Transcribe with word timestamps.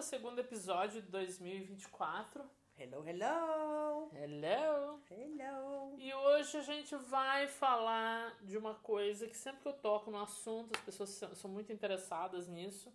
volta, 0.00 0.02
segundo 0.02 0.38
episódio 0.38 1.02
de 1.02 1.08
2024. 1.08 2.42
Hello, 2.78 3.06
hello! 3.06 4.10
Hello! 4.14 5.00
Hello! 5.10 5.94
E 5.98 6.12
hoje 6.14 6.56
a 6.56 6.62
gente 6.62 6.96
vai 6.96 7.46
falar 7.46 8.34
de 8.42 8.56
uma 8.56 8.74
coisa 8.74 9.26
que 9.26 9.36
sempre 9.36 9.60
que 9.60 9.68
eu 9.68 9.72
toco 9.74 10.10
no 10.10 10.18
assunto, 10.18 10.74
as 10.74 10.82
pessoas 10.82 11.10
são 11.38 11.50
muito 11.50 11.72
interessadas 11.72 12.48
nisso. 12.48 12.92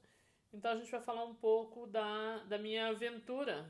Então 0.51 0.71
a 0.71 0.75
gente 0.75 0.89
vai 0.89 1.01
falar 1.01 1.23
um 1.23 1.35
pouco 1.35 1.85
da, 1.85 2.39
da 2.45 2.57
minha 2.57 2.87
aventura 2.87 3.69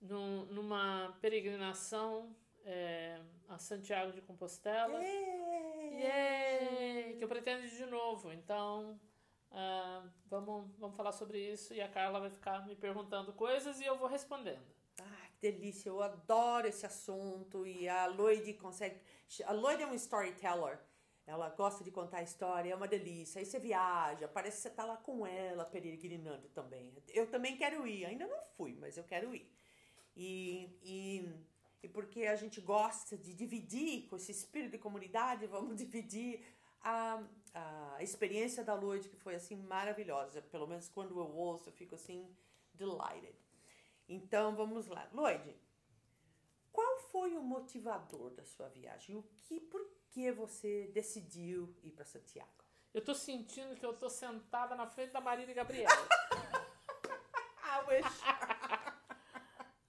num, 0.00 0.46
numa 0.46 1.14
peregrinação 1.20 2.34
é, 2.64 3.20
a 3.48 3.58
Santiago 3.58 4.12
de 4.12 4.22
Compostela. 4.22 5.02
Yay! 5.02 6.00
Yay! 6.00 7.16
Que 7.18 7.24
eu 7.24 7.28
pretendo 7.28 7.64
ir 7.64 7.70
de 7.70 7.86
novo. 7.86 8.32
Então 8.32 8.98
uh, 9.52 10.08
vamos, 10.26 10.70
vamos 10.78 10.96
falar 10.96 11.12
sobre 11.12 11.38
isso 11.38 11.72
e 11.72 11.80
a 11.80 11.88
Carla 11.88 12.20
vai 12.20 12.30
ficar 12.30 12.66
me 12.66 12.74
perguntando 12.74 13.32
coisas 13.32 13.80
e 13.80 13.84
eu 13.84 13.96
vou 13.96 14.08
respondendo. 14.08 14.62
Ah, 15.00 15.26
que 15.32 15.50
delícia, 15.50 15.88
eu 15.88 16.02
adoro 16.02 16.66
esse 16.66 16.84
assunto 16.84 17.66
e 17.66 17.88
a 17.88 18.06
Lloyd 18.06 18.52
consegue. 18.54 19.00
A 19.44 19.52
Lloyd 19.52 19.82
é 19.82 19.86
um 19.86 19.94
storyteller. 19.94 20.78
Ela 21.24 21.48
gosta 21.50 21.84
de 21.84 21.90
contar 21.90 22.18
a 22.18 22.22
história, 22.22 22.72
é 22.72 22.74
uma 22.74 22.88
delícia. 22.88 23.38
Aí 23.38 23.46
você 23.46 23.58
viaja, 23.58 24.26
parece 24.26 24.56
que 24.56 24.62
você 24.62 24.68
está 24.68 24.84
lá 24.84 24.96
com 24.96 25.24
ela, 25.24 25.64
peregrinando 25.64 26.48
também. 26.48 26.92
Eu 27.08 27.28
também 27.30 27.56
quero 27.56 27.86
ir, 27.86 28.04
ainda 28.04 28.26
não 28.26 28.42
fui, 28.56 28.76
mas 28.80 28.96
eu 28.96 29.04
quero 29.04 29.32
ir. 29.34 29.48
E, 30.16 30.68
e, 30.82 31.32
e 31.82 31.88
porque 31.88 32.26
a 32.26 32.34
gente 32.34 32.60
gosta 32.60 33.16
de 33.16 33.32
dividir 33.34 34.08
com 34.08 34.16
esse 34.16 34.32
espírito 34.32 34.72
de 34.72 34.78
comunidade, 34.78 35.46
vamos 35.46 35.76
dividir 35.78 36.44
a, 36.82 37.22
a 37.54 38.02
experiência 38.02 38.64
da 38.64 38.74
Lloyd, 38.74 39.08
que 39.08 39.16
foi 39.16 39.34
assim 39.34 39.56
maravilhosa. 39.56 40.42
Pelo 40.42 40.66
menos 40.66 40.88
quando 40.88 41.18
eu 41.18 41.36
ouço, 41.36 41.68
eu 41.68 41.72
fico 41.72 41.94
assim 41.94 42.34
delighted. 42.74 43.36
Então 44.08 44.54
vamos 44.54 44.86
lá. 44.86 45.08
Lloyd, 45.12 45.56
qual 46.70 46.98
foi 47.10 47.36
o 47.36 47.42
motivador 47.42 48.30
da 48.30 48.44
sua 48.44 48.68
viagem? 48.68 49.16
O 49.16 49.22
que, 49.42 49.60
por 49.60 49.86
que 50.10 50.32
você 50.32 50.90
decidiu 50.94 51.74
ir 51.82 51.92
para 51.92 52.04
Santiago? 52.04 52.50
Eu 52.92 53.02
tô 53.02 53.14
sentindo 53.14 53.76
que 53.76 53.84
eu 53.84 53.94
tô 53.94 54.08
sentada 54.08 54.74
na 54.74 54.86
frente 54.86 55.12
da 55.12 55.20
Maria 55.20 55.50
e 55.50 55.54
Gabriela. 55.54 55.92
I 57.64 57.84
wish. 57.88 58.22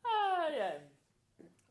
ai, 0.05 0.61
ai. 0.61 0.89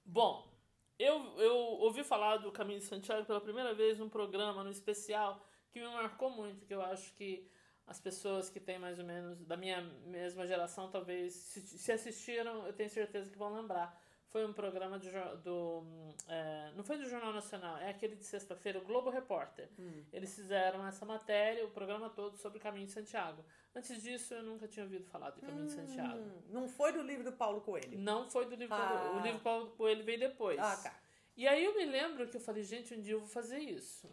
Bom, 0.04 0.52
eu, 0.98 1.38
eu 1.38 1.54
ouvi 1.56 2.04
falar 2.04 2.36
do 2.36 2.52
Caminho 2.52 2.80
de 2.80 2.84
Santiago 2.84 3.24
pela 3.24 3.40
primeira 3.40 3.72
vez 3.74 3.98
num 3.98 4.10
programa, 4.10 4.62
no 4.62 4.70
especial, 4.70 5.42
que 5.72 5.80
me 5.80 5.88
marcou 5.88 6.30
muito, 6.30 6.66
que 6.66 6.74
eu 6.74 6.82
acho 6.82 7.12
que 7.14 7.48
as 7.86 8.00
pessoas 8.00 8.48
que 8.48 8.60
têm 8.60 8.78
mais 8.78 8.98
ou 8.98 9.04
menos 9.04 9.44
da 9.44 9.56
minha 9.56 9.80
mesma 10.06 10.46
geração, 10.46 10.90
talvez, 10.90 11.34
se, 11.34 11.92
assistiram, 11.92 12.66
eu 12.66 12.72
tenho 12.72 12.88
certeza 12.88 13.30
que 13.30 13.38
vão 13.38 13.52
lembrar. 13.52 14.00
Foi 14.28 14.46
um 14.46 14.52
programa 14.52 14.98
do. 14.98 15.10
do 15.42 15.84
é, 16.26 16.72
não 16.74 16.82
foi 16.82 16.96
do 16.96 17.06
Jornal 17.06 17.34
Nacional, 17.34 17.76
é 17.76 17.90
aquele 17.90 18.16
de 18.16 18.24
sexta-feira, 18.24 18.78
o 18.78 18.82
Globo 18.82 19.10
Repórter. 19.10 19.68
Hum. 19.78 20.04
Eles 20.10 20.34
fizeram 20.34 20.86
essa 20.86 21.04
matéria, 21.04 21.66
o 21.66 21.70
programa 21.70 22.08
todo 22.08 22.38
sobre 22.38 22.58
o 22.58 22.60
Caminho 22.60 22.86
de 22.86 22.92
Santiago. 22.92 23.44
Antes 23.74 24.02
disso, 24.02 24.32
eu 24.32 24.42
nunca 24.42 24.66
tinha 24.66 24.84
ouvido 24.84 25.04
falar 25.04 25.30
do 25.30 25.40
Caminho 25.42 25.64
hum, 25.64 25.66
de 25.66 25.72
Santiago. 25.72 26.42
Não 26.48 26.66
foi 26.66 26.92
do 26.92 27.02
livro 27.02 27.24
do 27.24 27.32
Paulo 27.32 27.60
Coelho? 27.60 27.98
Não 27.98 28.30
foi 28.30 28.46
do 28.46 28.54
livro 28.54 28.74
ah. 28.74 28.78
Paulo, 28.78 29.18
O 29.18 29.22
livro 29.22 29.38
do 29.38 29.42
Paulo 29.42 29.70
Coelho 29.72 30.02
veio 30.02 30.20
depois. 30.20 30.58
Ah, 30.58 30.76
tá. 30.76 30.98
E 31.36 31.46
aí 31.46 31.64
eu 31.64 31.74
me 31.74 31.84
lembro 31.84 32.26
que 32.28 32.36
eu 32.36 32.40
falei, 32.40 32.62
gente, 32.62 32.94
um 32.94 33.00
dia 33.00 33.14
eu 33.14 33.20
vou 33.20 33.28
fazer 33.28 33.58
isso. 33.58 34.08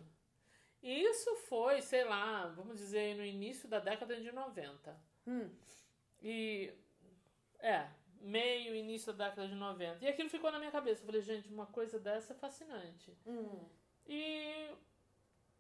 Isso 0.81 1.35
foi, 1.47 1.81
sei 1.81 2.03
lá, 2.05 2.47
vamos 2.47 2.77
dizer, 2.77 3.15
no 3.15 3.23
início 3.23 3.67
da 3.67 3.79
década 3.79 4.15
de 4.15 4.31
90. 4.31 4.97
Hum. 5.27 5.49
E. 6.21 6.73
É, 7.59 7.89
meio, 8.21 8.73
início 8.73 9.11
da 9.13 9.29
década 9.29 9.47
de 9.47 9.55
90. 9.55 10.03
E 10.03 10.07
aquilo 10.07 10.29
ficou 10.29 10.51
na 10.51 10.59
minha 10.59 10.71
cabeça. 10.71 11.01
Eu 11.01 11.05
falei, 11.05 11.21
gente, 11.21 11.49
uma 11.49 11.65
coisa 11.65 11.99
dessa 11.99 12.33
é 12.33 12.35
fascinante. 12.35 13.15
Hum. 13.25 13.65
E. 14.07 14.69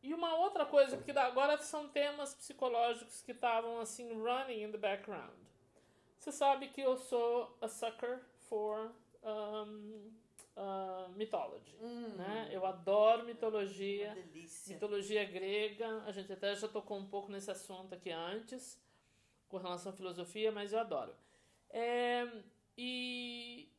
E 0.01 0.13
uma 0.13 0.33
outra 0.35 0.65
coisa, 0.65 0.95
porque 0.95 1.11
agora 1.11 1.57
são 1.57 1.89
temas 1.89 2.33
psicológicos 2.33 3.21
que 3.21 3.33
estavam 3.33 3.81
assim, 3.81 4.13
running 4.13 4.63
in 4.63 4.71
the 4.71 4.77
background. 4.77 5.37
Você 6.17 6.31
sabe 6.31 6.69
que 6.69 6.79
eu 6.79 6.95
sou 6.97 7.57
a 7.61 7.67
sucker 7.67 8.21
for 8.47 8.93
um, 9.23 10.11
uh, 10.55 10.98
mythology. 11.19 11.75
Hum. 11.81 12.15
Né? 12.15 12.49
Eu 12.51 12.65
adoro 12.65 13.25
mitologia. 13.25 14.15
Mitologia 14.67 15.25
grega. 15.25 16.03
A 16.05 16.11
gente 16.11 16.31
até 16.31 16.55
já 16.55 16.67
tocou 16.67 16.97
um 16.97 17.05
pouco 17.05 17.29
nesse 17.31 17.51
assunto 17.51 17.93
aqui 17.93 18.09
antes, 18.09 18.81
com 19.49 19.57
relação 19.57 19.91
à 19.91 19.95
filosofia, 19.95 20.51
mas 20.51 20.71
eu 20.71 20.79
adoro. 20.79 21.13
É, 21.69 22.25
e, 22.77 23.69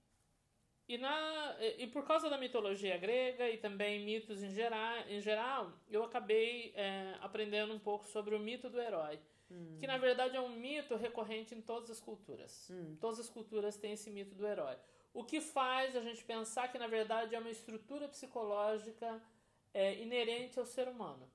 e, 0.87 0.99
na, 0.99 1.57
e 1.79 1.87
por 1.89 2.05
causa 2.05 2.29
da 2.29 2.39
mitologia 2.39 2.97
grega 2.99 3.49
e 3.49 3.57
também 3.57 4.05
mitos 4.05 4.43
em 4.43 4.53
geral, 4.53 4.99
em 5.09 5.21
geral 5.21 5.73
eu 5.91 6.05
acabei 6.05 6.73
é, 6.77 7.17
aprendendo 7.21 7.73
um 7.73 7.79
pouco 7.81 8.07
sobre 8.07 8.35
o 8.35 8.39
mito 8.39 8.69
do 8.69 8.81
herói. 8.81 9.19
Hum. 9.51 9.77
Que 9.81 9.87
na 9.87 9.99
verdade 9.99 10.37
é 10.37 10.41
um 10.41 10.51
mito 10.51 10.95
recorrente 10.95 11.55
em 11.55 11.61
todas 11.61 11.91
as 11.91 12.01
culturas. 12.01 12.71
Hum. 12.71 12.97
Todas 13.01 13.19
as 13.19 13.29
culturas 13.29 13.77
têm 13.77 13.93
esse 13.93 14.11
mito 14.11 14.35
do 14.37 14.47
herói. 14.47 14.77
O 15.13 15.25
que 15.25 15.41
faz 15.41 15.97
a 15.97 16.01
gente 16.01 16.25
pensar 16.25 16.69
que, 16.69 16.79
na 16.79 16.87
verdade, 16.87 17.35
é 17.35 17.39
uma 17.39 17.51
estrutura 17.51 18.09
psicológica 18.09 19.21
é, 19.75 20.01
inerente 20.01 20.59
ao 20.59 20.65
ser 20.65 20.89
humano. 20.89 21.29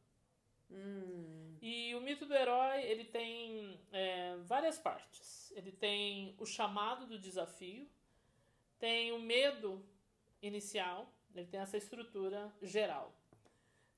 Hum. 0.71 1.57
E 1.61 1.93
o 1.95 2.01
mito 2.01 2.25
do 2.25 2.33
herói 2.33 2.83
ele 2.83 3.05
tem 3.05 3.79
é, 3.91 4.35
várias 4.37 4.77
partes. 4.77 5.51
Ele 5.55 5.71
tem 5.71 6.35
o 6.37 6.45
chamado 6.45 7.05
do 7.05 7.19
desafio, 7.19 7.87
tem 8.79 9.11
o 9.11 9.19
medo 9.19 9.83
inicial, 10.41 11.11
ele 11.33 11.47
tem 11.47 11.59
essa 11.59 11.77
estrutura 11.77 12.53
geral. 12.61 13.13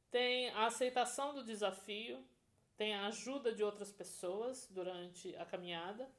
Tem 0.09 0.49
a 0.51 0.65
aceitação 0.65 1.33
do 1.33 1.43
desafio, 1.43 2.23
tem 2.77 2.95
a 2.95 3.07
ajuda 3.07 3.53
de 3.53 3.63
outras 3.63 3.91
pessoas 3.91 4.67
durante 4.71 5.35
a 5.35 5.45
caminhada 5.45 6.09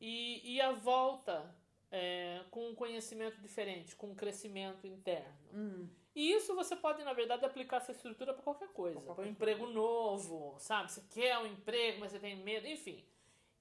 e, 0.00 0.54
e 0.54 0.60
a 0.60 0.72
volta 0.72 1.54
é, 1.96 2.42
com 2.50 2.70
um 2.70 2.74
conhecimento 2.74 3.40
diferente, 3.40 3.94
com 3.94 4.08
um 4.08 4.14
crescimento 4.16 4.84
interno. 4.84 5.32
Hum. 5.52 5.88
E 6.12 6.32
isso 6.32 6.52
você 6.52 6.74
pode, 6.74 7.04
na 7.04 7.12
verdade, 7.12 7.44
aplicar 7.44 7.76
essa 7.76 7.92
estrutura 7.92 8.34
para 8.34 8.42
qualquer 8.42 8.68
coisa. 8.72 9.00
Para 9.00 9.24
um 9.24 9.28
emprego 9.28 9.68
novo, 9.68 10.56
sabe? 10.58 10.90
Você 10.90 11.02
quer 11.08 11.38
um 11.38 11.46
emprego, 11.46 12.00
mas 12.00 12.10
você 12.10 12.18
tem 12.18 12.34
medo, 12.34 12.66
enfim. 12.66 13.04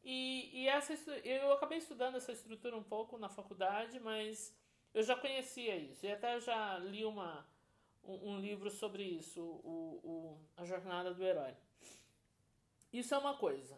E, 0.03 0.49
e 0.51 0.67
essa, 0.67 0.93
eu 1.19 1.53
acabei 1.53 1.77
estudando 1.77 2.15
essa 2.15 2.31
estrutura 2.31 2.75
um 2.75 2.81
pouco 2.81 3.19
na 3.19 3.29
faculdade, 3.29 3.99
mas 3.99 4.51
eu 4.95 5.03
já 5.03 5.15
conhecia 5.15 5.75
isso. 5.75 6.03
E 6.03 6.11
até 6.11 6.39
já 6.39 6.79
li 6.79 7.05
uma, 7.05 7.45
um, 8.03 8.31
um 8.31 8.39
livro 8.39 8.71
sobre 8.71 9.03
isso, 9.03 9.41
o, 9.41 9.99
o, 10.03 10.39
A 10.57 10.65
Jornada 10.65 11.13
do 11.13 11.23
Herói. 11.23 11.53
Isso 12.91 13.13
é 13.13 13.17
uma 13.17 13.37
coisa. 13.37 13.77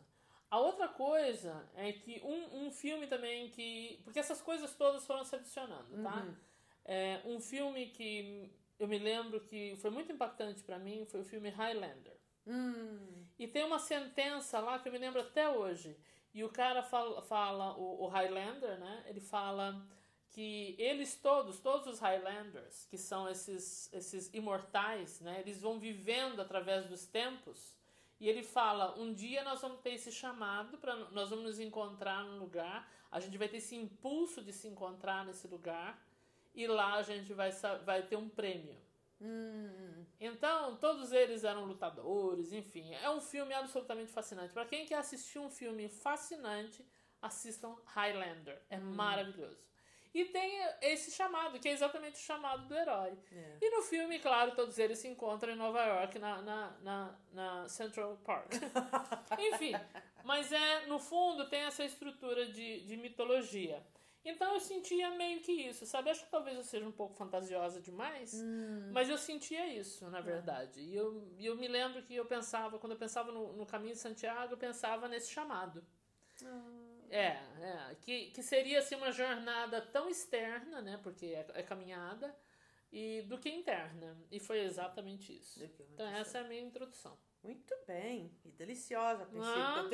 A 0.49 0.59
outra 0.59 0.87
coisa 0.87 1.67
é 1.75 1.91
que 1.91 2.21
um, 2.23 2.65
um 2.65 2.71
filme 2.71 3.07
também 3.07 3.49
que. 3.49 3.99
Porque 4.03 4.19
essas 4.19 4.41
coisas 4.41 4.75
todas 4.75 5.05
foram 5.05 5.23
se 5.23 5.35
adicionando, 5.35 6.01
tá? 6.03 6.23
Uhum. 6.23 6.35
É, 6.85 7.21
um 7.25 7.39
filme 7.39 7.87
que 7.87 8.51
eu 8.79 8.87
me 8.87 8.99
lembro 8.99 9.39
que 9.41 9.75
foi 9.77 9.89
muito 9.89 10.11
impactante 10.11 10.63
para 10.63 10.77
mim 10.77 11.05
foi 11.05 11.21
o 11.21 11.25
filme 11.25 11.49
Highlander. 11.49 12.15
Hum. 12.45 13.25
E 13.39 13.47
tem 13.47 13.63
uma 13.63 13.79
sentença 13.79 14.59
lá 14.59 14.79
que 14.79 14.87
eu 14.87 14.93
me 14.93 14.99
lembro 14.99 15.21
até 15.21 15.49
hoje. 15.49 15.97
E 16.33 16.43
o 16.43 16.49
cara 16.49 16.83
fala, 16.83 17.21
fala 17.23 17.77
o, 17.77 18.03
o 18.03 18.07
Highlander, 18.07 18.77
né? 18.77 19.03
Ele 19.07 19.21
fala 19.21 19.83
que 20.29 20.75
eles 20.77 21.15
todos, 21.15 21.59
todos 21.59 21.87
os 21.87 21.99
Highlanders, 21.99 22.85
que 22.89 22.97
são 22.97 23.29
esses, 23.29 23.91
esses 23.93 24.33
imortais, 24.33 25.21
né? 25.21 25.39
Eles 25.39 25.61
vão 25.61 25.79
vivendo 25.79 26.41
através 26.41 26.85
dos 26.87 27.05
tempos 27.05 27.73
e 28.19 28.29
ele 28.29 28.43
fala: 28.43 28.97
um 28.99 29.13
dia 29.13 29.43
nós 29.43 29.61
vamos 29.61 29.81
ter 29.81 29.91
esse 29.91 30.11
chamado, 30.11 30.77
para 30.77 30.95
nós 31.11 31.29
vamos 31.29 31.45
nos 31.45 31.59
encontrar 31.59 32.23
num 32.23 32.39
lugar, 32.39 32.89
a 33.11 33.19
gente 33.19 33.37
vai 33.37 33.47
ter 33.47 33.57
esse 33.57 33.75
impulso 33.75 34.41
de 34.41 34.53
se 34.53 34.67
encontrar 34.67 35.25
nesse 35.25 35.47
lugar, 35.47 36.01
e 36.53 36.67
lá 36.67 36.95
a 36.95 37.01
gente 37.01 37.33
vai, 37.33 37.51
vai 37.83 38.03
ter 38.03 38.15
um 38.15 38.29
prêmio. 38.29 38.77
Hum. 39.21 40.05
Então, 40.19 40.75
todos 40.77 41.11
eles 41.11 41.43
eram 41.43 41.65
lutadores, 41.65 42.51
enfim. 42.51 42.93
É 42.95 43.09
um 43.09 43.21
filme 43.21 43.53
absolutamente 43.53 44.11
fascinante. 44.11 44.53
Para 44.53 44.65
quem 44.65 44.85
quer 44.85 44.97
assistir 44.97 45.39
um 45.39 45.49
filme 45.49 45.87
fascinante, 45.87 46.85
assistam 47.21 47.75
Highlander. 47.85 48.61
É 48.69 48.77
hum. 48.77 48.93
maravilhoso. 48.93 49.65
E 50.15 50.23
tem 50.23 50.49
esse 50.81 51.11
chamado, 51.11 51.59
que 51.59 51.67
é 51.67 51.73
exatamente 51.73 52.15
o 52.15 52.23
chamado 52.23 52.69
do 52.69 52.73
herói. 52.73 53.11
É. 53.33 53.57
E 53.61 53.69
no 53.69 53.81
filme, 53.81 54.17
claro, 54.17 54.55
todos 54.55 54.79
eles 54.79 54.97
se 54.97 55.09
encontram 55.09 55.51
em 55.51 55.57
Nova 55.57 55.83
York, 55.83 56.17
na, 56.17 56.41
na, 56.41 56.77
na, 56.81 57.19
na 57.33 57.67
Central 57.67 58.17
Park. 58.23 58.53
Enfim, 59.37 59.73
mas 60.23 60.53
é 60.53 60.85
no 60.85 60.99
fundo 60.99 61.49
tem 61.49 61.63
essa 61.63 61.83
estrutura 61.83 62.45
de, 62.45 62.85
de 62.85 62.95
mitologia. 62.95 63.85
Então 64.23 64.53
eu 64.53 64.61
sentia 64.61 65.09
meio 65.11 65.41
que 65.41 65.51
isso, 65.51 65.85
sabe? 65.85 66.09
Acho 66.09 66.23
que 66.23 66.31
talvez 66.31 66.55
eu 66.55 66.63
seja 66.63 66.87
um 66.87 66.93
pouco 66.93 67.13
fantasiosa 67.13 67.81
demais, 67.81 68.35
hum. 68.35 68.91
mas 68.93 69.09
eu 69.09 69.17
sentia 69.17 69.67
isso, 69.67 70.09
na 70.09 70.21
verdade. 70.21 70.79
E 70.79 70.95
eu, 70.95 71.27
eu 71.37 71.57
me 71.57 71.67
lembro 71.67 72.01
que 72.03 72.15
eu 72.15 72.25
pensava, 72.25 72.79
quando 72.79 72.93
eu 72.93 72.97
pensava 72.97 73.33
no, 73.33 73.51
no 73.51 73.65
caminho 73.65 73.95
de 73.95 73.99
Santiago, 73.99 74.53
eu 74.53 74.57
pensava 74.57 75.09
nesse 75.09 75.29
chamado. 75.29 75.85
É, 77.09 77.37
é. 77.61 77.95
Que, 78.01 78.31
que 78.31 78.43
seria 78.43 78.79
assim, 78.79 78.95
uma 78.95 79.11
jornada 79.11 79.81
tão 79.81 80.09
externa, 80.09 80.81
né? 80.81 80.99
Porque 81.03 81.27
é, 81.27 81.45
é 81.53 81.63
caminhada, 81.63 82.35
e 82.95 83.23
do 83.23 83.37
que 83.37 83.49
interna. 83.49 84.17
E 84.31 84.39
foi 84.39 84.61
exatamente 84.61 85.35
isso. 85.35 85.61
Então 85.93 86.07
essa 86.07 86.37
é 86.37 86.41
a 86.41 86.43
minha 86.45 86.61
introdução. 86.61 87.17
Muito 87.43 87.75
bem. 87.85 88.31
E 88.43 88.51
deliciosa, 88.51 89.25
Priscila. 89.25 89.89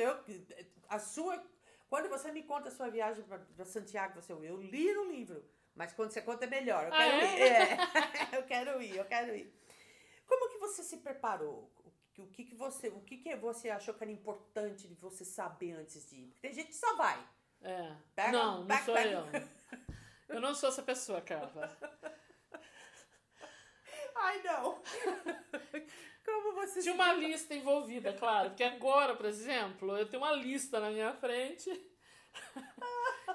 Ah. 0.88 0.94
a 0.94 0.98
sua, 1.00 1.42
quando 1.88 2.08
você 2.08 2.30
me 2.30 2.44
conta 2.44 2.68
a 2.68 2.72
sua 2.72 2.88
viagem 2.88 3.24
para 3.24 3.64
Santiago, 3.64 4.20
você, 4.20 4.32
eu 4.32 4.56
li 4.56 4.92
no 4.94 5.10
livro. 5.10 5.44
Mas 5.74 5.92
quando 5.92 6.12
você 6.12 6.22
conta 6.22 6.44
é 6.44 6.48
melhor. 6.48 6.86
Eu 6.86 6.94
ah, 6.94 6.96
quero 6.96 7.26
é? 7.26 7.38
ir. 7.38 7.42
É. 7.42 8.36
eu 8.38 8.42
quero 8.44 8.82
ir, 8.82 8.96
eu 8.96 9.04
quero 9.04 9.34
ir. 9.34 9.52
Como 10.24 10.48
que 10.48 10.58
você 10.58 10.82
se 10.84 10.98
preparou? 10.98 11.71
O 12.18 12.26
que, 12.26 12.44
que 12.44 12.54
você, 12.54 12.88
o 12.88 13.00
que, 13.00 13.16
que 13.18 13.34
você 13.36 13.70
achou 13.70 13.94
que 13.94 14.04
era 14.04 14.12
importante 14.12 14.86
de 14.86 14.94
você 14.94 15.24
saber 15.24 15.72
antes 15.72 16.08
de 16.08 16.16
ir? 16.16 16.26
Porque 16.26 16.40
tem 16.40 16.52
gente 16.52 16.68
que 16.68 16.76
só 16.76 16.96
vai. 16.96 17.26
É. 17.62 17.96
Pega, 18.14 18.32
não, 18.32 18.64
não 18.64 18.84
sou 18.84 18.98
eu. 18.98 19.24
Eu 20.28 20.40
não 20.40 20.54
sou 20.54 20.68
essa 20.68 20.82
pessoa, 20.82 21.20
Carla. 21.20 21.76
Ai, 24.16 24.42
não. 24.42 24.82
Como 26.24 26.54
você 26.54 26.80
Tinha 26.80 26.94
uma 26.94 27.12
lista 27.12 27.54
envolvida, 27.54 28.12
claro. 28.12 28.50
Porque 28.50 28.64
agora, 28.64 29.14
por 29.14 29.26
exemplo, 29.26 29.96
eu 29.96 30.08
tenho 30.08 30.22
uma 30.22 30.32
lista 30.32 30.80
na 30.80 30.90
minha 30.90 31.12
frente 31.14 31.70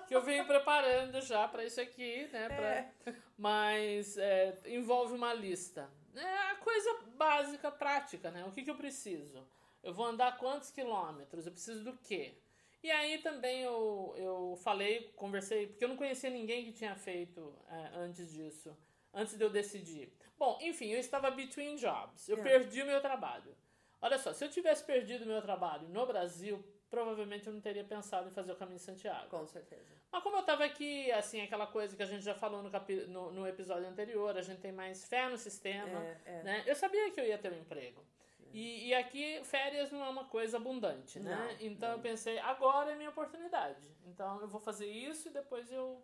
que 0.07 0.15
eu 0.15 0.21
venho 0.21 0.45
preparando 0.45 1.21
já 1.21 1.47
para 1.47 1.65
isso 1.65 1.79
aqui, 1.79 2.27
né? 2.31 2.47
Pra... 2.47 2.69
É. 2.69 2.93
Mas 3.37 4.17
é, 4.17 4.59
envolve 4.65 5.13
uma 5.13 5.33
lista. 5.33 5.89
É 6.15 6.51
a 6.51 6.55
coisa 6.55 6.99
básica, 7.17 7.71
prática, 7.71 8.31
né? 8.31 8.45
O 8.45 8.51
que, 8.51 8.63
que 8.63 8.71
eu 8.71 8.75
preciso? 8.75 9.45
Eu 9.83 9.93
vou 9.93 10.05
andar 10.05 10.37
quantos 10.37 10.71
quilômetros? 10.71 11.45
Eu 11.45 11.51
preciso 11.51 11.83
do 11.83 11.97
quê? 11.97 12.37
E 12.83 12.91
aí 12.91 13.17
também 13.17 13.61
eu, 13.61 14.13
eu 14.17 14.57
falei, 14.63 15.11
conversei, 15.15 15.67
porque 15.67 15.83
eu 15.83 15.89
não 15.89 15.97
conhecia 15.97 16.29
ninguém 16.29 16.65
que 16.65 16.71
tinha 16.71 16.95
feito 16.95 17.53
é, 17.69 17.91
antes 17.95 18.31
disso, 18.31 18.77
antes 19.13 19.37
de 19.37 19.43
eu 19.43 19.49
decidir. 19.49 20.13
Bom, 20.37 20.57
enfim, 20.61 20.91
eu 20.91 20.99
estava 20.99 21.31
between 21.31 21.75
jobs. 21.75 22.29
Eu 22.29 22.37
é. 22.37 22.43
perdi 22.43 22.81
o 22.81 22.85
meu 22.85 23.01
trabalho. 23.01 23.55
Olha 23.99 24.19
só, 24.19 24.31
se 24.31 24.45
eu 24.45 24.49
tivesse 24.49 24.83
perdido 24.83 25.23
o 25.23 25.27
meu 25.27 25.41
trabalho 25.41 25.87
no 25.89 26.05
Brasil, 26.05 26.63
provavelmente 26.89 27.47
eu 27.47 27.53
não 27.53 27.61
teria 27.61 27.83
pensado 27.83 28.29
em 28.29 28.31
fazer 28.31 28.51
o 28.51 28.55
caminho 28.55 28.77
de 28.77 28.83
Santiago. 28.83 29.29
Com 29.29 29.45
certeza. 29.45 29.83
Mas 30.11 30.23
como 30.23 30.37
eu 30.37 30.41
estava 30.41 30.63
aqui, 30.63 31.11
assim, 31.11 31.41
aquela 31.41 31.67
coisa 31.67 31.95
que 31.95 32.03
a 32.03 32.05
gente 32.05 32.23
já 32.23 32.33
falou 32.33 32.63
no, 32.63 32.69
capi 32.69 33.05
no, 33.07 33.31
no, 33.31 33.47
episódio 33.47 33.87
anterior, 33.87 34.37
a 34.37 34.41
gente 34.41 34.59
tem 34.59 34.71
mais 34.71 35.05
fé 35.05 35.27
no 35.29 35.37
sistema, 35.37 36.03
é, 36.03 36.21
é. 36.25 36.43
né? 36.43 36.63
Eu 36.65 36.75
sabia 36.75 37.11
que 37.11 37.19
eu 37.19 37.25
ia 37.25 37.37
ter 37.37 37.51
um 37.51 37.57
emprego. 37.57 38.05
E, 38.53 38.87
e, 38.87 38.93
aqui 38.93 39.41
férias 39.43 39.91
não 39.91 40.03
é 40.05 40.09
uma 40.09 40.23
coisa 40.23 40.57
abundante, 40.57 41.19
né? 41.19 41.35
Não, 41.35 41.67
então 41.67 41.89
não. 41.89 41.97
eu 41.97 42.01
pensei, 42.01 42.39
agora 42.39 42.91
é 42.91 42.95
minha 42.95 43.09
oportunidade. 43.09 43.85
Então 44.05 44.39
eu 44.41 44.47
vou 44.47 44.59
fazer 44.59 44.87
isso 44.87 45.27
e 45.27 45.31
depois 45.31 45.71
eu, 45.71 46.01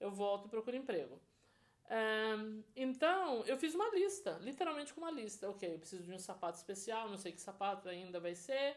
eu 0.00 0.10
volto 0.10 0.46
e 0.46 0.48
procuro 0.48 0.74
emprego. 0.74 1.20
Um, 1.90 2.62
então 2.74 3.44
eu 3.44 3.56
fiz 3.58 3.74
uma 3.74 3.90
lista, 3.90 4.38
literalmente 4.40 4.94
com 4.94 5.00
uma 5.02 5.10
lista. 5.10 5.50
Ok, 5.50 5.74
eu 5.74 5.78
preciso 5.78 6.02
de 6.04 6.12
um 6.12 6.18
sapato 6.18 6.56
especial, 6.56 7.08
não 7.10 7.18
sei 7.18 7.32
que 7.32 7.40
sapato 7.40 7.88
ainda 7.88 8.18
vai 8.18 8.34
ser. 8.34 8.76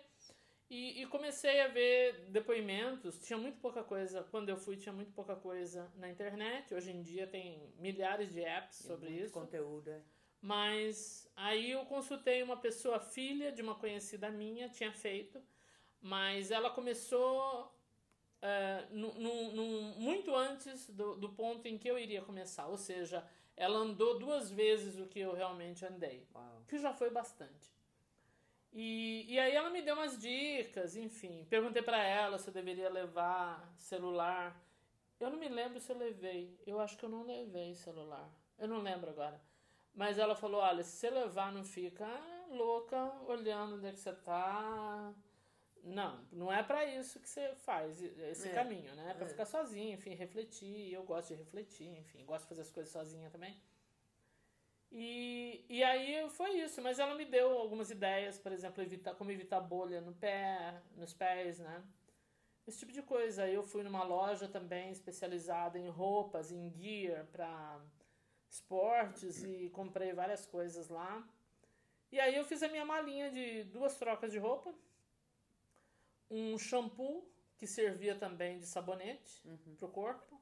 E, 0.70 1.04
e, 1.04 1.06
comecei 1.06 1.62
a 1.62 1.68
ver 1.68 2.26
depoimentos. 2.30 3.20
Tinha 3.20 3.38
muito 3.38 3.60
pouca 3.60 3.84
coisa. 3.84 4.24
Quando 4.32 4.50
eu 4.50 4.58
fui, 4.58 4.76
tinha 4.76 4.94
muito 4.94 5.12
pouca 5.12 5.36
coisa 5.36 5.92
na 5.96 6.10
internet. 6.10 6.74
Hoje 6.74 6.92
em 6.92 7.04
dia 7.04 7.28
tem 7.28 7.72
milhares 7.78 8.34
de 8.34 8.42
apps 8.42 8.78
sobre 8.78 9.10
muito 9.10 9.26
isso. 9.26 9.34
conteúdo. 9.34 9.92
É. 9.92 10.02
Mas 10.42 11.30
aí 11.36 11.72
eu 11.72 11.86
consultei 11.86 12.42
uma 12.42 12.58
pessoa, 12.58 13.00
filha 13.00 13.52
de 13.52 13.62
uma 13.62 13.76
conhecida 13.76 14.30
minha, 14.32 14.68
tinha 14.70 14.92
feito. 14.92 15.42
Mas 16.02 16.50
ela 16.50 16.70
começou 16.72 17.66
uh, 18.42 18.96
num, 18.96 19.54
num, 19.54 19.82
muito 19.98 20.36
antes 20.36 20.90
do, 20.90 21.16
do 21.16 21.30
ponto 21.30 21.68
em 21.68 21.78
que 21.78 21.88
eu 21.88 21.98
iria 21.98 22.24
começar. 22.24 22.68
Ou 22.68 22.78
seja, 22.78 23.24
ela 23.56 23.78
andou 23.78 24.18
duas 24.18 24.50
vezes 24.50 25.00
o 25.00 25.06
que 25.08 25.20
eu 25.20 25.34
realmente 25.34 25.86
andei. 25.86 26.28
Uau. 26.34 26.64
Que 26.68 26.78
já 26.80 26.92
foi 26.92 27.10
bastante. 27.12 27.75
E, 28.78 29.26
e 29.34 29.40
aí 29.40 29.56
ela 29.56 29.70
me 29.70 29.82
deu 29.82 29.96
umas 29.96 30.20
dicas, 30.20 30.98
enfim. 30.98 31.48
Perguntei 31.50 31.82
para 31.82 32.04
ela 32.04 32.38
se 32.38 32.50
eu 32.50 32.54
deveria 32.54 32.90
levar 32.90 33.74
celular. 33.78 34.62
Eu 35.18 35.30
não 35.30 35.40
me 35.40 35.48
lembro 35.48 35.80
se 35.80 35.90
eu 35.90 35.98
levei. 35.98 36.60
Eu 36.68 36.82
acho 36.82 36.98
que 36.98 37.06
eu 37.06 37.10
não 37.10 37.24
levei 37.24 37.74
celular. 37.74 38.30
Eu 38.60 38.68
não 38.68 38.80
lembro 38.80 39.10
agora. 39.10 39.42
Mas 39.94 40.20
ela 40.20 40.36
falou: 40.36 40.60
olha, 40.60 40.84
se 40.84 40.98
você 40.98 41.10
levar, 41.10 41.54
não 41.54 41.64
fica 41.64 42.06
louca 42.50 42.98
olhando 43.26 43.76
onde 43.76 43.88
é 43.88 43.92
que 43.94 44.00
você 44.00 44.12
tá. 44.12 45.14
Não, 45.82 46.20
não 46.30 46.52
é 46.52 46.62
para 46.62 46.84
isso 46.84 47.20
que 47.20 47.30
você 47.30 47.56
faz 47.56 48.02
esse 48.02 48.50
é. 48.50 48.52
caminho, 48.52 48.94
né? 48.96 49.12
É 49.12 49.14
pra 49.14 49.26
é. 49.26 49.30
ficar 49.30 49.46
sozinha, 49.46 49.94
enfim, 49.94 50.16
refletir. 50.16 50.92
Eu 50.92 51.04
gosto 51.04 51.30
de 51.30 51.36
refletir, 51.36 51.98
enfim, 51.98 52.26
gosto 52.26 52.42
de 52.42 52.50
fazer 52.50 52.62
as 52.62 52.72
coisas 52.72 52.92
sozinha 52.92 53.30
também. 53.30 53.58
E, 54.98 55.66
e 55.68 55.84
aí 55.84 56.30
foi 56.30 56.52
isso, 56.62 56.82
mas 56.82 57.00
ela 57.00 57.14
me 57.16 57.26
deu 57.26 57.52
algumas 57.58 57.92
ideias, 57.92 58.40
por 58.40 58.54
exemplo, 58.54 58.82
evitar, 58.82 59.14
como 59.16 59.30
evitar 59.30 59.60
bolha 59.60 60.00
no 60.00 60.14
pé, 60.14 60.82
nos 60.96 61.14
pés, 61.14 61.60
né? 61.60 61.84
Esse 62.66 62.80
tipo 62.80 62.94
de 62.94 63.02
coisa. 63.02 63.44
Aí 63.44 63.54
eu 63.54 63.62
fui 63.62 63.84
numa 63.84 64.04
loja 64.04 64.48
também 64.48 64.92
especializada 64.92 65.78
em 65.78 65.90
roupas, 65.90 66.50
em 66.50 66.72
gear 66.72 67.26
para 67.26 67.82
esportes 68.50 69.44
e 69.44 69.70
comprei 69.72 70.14
várias 70.14 70.46
coisas 70.46 70.88
lá. 70.88 71.28
E 72.10 72.18
aí 72.18 72.34
eu 72.34 72.46
fiz 72.46 72.64
a 72.64 72.70
minha 72.70 72.86
malinha 72.86 73.30
de 73.30 73.66
duas 73.66 73.98
trocas 73.98 74.32
de 74.32 74.38
roupa, 74.38 74.74
um 76.32 76.58
shampoo 76.58 77.30
que 77.58 77.68
servia 77.68 78.16
também 78.16 78.60
de 78.60 78.66
sabonete 78.66 79.46
uhum. 79.46 79.76
para 79.76 79.86
o 79.88 79.92
corpo, 79.92 80.42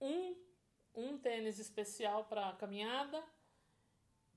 um 0.00 0.49
um 0.94 1.18
tênis 1.18 1.58
especial 1.58 2.24
para 2.24 2.52
caminhada 2.52 3.22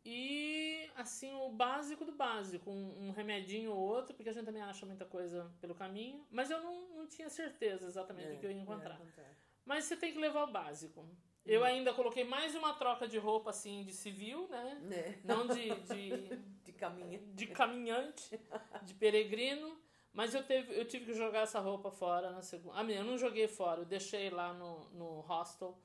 e 0.05 0.89
assim 0.95 1.33
o 1.33 1.49
básico 1.49 2.03
do 2.03 2.11
básico, 2.11 2.69
um, 2.69 3.07
um, 3.07 3.11
remedinho 3.11 3.71
ou 3.71 3.77
outro, 3.77 4.13
porque 4.13 4.29
a 4.29 4.33
gente 4.33 4.45
também 4.45 4.61
acha 4.61 4.85
muita 4.85 5.05
coisa 5.05 5.49
pelo 5.61 5.73
caminho, 5.73 6.25
mas 6.29 6.51
eu 6.51 6.61
não, 6.61 6.89
não 6.89 7.07
tinha 7.07 7.29
certeza 7.29 7.87
exatamente 7.87 8.27
é, 8.27 8.31
do 8.31 8.37
que 8.37 8.45
eu 8.45 8.51
ia 8.51 8.61
encontrar. 8.61 8.99
É, 9.17 9.23
mas 9.65 9.85
você 9.85 9.95
tem 9.95 10.11
que 10.11 10.19
levar 10.19 10.43
o 10.43 10.51
básico. 10.51 11.07
Eu 11.45 11.61
hum. 11.61 11.65
ainda 11.65 11.93
coloquei 11.93 12.25
mais 12.25 12.53
uma 12.53 12.73
troca 12.73 13.07
de 13.07 13.17
roupa 13.17 13.51
assim 13.51 13.83
de 13.85 13.93
civil, 13.93 14.47
né? 14.49 14.81
É. 14.91 15.19
Não 15.23 15.47
de 15.47 15.69
de, 15.69 16.37
de, 16.63 16.73
caminha. 16.73 17.19
de 17.33 17.47
caminhante, 17.47 18.39
de 18.81 18.93
peregrino. 18.93 19.81
Mas 20.11 20.35
eu, 20.35 20.43
teve, 20.43 20.79
eu 20.79 20.85
tive 20.85 21.05
que 21.05 21.13
jogar 21.13 21.39
essa 21.39 21.59
roupa 21.59 21.89
fora 21.89 22.31
na 22.31 22.41
segunda. 22.41 22.79
Ah, 22.79 22.83
eu 22.83 23.03
não 23.03 23.17
joguei 23.17 23.47
fora, 23.47 23.81
eu 23.81 23.85
deixei 23.85 24.29
lá 24.29 24.53
no, 24.53 24.89
no 24.91 25.21
hostel 25.21 25.75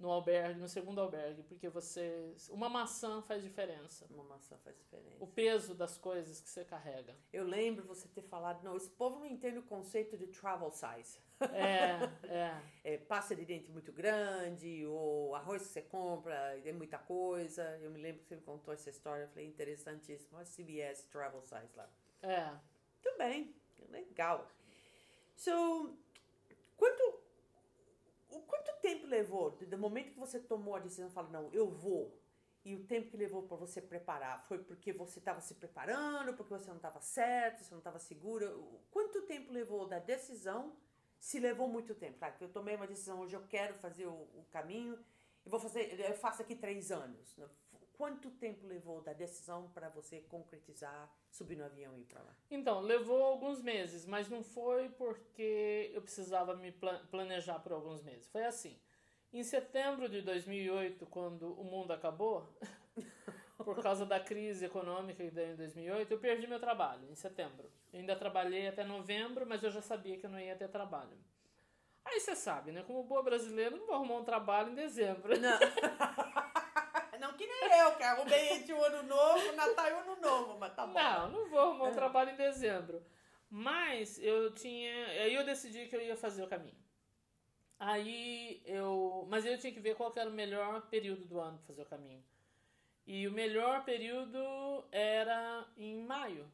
no 0.00 0.10
albergue, 0.10 0.58
no 0.58 0.68
segundo 0.68 1.00
albergue, 1.00 1.42
porque 1.42 1.68
você. 1.68 2.34
Uma 2.48 2.70
maçã 2.70 3.20
faz 3.22 3.42
diferença. 3.42 4.06
Uma 4.10 4.24
maçã 4.24 4.56
faz 4.64 4.76
diferença. 4.76 5.16
O 5.20 5.26
peso 5.26 5.74
das 5.74 5.98
coisas 5.98 6.40
que 6.40 6.48
você 6.48 6.64
carrega. 6.64 7.14
Eu 7.30 7.44
lembro 7.44 7.86
você 7.86 8.08
ter 8.08 8.22
falado, 8.22 8.64
não, 8.64 8.76
esse 8.76 8.88
povo 8.88 9.18
não 9.18 9.26
entende 9.26 9.58
o 9.58 9.62
conceito 9.62 10.16
de 10.16 10.26
travel 10.28 10.70
size. 10.70 11.20
É, 11.52 12.08
é. 12.26 12.94
é 12.94 12.96
pasta 12.96 13.36
de 13.36 13.44
dente 13.44 13.70
muito 13.70 13.92
grande, 13.92 14.86
ou 14.86 15.34
arroz 15.34 15.66
que 15.66 15.68
você 15.68 15.82
compra, 15.82 16.58
é 16.64 16.72
muita 16.72 16.98
coisa. 16.98 17.78
Eu 17.82 17.90
me 17.90 18.00
lembro 18.00 18.22
que 18.22 18.28
você 18.28 18.36
me 18.36 18.42
contou 18.42 18.72
essa 18.72 18.88
história, 18.88 19.24
eu 19.24 19.28
falei, 19.28 19.46
interessantíssimo. 19.46 20.38
A 20.38 20.44
CBS 20.44 21.04
Travel 21.10 21.42
Size 21.42 21.76
lá. 21.76 21.88
É. 22.22 22.50
Muito 23.02 23.18
bem, 23.18 23.54
legal. 23.90 24.48
So, 25.36 25.94
quanto 26.76 27.19
levou 29.10 29.50
do 29.50 29.78
momento 29.78 30.12
que 30.12 30.18
você 30.18 30.38
tomou 30.38 30.76
a 30.76 30.78
decisão 30.78 31.08
e 31.08 31.10
falou, 31.10 31.30
não, 31.30 31.50
eu 31.52 31.68
vou, 31.68 32.18
e 32.64 32.74
o 32.74 32.84
tempo 32.84 33.10
que 33.10 33.16
levou 33.16 33.42
para 33.42 33.56
você 33.56 33.80
preparar? 33.80 34.44
Foi 34.46 34.58
porque 34.58 34.92
você 34.92 35.18
estava 35.18 35.40
se 35.40 35.54
preparando, 35.54 36.34
porque 36.34 36.52
você 36.52 36.68
não 36.68 36.76
estava 36.76 37.00
certo, 37.00 37.64
você 37.64 37.70
não 37.70 37.78
estava 37.78 37.98
segura? 37.98 38.52
Quanto 38.90 39.22
tempo 39.22 39.52
levou 39.52 39.86
da 39.86 39.98
decisão? 39.98 40.76
Se 41.18 41.38
levou 41.38 41.68
muito 41.68 41.94
tempo, 41.94 42.18
claro, 42.18 42.34
que 42.36 42.44
eu 42.44 42.48
tomei 42.48 42.76
uma 42.76 42.86
decisão 42.86 43.20
hoje, 43.20 43.34
eu 43.34 43.46
quero 43.46 43.74
fazer 43.74 44.06
o, 44.06 44.12
o 44.12 44.46
caminho, 44.50 44.98
eu 45.44 45.50
vou 45.50 45.60
fazer, 45.60 46.00
eu 46.00 46.14
faço 46.14 46.40
aqui 46.40 46.54
três 46.54 46.90
anos. 46.90 47.36
Né? 47.36 47.46
Quanto 47.92 48.30
tempo 48.30 48.66
levou 48.66 49.02
da 49.02 49.12
decisão 49.12 49.70
para 49.74 49.90
você 49.90 50.22
concretizar, 50.22 51.14
subir 51.30 51.56
no 51.56 51.64
avião 51.64 51.94
e 51.98 52.00
ir 52.00 52.06
para 52.06 52.22
lá? 52.22 52.34
Então, 52.50 52.80
levou 52.80 53.22
alguns 53.22 53.60
meses, 53.60 54.06
mas 54.06 54.30
não 54.30 54.42
foi 54.42 54.88
porque 54.88 55.90
eu 55.92 56.00
precisava 56.00 56.56
me 56.56 56.72
planejar 57.10 57.58
por 57.58 57.72
alguns 57.72 58.02
meses. 58.02 58.26
Foi 58.28 58.44
assim. 58.44 58.78
Em 59.32 59.44
setembro 59.44 60.08
de 60.08 60.22
2008, 60.22 61.06
quando 61.06 61.52
o 61.52 61.62
mundo 61.62 61.92
acabou, 61.92 62.52
por 63.56 63.80
causa 63.80 64.04
da 64.04 64.18
crise 64.18 64.64
econômica 64.64 65.22
que 65.22 65.30
deu 65.30 65.52
em 65.52 65.56
2008, 65.56 66.10
eu 66.10 66.18
perdi 66.18 66.48
meu 66.48 66.58
trabalho 66.58 67.08
em 67.08 67.14
setembro. 67.14 67.70
Eu 67.92 68.00
ainda 68.00 68.16
trabalhei 68.16 68.66
até 68.66 68.82
novembro, 68.82 69.46
mas 69.46 69.62
eu 69.62 69.70
já 69.70 69.80
sabia 69.80 70.18
que 70.18 70.26
eu 70.26 70.30
não 70.30 70.40
ia 70.40 70.56
ter 70.56 70.68
trabalho. 70.68 71.16
Aí 72.04 72.18
você 72.18 72.34
sabe, 72.34 72.72
né? 72.72 72.82
Como 72.82 73.04
boa 73.04 73.22
brasileira, 73.22 73.76
não 73.76 73.86
vou 73.86 73.94
arrumar 73.94 74.16
um 74.16 74.24
trabalho 74.24 74.72
em 74.72 74.74
dezembro. 74.74 75.38
Não. 75.38 75.58
não 77.20 77.32
que 77.34 77.46
nem 77.46 77.78
eu, 77.78 77.94
que 77.94 78.02
arrumei 78.02 78.54
entre 78.54 78.72
o 78.72 78.84
ano 78.84 79.04
novo, 79.04 79.52
Natal 79.52 79.88
e 79.88 79.92
o 79.92 79.98
ano 79.98 80.16
novo, 80.20 80.58
mas 80.58 80.74
tá 80.74 80.86
bom. 80.88 80.94
Não, 80.94 81.30
não 81.30 81.48
vou 81.48 81.60
arrumar 81.60 81.84
um 81.84 81.94
trabalho 81.94 82.30
em 82.30 82.36
dezembro. 82.36 83.00
Mas 83.48 84.18
eu 84.18 84.52
tinha. 84.54 85.06
Aí 85.06 85.34
eu 85.34 85.44
decidi 85.44 85.86
que 85.86 85.94
eu 85.94 86.00
ia 86.00 86.16
fazer 86.16 86.42
o 86.42 86.48
caminho. 86.48 86.89
Aí 87.80 88.62
eu. 88.66 89.26
Mas 89.30 89.46
eu 89.46 89.58
tinha 89.58 89.72
que 89.72 89.80
ver 89.80 89.96
qual 89.96 90.12
era 90.14 90.28
o 90.28 90.32
melhor 90.32 90.82
período 90.88 91.24
do 91.24 91.40
ano 91.40 91.56
para 91.56 91.66
fazer 91.66 91.82
o 91.82 91.86
caminho. 91.86 92.22
E 93.06 93.26
o 93.26 93.32
melhor 93.32 93.84
período 93.84 94.84
era 94.92 95.66
em 95.78 96.04
maio. 96.04 96.46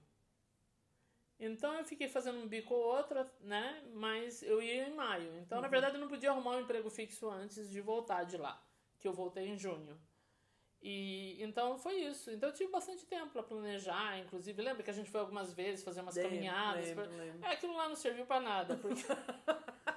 Então 1.39 1.75
eu 1.75 1.85
fiquei 1.85 2.09
fazendo 2.09 2.39
um 2.39 2.47
bico 2.47 2.73
ou 2.73 2.97
outro, 2.97 3.27
né? 3.41 3.83
Mas 3.93 4.41
eu 4.43 4.63
ia 4.63 4.87
em 4.87 4.95
maio. 4.95 5.37
Então, 5.39 5.59
uhum. 5.59 5.63
na 5.63 5.69
verdade, 5.69 5.97
eu 5.97 6.01
não 6.01 6.09
podia 6.09 6.31
arrumar 6.31 6.53
um 6.53 6.61
emprego 6.61 6.89
fixo 6.89 7.29
antes 7.29 7.69
de 7.69 7.81
voltar 7.81 8.25
de 8.25 8.37
lá. 8.37 8.65
Que 9.01 9.09
eu 9.09 9.13
voltei 9.13 9.49
em 9.49 9.59
junho. 9.59 10.01
E 10.81 11.43
então 11.43 11.77
foi 11.77 11.97
isso. 11.97 12.31
Então 12.31 12.51
eu 12.51 12.55
tive 12.55 12.71
bastante 12.71 13.05
tempo 13.05 13.33
para 13.33 13.43
planejar, 13.43 14.21
inclusive 14.21 14.63
lembra 14.63 14.85
que 14.85 14.91
a 14.91 14.95
gente 14.95 15.11
foi 15.11 15.21
algumas 15.21 15.53
vezes 15.53 15.85
fazer 15.85 16.01
umas 16.01 16.15
lembro, 16.15 16.31
caminhadas. 16.31 16.87
Lembro, 16.87 17.09
pra... 17.09 17.17
lembro. 17.17 17.45
É, 17.45 17.53
aquilo 17.53 17.77
lá 17.77 17.89
não 17.89 17.97
serviu 17.97 18.25
para 18.25 18.41
nada, 18.41 18.77
porque 18.77 19.03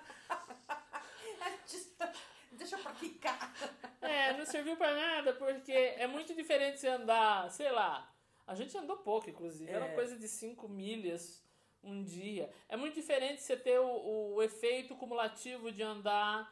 É, 4.01 4.33
não 4.33 4.45
serviu 4.45 4.75
para 4.77 4.95
nada, 4.95 5.33
porque 5.33 5.71
é 5.71 6.07
muito 6.07 6.33
diferente 6.33 6.79
você 6.79 6.87
andar, 6.87 7.49
sei 7.51 7.71
lá. 7.71 8.11
A 8.47 8.55
gente 8.55 8.75
andou 8.77 8.97
pouco, 8.97 9.29
inclusive. 9.29 9.69
É. 9.69 9.75
Era 9.75 9.93
coisa 9.93 10.17
de 10.17 10.27
5 10.27 10.67
milhas 10.67 11.43
um 11.83 12.03
dia. 12.03 12.49
É 12.67 12.75
muito 12.75 12.95
diferente 12.95 13.41
você 13.41 13.55
ter 13.55 13.79
o, 13.79 14.35
o 14.35 14.43
efeito 14.43 14.95
cumulativo 14.95 15.71
de 15.71 15.83
andar 15.83 16.51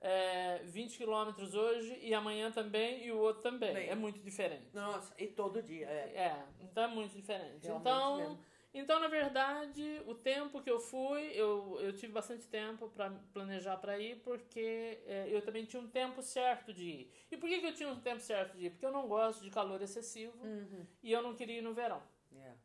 é, 0.00 0.58
20 0.64 0.96
quilômetros 0.96 1.54
hoje 1.54 1.98
e 2.00 2.14
amanhã 2.14 2.50
também 2.50 3.04
e 3.04 3.12
o 3.12 3.18
outro 3.18 3.42
também. 3.42 3.74
Bem, 3.74 3.88
é 3.88 3.94
muito 3.94 4.18
diferente. 4.20 4.68
Nossa, 4.72 5.14
e 5.18 5.26
todo 5.26 5.62
dia. 5.62 5.86
É, 5.86 6.12
é 6.16 6.44
então 6.60 6.84
é 6.84 6.88
muito 6.88 7.14
diferente. 7.14 7.64
Realmente 7.64 7.88
então, 7.88 8.16
mesmo. 8.16 8.38
Então, 8.72 9.00
na 9.00 9.08
verdade, 9.08 10.00
o 10.06 10.14
tempo 10.14 10.62
que 10.62 10.70
eu 10.70 10.78
fui, 10.78 11.32
eu, 11.34 11.76
eu 11.80 11.92
tive 11.92 12.12
bastante 12.12 12.46
tempo 12.46 12.88
para 12.88 13.10
planejar 13.32 13.76
para 13.78 13.98
ir, 13.98 14.22
porque 14.22 15.02
é, 15.06 15.26
eu 15.28 15.42
também 15.42 15.64
tinha 15.64 15.82
um 15.82 15.88
tempo 15.88 16.22
certo 16.22 16.72
de 16.72 16.84
ir. 16.84 17.12
E 17.30 17.36
por 17.36 17.48
que, 17.48 17.58
que 17.58 17.66
eu 17.66 17.74
tinha 17.74 17.88
um 17.88 18.00
tempo 18.00 18.20
certo 18.20 18.56
de 18.56 18.66
ir? 18.66 18.70
Porque 18.70 18.86
eu 18.86 18.92
não 18.92 19.08
gosto 19.08 19.42
de 19.42 19.50
calor 19.50 19.82
excessivo 19.82 20.38
uhum. 20.44 20.86
e 21.02 21.10
eu 21.10 21.20
não 21.20 21.34
queria 21.34 21.58
ir 21.58 21.62
no 21.62 21.74
verão. 21.74 22.00
Yeah. 22.32 22.56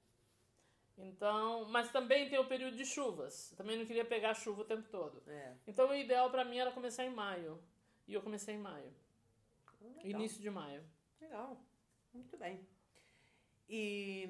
Então, 0.98 1.66
mas 1.66 1.92
também 1.92 2.30
tem 2.30 2.38
o 2.38 2.48
período 2.48 2.78
de 2.78 2.86
chuvas. 2.86 3.54
Também 3.58 3.78
não 3.78 3.86
queria 3.86 4.06
pegar 4.06 4.36
chuva 4.36 4.62
o 4.62 4.66
tempo 4.66 4.88
todo. 4.90 5.24
É. 5.28 5.56
Então, 5.66 5.90
o 5.90 5.96
ideal 5.96 6.30
para 6.30 6.46
mim 6.46 6.58
era 6.58 6.72
começar 6.72 7.04
em 7.04 7.10
maio. 7.10 7.60
E 8.08 8.14
eu 8.14 8.22
comecei 8.22 8.56
em 8.56 8.60
maio. 8.60 8.94
Legal. 9.82 10.06
Início 10.06 10.42
de 10.42 10.50
maio. 10.52 10.84
Legal. 11.20 11.60
Muito 12.14 12.38
bem. 12.38 12.66
E 13.68 14.30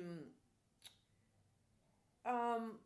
um, 2.25 2.77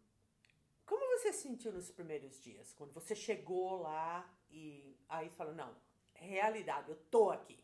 como 0.86 1.18
você 1.18 1.32
sentiu 1.34 1.72
nos 1.72 1.92
primeiros 1.92 2.42
dias? 2.42 2.74
Quando 2.74 2.94
você 2.94 3.16
chegou 3.16 3.82
lá 3.82 4.30
e 4.50 4.98
aí 5.08 5.30
falou, 5.30 5.54
não, 5.54 5.76
realidade, 6.14 6.90
eu 6.90 6.98
tô 7.12 7.32
aqui. 7.32 7.64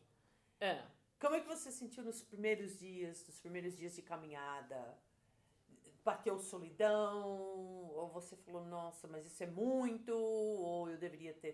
É. 0.60 0.84
Como 1.20 1.36
é 1.36 1.39
que 1.41 1.48
você 1.48 1.72
sentiu 1.72 2.03
nos 2.03 2.22
primeiros 2.22 2.79
dias, 2.79 3.25
nos 3.25 3.39
primeiros 3.39 3.77
dias 3.77 3.96
de 3.96 4.01
caminhada? 4.01 4.98
bateu 6.05 6.38
solidão, 6.38 7.27
ou 7.27 8.08
você 8.10 8.36
falou, 8.36 8.63
nossa, 8.63 9.08
mas 9.08 9.25
isso 9.25 9.44
é 9.44 9.48
muito, 9.48 10.15
ou 10.15 10.88
eu 10.88 10.98
deveria 10.98 11.34
ter 11.34 11.53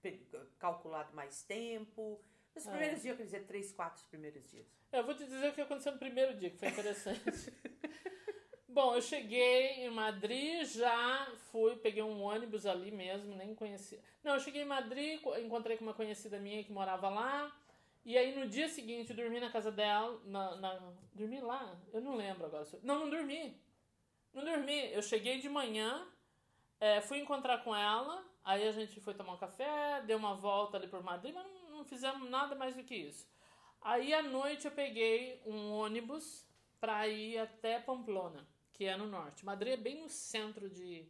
feito, 0.00 0.38
calculado 0.56 1.12
mais 1.12 1.42
tempo. 1.42 2.22
Nos 2.54 2.64
é. 2.64 2.70
primeiros 2.70 3.02
dias, 3.02 3.16
quer 3.16 3.24
dizer, 3.24 3.46
três, 3.46 3.72
quatro 3.72 4.04
primeiros 4.08 4.48
dias. 4.48 4.66
É, 4.92 5.00
eu 5.00 5.04
vou 5.04 5.16
te 5.16 5.24
dizer 5.24 5.50
o 5.50 5.52
que 5.52 5.60
aconteceu 5.60 5.92
no 5.92 5.98
primeiro 5.98 6.38
dia, 6.38 6.50
que 6.50 6.58
foi 6.58 6.68
interessante. 6.68 7.20
Bom, 8.72 8.94
eu 8.94 9.02
cheguei 9.02 9.84
em 9.84 9.90
Madrid, 9.90 10.64
já 10.64 11.26
fui, 11.50 11.74
peguei 11.74 12.04
um 12.04 12.22
ônibus 12.22 12.64
ali 12.66 12.92
mesmo, 12.92 13.34
nem 13.34 13.52
conhecia. 13.52 14.00
Não, 14.22 14.34
eu 14.34 14.40
cheguei 14.40 14.62
em 14.62 14.66
Madrid, 14.66 15.20
encontrei 15.44 15.76
com 15.76 15.82
uma 15.82 15.92
conhecida 15.92 16.38
minha 16.38 16.62
que 16.62 16.70
morava 16.70 17.08
lá. 17.08 17.52
E 18.04 18.16
aí 18.16 18.32
no 18.38 18.48
dia 18.48 18.68
seguinte 18.68 19.12
dormi 19.12 19.40
na 19.40 19.50
casa 19.50 19.72
dela, 19.72 20.20
na, 20.24 20.54
na, 20.56 20.92
dormi 21.12 21.40
lá? 21.40 21.76
Eu 21.92 22.00
não 22.00 22.14
lembro 22.14 22.46
agora. 22.46 22.64
Não, 22.84 23.00
não 23.00 23.10
dormi. 23.10 23.60
Não 24.32 24.44
dormi. 24.44 24.92
Eu 24.92 25.02
cheguei 25.02 25.40
de 25.40 25.48
manhã, 25.48 26.06
é, 26.78 27.00
fui 27.00 27.18
encontrar 27.18 27.64
com 27.64 27.74
ela, 27.74 28.24
aí 28.44 28.68
a 28.68 28.72
gente 28.72 29.00
foi 29.00 29.14
tomar 29.14 29.32
um 29.32 29.38
café, 29.38 30.00
deu 30.06 30.16
uma 30.16 30.36
volta 30.36 30.76
ali 30.76 30.86
por 30.86 31.02
Madrid, 31.02 31.34
mas 31.34 31.44
não, 31.44 31.78
não 31.78 31.84
fizemos 31.84 32.30
nada 32.30 32.54
mais 32.54 32.76
do 32.76 32.84
que 32.84 32.94
isso. 32.94 33.28
Aí 33.82 34.14
à 34.14 34.22
noite 34.22 34.66
eu 34.66 34.70
peguei 34.70 35.42
um 35.44 35.72
ônibus 35.72 36.46
para 36.80 37.08
ir 37.08 37.36
até 37.38 37.80
Pamplona, 37.80 38.46
que 38.80 38.86
é 38.86 38.96
no 38.96 39.04
norte. 39.04 39.44
Madrid 39.44 39.74
é 39.74 39.76
bem 39.76 40.00
no 40.00 40.08
centro 40.08 40.70
de, 40.70 41.06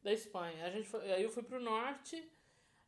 da 0.00 0.12
Espanha. 0.12 0.64
A 0.64 0.70
gente 0.70 0.86
foi, 0.88 1.12
aí 1.12 1.20
eu 1.20 1.28
fui 1.28 1.42
pro 1.42 1.58
norte. 1.58 2.16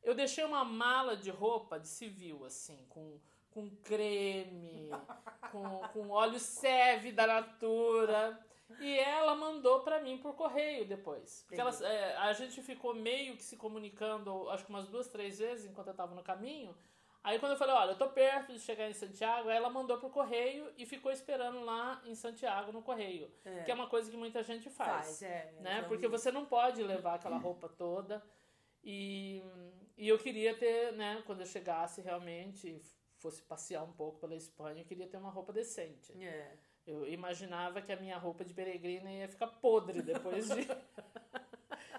Eu 0.04 0.14
deixei 0.14 0.44
uma 0.44 0.64
mala 0.64 1.16
de 1.16 1.30
roupa 1.30 1.80
de 1.80 1.88
civil, 1.88 2.44
assim, 2.44 2.78
com 2.88 3.18
com 3.50 3.68
creme, 3.82 4.88
com, 5.50 5.80
com 5.92 6.10
óleo 6.10 6.38
seve 6.38 7.10
da 7.10 7.26
Natura. 7.26 8.38
E 8.78 8.96
ela 9.00 9.34
mandou 9.34 9.80
para 9.80 10.00
mim 10.00 10.16
por 10.18 10.36
correio 10.36 10.86
depois. 10.86 11.42
Porque 11.48 11.60
ela, 11.60 11.76
é, 11.84 12.16
a 12.18 12.32
gente 12.32 12.62
ficou 12.62 12.94
meio 12.94 13.36
que 13.36 13.42
se 13.42 13.56
comunicando, 13.56 14.48
acho 14.50 14.64
que 14.64 14.70
umas 14.70 14.86
duas, 14.86 15.08
três 15.08 15.40
vezes 15.40 15.68
enquanto 15.68 15.88
eu 15.88 15.94
tava 15.94 16.14
no 16.14 16.22
caminho. 16.22 16.72
Aí 17.22 17.38
quando 17.38 17.52
eu 17.52 17.58
falei, 17.58 17.74
olha, 17.74 17.90
eu 17.90 17.98
tô 17.98 18.08
perto 18.08 18.52
de 18.52 18.58
chegar 18.58 18.88
em 18.88 18.94
Santiago, 18.94 19.50
ela 19.50 19.68
mandou 19.68 19.98
por 19.98 20.10
correio 20.10 20.72
e 20.78 20.86
ficou 20.86 21.12
esperando 21.12 21.60
lá 21.60 22.00
em 22.06 22.14
Santiago 22.14 22.72
no 22.72 22.80
correio. 22.80 23.30
É. 23.44 23.62
Que 23.64 23.70
é 23.70 23.74
uma 23.74 23.88
coisa 23.88 24.10
que 24.10 24.16
muita 24.16 24.42
gente 24.42 24.70
faz. 24.70 24.90
faz 24.90 25.22
é, 25.22 25.52
né? 25.60 25.82
Porque 25.82 26.08
você 26.08 26.32
não 26.32 26.46
pode 26.46 26.82
levar 26.82 27.14
aquela 27.16 27.36
roupa 27.38 27.68
toda. 27.68 28.22
E, 28.82 29.42
e 29.98 30.08
eu 30.08 30.18
queria 30.18 30.56
ter, 30.56 30.92
né, 30.92 31.22
quando 31.26 31.40
eu 31.40 31.46
chegasse 31.46 32.00
realmente, 32.00 32.80
fosse 33.18 33.42
passear 33.42 33.84
um 33.84 33.92
pouco 33.92 34.18
pela 34.18 34.34
Espanha, 34.34 34.80
eu 34.80 34.86
queria 34.86 35.06
ter 35.06 35.18
uma 35.18 35.30
roupa 35.30 35.52
decente. 35.52 36.12
É. 36.22 36.56
Eu 36.86 37.06
imaginava 37.06 37.82
que 37.82 37.92
a 37.92 37.96
minha 37.96 38.16
roupa 38.16 38.44
de 38.44 38.54
peregrina 38.54 39.12
ia 39.12 39.28
ficar 39.28 39.46
podre 39.46 40.00
depois 40.00 40.48
de 40.48 40.66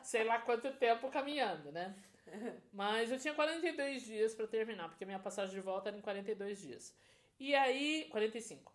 sei 0.04 0.24
lá 0.24 0.40
quanto 0.40 0.72
tempo 0.74 1.10
caminhando, 1.10 1.72
né? 1.72 1.96
Mas 2.74 3.12
eu 3.12 3.20
tinha 3.20 3.34
42 3.34 4.04
dias 4.04 4.34
para 4.34 4.48
terminar, 4.48 4.90
porque 4.90 5.04
a 5.04 5.08
minha 5.08 5.20
passagem 5.20 5.56
de 5.56 5.62
volta 5.62 5.90
era 5.90 5.98
em 5.98 6.02
42 6.02 6.60
dias. 6.60 6.96
E 7.40 7.56
aí, 7.56 8.08
45. 8.12 8.72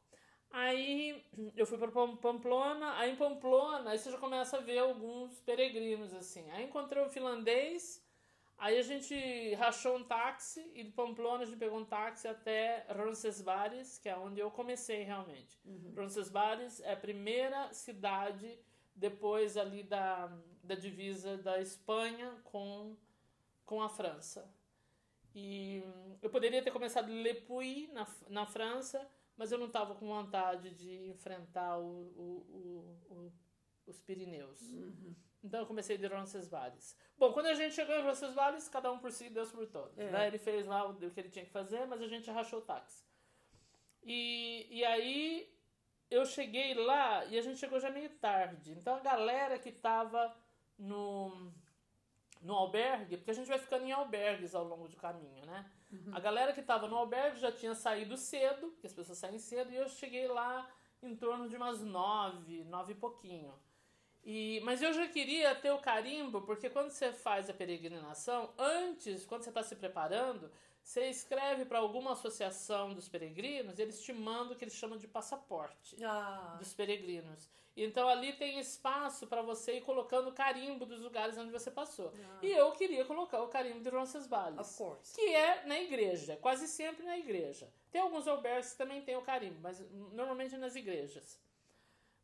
Aí 0.50 1.24
eu 1.56 1.66
fui 1.66 1.76
para 1.76 1.90
Pamplona, 1.90 2.98
aí 2.98 3.12
em 3.12 3.16
Pamplona, 3.16 3.90
aí 3.90 3.98
você 3.98 4.10
já 4.10 4.18
começa 4.18 4.56
a 4.56 4.60
ver 4.60 4.78
alguns 4.78 5.38
peregrinos 5.40 6.14
assim. 6.14 6.48
Aí 6.52 6.64
encontrei 6.64 7.02
um 7.02 7.08
finlandês 7.08 8.04
Aí 8.58 8.78
a 8.78 8.82
gente 8.82 9.54
rachou 9.54 9.96
um 9.96 10.04
táxi 10.04 10.70
e 10.74 10.82
de 10.82 10.90
Pamplona 10.90 11.42
a 11.42 11.46
gente 11.46 11.58
pegou 11.58 11.78
um 11.78 11.84
táxi 11.84 12.26
até 12.26 12.86
Roncesvalles, 12.88 13.98
que 13.98 14.08
é 14.08 14.16
onde 14.16 14.40
eu 14.40 14.50
comecei 14.50 15.02
realmente. 15.02 15.60
Uhum. 15.64 15.92
Roncesvalles 15.94 16.80
é 16.80 16.92
a 16.92 16.96
primeira 16.96 17.70
cidade 17.74 18.58
depois 18.96 19.56
ali 19.56 19.82
da, 19.82 20.26
da 20.64 20.74
divisa 20.74 21.36
da 21.36 21.60
Espanha 21.60 22.40
com, 22.44 22.96
com 23.64 23.82
a 23.82 23.88
França. 23.88 24.50
E 25.34 25.82
eu 26.22 26.30
poderia 26.30 26.62
ter 26.62 26.70
começado 26.70 27.12
Le 27.12 27.34
Puy, 27.34 27.90
na, 27.92 28.08
na 28.28 28.46
França, 28.46 29.06
mas 29.36 29.52
eu 29.52 29.58
não 29.58 29.66
estava 29.66 29.94
com 29.94 30.06
vontade 30.06 30.70
de 30.70 31.10
enfrentar 31.10 31.78
o, 31.78 31.84
o, 32.16 33.00
o, 33.10 33.32
os 33.86 34.00
Pirineus. 34.00 34.60
Uhum. 34.72 35.14
Então 35.44 35.60
eu 35.60 35.66
comecei 35.66 35.98
de 35.98 36.06
Roncesvalles. 36.06 36.96
Bom, 37.18 37.32
quando 37.32 37.46
a 37.46 37.54
gente 37.54 37.74
chegou 37.74 37.94
em 37.94 38.02
Roncesvalles, 38.02 38.66
cada 38.68 38.90
um 38.90 38.98
por 38.98 39.12
si, 39.12 39.28
Deus 39.28 39.52
por 39.52 39.66
todos. 39.66 39.98
É. 39.98 40.10
Né? 40.10 40.26
Ele 40.28 40.38
fez 40.38 40.66
lá 40.66 40.88
o, 40.88 40.92
o 40.92 41.10
que 41.10 41.20
ele 41.20 41.28
tinha 41.28 41.44
que 41.44 41.50
fazer, 41.50 41.86
mas 41.86 42.00
a 42.00 42.08
gente 42.08 42.30
rachou 42.30 42.60
o 42.60 42.62
táxi. 42.62 43.04
E, 44.02 44.66
e 44.70 44.84
aí 44.84 45.55
eu 46.10 46.24
cheguei 46.24 46.74
lá 46.74 47.24
e 47.26 47.38
a 47.38 47.42
gente 47.42 47.58
chegou 47.58 47.80
já 47.80 47.90
meio 47.90 48.10
tarde. 48.10 48.72
Então 48.72 48.94
a 48.94 49.00
galera 49.00 49.58
que 49.58 49.72
tava 49.72 50.34
no, 50.78 51.52
no 52.40 52.54
albergue, 52.54 53.16
porque 53.16 53.30
a 53.30 53.34
gente 53.34 53.48
vai 53.48 53.58
ficando 53.58 53.84
em 53.84 53.92
albergues 53.92 54.54
ao 54.54 54.64
longo 54.64 54.88
do 54.88 54.96
caminho, 54.96 55.44
né? 55.44 55.70
Uhum. 55.92 56.14
A 56.14 56.20
galera 56.20 56.52
que 56.52 56.62
tava 56.62 56.88
no 56.88 56.96
albergue 56.96 57.40
já 57.40 57.52
tinha 57.52 57.74
saído 57.74 58.16
cedo, 58.16 58.68
porque 58.68 58.86
as 58.86 58.92
pessoas 58.92 59.18
saem 59.18 59.38
cedo, 59.38 59.72
e 59.72 59.76
eu 59.76 59.88
cheguei 59.88 60.26
lá 60.26 60.68
em 61.02 61.14
torno 61.14 61.48
de 61.48 61.56
umas 61.56 61.82
nove, 61.82 62.64
nove 62.64 62.92
e 62.92 62.96
pouquinho. 62.96 63.54
E, 64.24 64.60
mas 64.64 64.82
eu 64.82 64.92
já 64.92 65.06
queria 65.06 65.54
ter 65.54 65.70
o 65.70 65.78
carimbo, 65.78 66.42
porque 66.42 66.68
quando 66.68 66.90
você 66.90 67.12
faz 67.12 67.48
a 67.48 67.54
peregrinação, 67.54 68.52
antes, 68.58 69.24
quando 69.24 69.44
você 69.44 69.50
está 69.50 69.62
se 69.62 69.76
preparando, 69.76 70.50
você 70.86 71.08
escreve 71.08 71.64
para 71.64 71.80
alguma 71.80 72.12
associação 72.12 72.94
dos 72.94 73.08
peregrinos, 73.08 73.76
eles 73.76 74.00
te 74.00 74.12
mandam 74.12 74.52
o 74.52 74.56
que 74.56 74.62
eles 74.62 74.76
chamam 74.76 74.96
de 74.96 75.08
passaporte 75.08 75.96
ah. 76.04 76.54
dos 76.60 76.72
peregrinos. 76.72 77.50
Então 77.76 78.08
ali 78.08 78.32
tem 78.34 78.60
espaço 78.60 79.26
para 79.26 79.42
você 79.42 79.78
ir 79.78 79.80
colocando 79.80 80.28
o 80.28 80.32
carimbo 80.32 80.86
dos 80.86 81.00
lugares 81.00 81.36
onde 81.36 81.50
você 81.50 81.72
passou. 81.72 82.12
Ah. 82.16 82.38
E 82.40 82.52
eu 82.52 82.70
queria 82.70 83.04
colocar 83.04 83.42
o 83.42 83.48
carimbo 83.48 83.80
de 83.80 83.88
Roncesvalles, 83.88 84.78
que 85.12 85.34
é 85.34 85.66
na 85.66 85.80
igreja, 85.80 86.36
quase 86.36 86.68
sempre 86.68 87.04
na 87.04 87.18
igreja. 87.18 87.68
Tem 87.90 88.00
alguns 88.00 88.28
albergues 88.28 88.70
que 88.70 88.78
também 88.78 89.02
tem 89.02 89.16
o 89.16 89.22
carimbo, 89.22 89.58
mas 89.60 89.84
normalmente 90.12 90.56
nas 90.56 90.76
igrejas. 90.76 91.40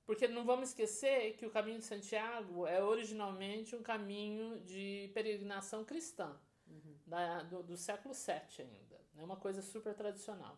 Porque 0.06 0.28
não 0.28 0.44
vamos 0.44 0.68
esquecer 0.68 1.32
que 1.32 1.44
o 1.44 1.50
caminho 1.50 1.80
de 1.80 1.84
Santiago 1.84 2.64
é 2.64 2.80
originalmente 2.80 3.74
um 3.74 3.82
caminho 3.82 4.60
de 4.60 5.10
peregrinação 5.12 5.84
cristã, 5.84 6.38
da, 7.12 7.42
do, 7.42 7.62
do 7.62 7.76
século 7.76 8.14
VII 8.14 8.64
ainda. 8.64 8.98
É 9.18 9.22
uma 9.22 9.36
coisa 9.36 9.60
super 9.60 9.94
tradicional. 9.94 10.56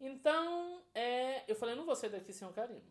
Então, 0.00 0.82
é, 0.92 1.44
eu 1.46 1.54
falei, 1.54 1.76
não 1.76 1.86
vou 1.86 1.94
sair 1.94 2.10
daqui 2.10 2.32
sem 2.32 2.48
o 2.48 2.52
carimbo. 2.52 2.82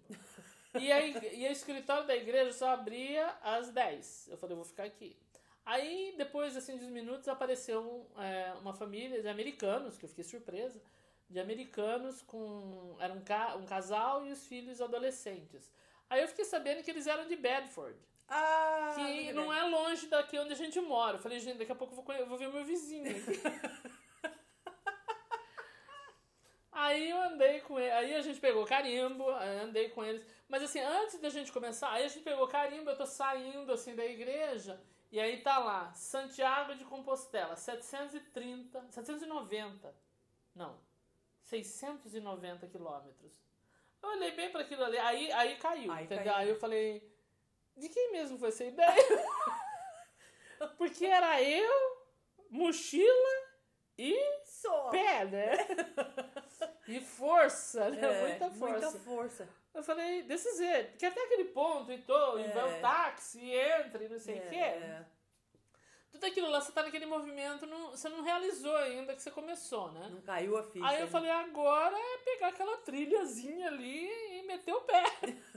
E, 0.79 0.91
aí, 0.91 1.15
e 1.33 1.47
o 1.47 1.51
escritório 1.51 2.05
da 2.05 2.15
igreja 2.15 2.53
só 2.53 2.69
abria 2.69 3.27
às 3.41 3.71
10. 3.71 4.29
Eu 4.29 4.37
falei, 4.37 4.53
eu 4.53 4.57
vou 4.57 4.65
ficar 4.65 4.83
aqui. 4.83 5.17
Aí, 5.65 6.13
depois 6.15 6.55
assim, 6.55 6.75
uns 6.75 6.83
minutos, 6.83 7.27
apareceu 7.27 8.07
é, 8.17 8.53
uma 8.61 8.71
família 8.73 9.19
de 9.21 9.27
americanos, 9.27 9.97
que 9.97 10.05
eu 10.05 10.09
fiquei 10.09 10.23
surpresa, 10.23 10.79
de 11.27 11.39
americanos 11.39 12.21
com. 12.21 12.95
Era 12.99 13.13
um, 13.13 13.21
ca, 13.21 13.55
um 13.55 13.65
casal 13.65 14.25
e 14.25 14.31
os 14.31 14.45
filhos 14.45 14.79
adolescentes. 14.79 15.71
Aí 16.07 16.21
eu 16.21 16.27
fiquei 16.27 16.45
sabendo 16.45 16.83
que 16.83 16.91
eles 16.91 17.07
eram 17.07 17.27
de 17.27 17.35
Bedford. 17.35 17.97
Ah, 18.29 18.93
Que 18.95 19.33
não 19.33 19.51
é 19.51 19.63
longe 19.63 20.07
daqui 20.07 20.37
onde 20.37 20.53
a 20.53 20.55
gente 20.55 20.79
mora. 20.79 21.17
Eu 21.17 21.21
falei, 21.21 21.39
gente, 21.39 21.57
daqui 21.57 21.71
a 21.71 21.75
pouco 21.75 21.95
eu 21.95 22.01
vou, 22.03 22.15
eu 22.15 22.25
vou 22.27 22.37
ver 22.37 22.49
meu 22.49 22.63
vizinho. 22.63 23.03
Aí 26.71 27.09
eu 27.09 27.21
andei 27.21 27.59
com 27.61 27.77
ele, 27.77 27.91
aí 27.91 28.15
a 28.15 28.21
gente 28.21 28.39
pegou 28.39 28.65
carimbo, 28.65 29.29
andei 29.29 29.89
com 29.89 30.03
eles. 30.03 30.25
Mas 30.47 30.63
assim, 30.63 30.79
antes 30.79 31.19
da 31.19 31.29
gente 31.29 31.51
começar, 31.51 31.91
aí 31.91 32.05
a 32.05 32.07
gente 32.07 32.23
pegou 32.23 32.47
carimbo, 32.47 32.89
eu 32.89 32.95
tô 32.97 33.05
saindo 33.05 33.69
assim 33.73 33.95
da 33.95 34.05
igreja, 34.05 34.81
e 35.11 35.19
aí 35.19 35.41
tá 35.41 35.57
lá, 35.59 35.91
Santiago 35.93 36.75
de 36.75 36.85
Compostela, 36.85 37.55
730, 37.57 38.85
790, 38.91 39.93
não, 40.55 40.79
690 41.41 42.67
quilômetros. 42.67 43.33
Eu 44.01 44.09
olhei 44.11 44.31
bem 44.31 44.49
para 44.49 44.61
aquilo 44.61 44.83
ali, 44.85 44.97
aí, 44.99 45.29
aí 45.33 45.57
caiu, 45.57 45.91
Aí 45.91 46.05
entendeu? 46.05 46.23
caiu. 46.25 46.37
Aí 46.37 46.49
eu 46.49 46.55
falei, 46.55 47.11
de 47.79 47.89
quem 47.89 48.11
mesmo 48.11 48.37
foi 48.37 48.49
essa 48.49 48.63
ideia? 48.63 48.93
Porque 50.77 51.05
era 51.05 51.41
eu, 51.41 51.97
mochila 52.49 53.29
e 53.97 54.15
Só. 54.45 54.89
pé, 54.89 55.25
né? 55.25 55.51
E 56.87 56.99
força, 57.01 57.89
né? 57.89 57.99
É, 58.01 58.21
muita 58.27 58.49
força. 58.51 58.89
Muita 58.89 58.99
força. 58.99 59.49
Eu 59.73 59.83
falei, 59.83 60.23
desse 60.23 60.57
jeito. 60.57 60.97
Que 60.97 61.05
até 61.05 61.21
aquele 61.23 61.45
ponto, 61.45 61.91
e 61.91 61.97
tô, 61.99 62.37
e 62.39 62.43
É. 62.43 62.47
vai 62.49 62.77
o 62.77 62.81
táxi, 62.81 63.39
e 63.39 63.55
entra, 63.55 64.03
e 64.03 64.09
não 64.09 64.19
sei 64.19 64.35
o 64.35 64.43
É, 64.43 64.49
quê. 64.49 64.55
é. 64.57 65.05
Tudo 66.11 66.25
aquilo 66.25 66.49
lá, 66.49 66.59
você 66.59 66.71
tá 66.71 66.81
naquele 66.81 67.05
movimento, 67.05 67.67
não, 67.67 67.91
você 67.91 68.09
não 68.09 68.23
realizou 68.23 68.75
ainda 68.77 69.13
que 69.15 69.21
você 69.21 69.29
começou, 69.29 69.91
né? 69.91 70.09
Não 70.11 70.21
caiu 70.21 70.57
a 70.57 70.63
ficha. 70.63 70.85
Aí 70.87 70.95
eu 70.99 71.05
né? 71.05 71.11
falei, 71.11 71.29
agora 71.29 71.95
é 71.95 72.17
pegar 72.25 72.47
aquela 72.47 72.77
trilhazinha 72.77 73.67
ali 73.67 74.09
e 74.39 74.41
meter 74.47 74.73
o 74.73 74.81
pé. 74.81 75.03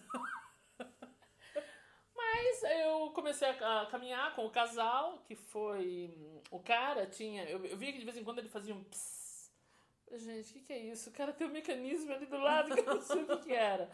Mas 2.34 2.62
eu 2.62 3.10
comecei 3.10 3.48
a, 3.48 3.86
caminhar 3.90 4.34
com 4.34 4.46
o 4.46 4.50
casal, 4.50 5.18
que 5.26 5.36
foi. 5.36 6.40
O 6.50 6.58
cara 6.58 7.06
tinha. 7.06 7.44
Eu, 7.44 7.64
eu 7.66 7.76
via 7.76 7.92
que 7.92 7.98
de 7.98 8.04
vez 8.04 8.16
em 8.16 8.24
quando 8.24 8.38
ele 8.38 8.48
fazia 8.48 8.74
um 8.74 8.82
psss. 8.84 9.52
Gente, 10.14 10.50
o 10.50 10.52
que, 10.54 10.60
que 10.60 10.72
é 10.72 10.78
isso? 10.78 11.10
O 11.10 11.12
cara 11.12 11.32
tem 11.32 11.46
um 11.46 11.50
mecanismo 11.50 12.12
ali 12.12 12.26
do 12.26 12.38
lado 12.38 12.74
que 12.74 12.80
eu 12.80 12.94
não 12.94 13.00
sei 13.00 13.22
o 13.22 13.26
que, 13.26 13.36
que 13.48 13.52
era. 13.52 13.90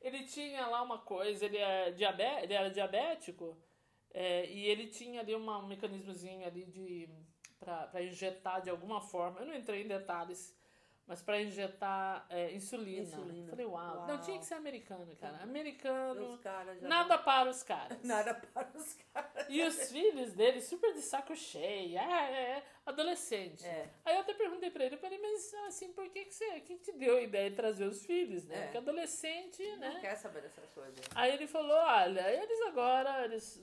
Ele 0.00 0.24
tinha 0.24 0.66
lá 0.66 0.82
uma 0.82 0.98
coisa, 0.98 1.44
ele, 1.44 1.58
é 1.58 1.88
ele 1.88 2.54
era 2.54 2.70
diabético, 2.70 3.56
é, 4.14 4.46
e 4.46 4.66
ele 4.66 4.86
tinha 4.86 5.20
ali 5.20 5.34
uma, 5.34 5.58
um 5.58 5.66
mecanismozinho 5.66 6.46
ali 6.46 6.64
de. 6.66 7.08
Pra, 7.58 7.88
pra 7.88 8.02
injetar 8.02 8.62
de 8.62 8.70
alguma 8.70 9.00
forma. 9.00 9.40
Eu 9.40 9.46
não 9.46 9.54
entrei 9.54 9.82
em 9.82 9.88
detalhes. 9.88 10.56
Mas 11.08 11.22
pra 11.22 11.40
injetar 11.40 12.26
é, 12.28 12.52
insulina. 12.52 13.00
Insulina. 13.02 13.48
Falei, 13.50 13.64
uau. 13.64 14.06
Não, 14.06 14.14
Uau. 14.16 14.20
tinha 14.20 14.38
que 14.38 14.44
ser 14.44 14.54
americano, 14.54 15.16
cara. 15.16 15.42
Americano, 15.42 16.38
nada 16.82 17.16
para 17.16 17.48
os 17.48 17.62
caras. 17.62 17.98
Nada 18.04 18.34
para 18.34 18.68
os 18.76 18.94
caras. 19.12 19.46
E 19.48 19.62
os 19.62 19.90
filhos 19.90 20.34
dele, 20.34 20.60
super 20.60 20.92
de 20.92 21.00
saco 21.00 21.34
cheio, 21.34 21.96
é, 21.98 22.02
é, 22.02 22.40
é, 22.58 22.62
adolescente. 22.84 23.64
É. 23.64 23.88
Aí 24.04 24.14
eu 24.16 24.20
até 24.20 24.34
perguntei 24.34 24.70
pra 24.70 24.84
ele, 24.84 24.96
eu 24.96 24.98
falei, 24.98 25.18
mas 25.18 25.54
assim, 25.66 25.92
por 25.94 26.08
que, 26.10 26.26
que 26.26 26.34
você. 26.34 26.60
que 26.60 26.76
te 26.76 26.92
deu 26.92 27.16
a 27.16 27.22
ideia 27.22 27.48
de 27.48 27.56
trazer 27.56 27.86
os 27.86 28.04
filhos, 28.04 28.44
né? 28.44 28.56
É. 28.58 28.62
Porque 28.64 28.76
adolescente, 28.78 29.62
Não 29.70 29.78
né? 29.78 29.98
quer 30.02 30.14
saber 30.16 30.42
dessas 30.42 30.68
coisas. 30.70 31.00
Aí 31.14 31.32
ele 31.32 31.46
falou, 31.46 31.74
olha, 31.76 32.30
eles 32.30 32.60
agora, 32.66 33.24
eles 33.24 33.62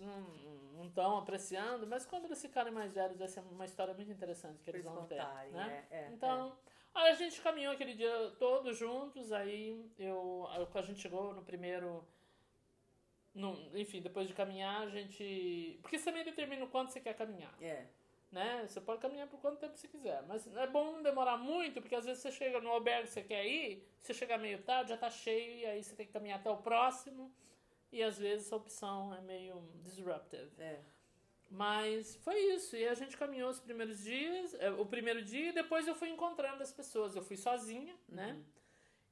não 0.73 0.88
estão 0.88 1.17
apreciando, 1.19 1.86
mas 1.86 2.05
quando 2.08 2.25
eles 2.25 2.41
ficarem 2.41 2.73
mais 2.73 2.91
velhos 2.93 3.19
vai 3.19 3.27
ser 3.27 3.41
uma 3.51 3.65
história 3.65 3.93
muito 3.93 4.12
interessante 4.12 4.63
que 4.63 4.69
eles 4.71 4.84
eles 4.84 4.91
vão 4.93 5.05
ter. 5.05 5.17
contarem, 5.17 5.51
Né? 5.51 5.86
é, 5.91 5.95
é, 5.97 6.10
então, 6.12 6.58
aí 6.95 7.12
a 7.12 7.13
gente 7.13 7.41
caminhou 7.41 7.73
aquele 7.73 7.93
dia 7.93 8.31
todo 8.39 8.73
juntos, 8.73 9.31
aí 9.31 9.86
eu, 9.99 10.47
a 10.73 10.81
gente 10.81 11.01
chegou 11.01 11.34
no 11.34 11.43
primeiro. 11.43 12.03
No, 13.34 13.53
enfim, 13.77 14.01
depois 14.01 14.27
de 14.27 14.34
caminhar, 14.34 14.84
a 14.84 14.89
gente. 14.89 15.77
Porque 15.81 15.99
você 15.99 16.05
também 16.05 16.23
determina 16.23 16.63
o 16.63 16.69
quanto 16.69 16.93
você 16.93 17.01
quer 17.01 17.13
caminhar. 17.13 17.53
É. 17.62 17.86
Né? 18.31 18.65
Você 18.67 18.81
pode 18.81 19.01
caminhar 19.01 19.27
por 19.27 19.39
quanto 19.39 19.60
tempo 19.60 19.77
você 19.77 19.88
quiser. 19.88 20.23
Mas 20.23 20.47
é 20.55 20.67
bom 20.67 20.93
não 20.93 21.03
demorar 21.03 21.38
muito, 21.38 21.81
porque 21.81 21.95
às 21.95 22.05
vezes 22.05 22.21
você 22.21 22.31
chega 22.31 22.60
no 22.62 22.69
albergue 22.69 23.08
que 23.08 23.13
você 23.13 23.23
quer 23.23 23.45
ir, 23.45 23.88
você 24.01 24.13
chega 24.13 24.38
meio 24.38 24.62
tarde, 24.63 24.89
já 24.89 24.97
tá 24.97 25.10
cheio, 25.10 25.60
e 25.60 25.65
aí 25.65 25.84
você 25.84 25.95
tem 25.95 26.08
que 26.08 26.13
caminhar 26.13 26.39
até 26.39 26.49
o 26.49 26.58
próximo. 26.58 27.31
E 27.91 28.01
às 28.01 28.17
vezes 28.17 28.47
essa 28.47 28.55
opção 28.55 29.13
é 29.13 29.21
meio 29.21 29.62
disruptive. 29.84 30.49
É. 30.58 30.81
Mas 31.49 32.15
foi 32.17 32.38
isso. 32.53 32.75
E 32.75 32.88
a 32.88 32.93
gente 32.93 33.15
caminhou 33.17 33.49
os 33.49 33.60
primeiros 33.60 34.03
dias, 34.03 34.53
é, 34.55 34.69
o 34.71 34.86
primeiro 34.86 35.21
dia, 35.23 35.49
e 35.49 35.53
depois 35.53 35.88
eu 35.88 35.95
fui 35.95 36.10
encontrando 36.10 36.62
as 36.62 36.71
pessoas. 36.71 37.15
Eu 37.15 37.23
fui 37.23 37.38
sozinha, 37.38 37.95
né? 38.10 38.43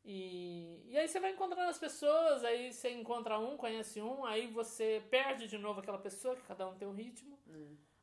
E, 0.05 0.83
e 0.89 0.97
aí 0.97 1.07
você 1.07 1.19
vai 1.19 1.31
encontrando 1.31 1.69
as 1.69 1.77
pessoas, 1.77 2.43
aí 2.43 2.73
você 2.73 2.89
encontra 2.91 3.39
um, 3.39 3.55
conhece 3.55 4.01
um, 4.01 4.25
aí 4.25 4.47
você 4.47 5.01
perde 5.09 5.47
de 5.47 5.57
novo 5.57 5.79
aquela 5.79 5.97
pessoa, 5.97 6.35
que 6.35 6.41
cada 6.43 6.67
um 6.67 6.75
tem 6.75 6.87
um 6.87 6.93
ritmo. 6.93 7.39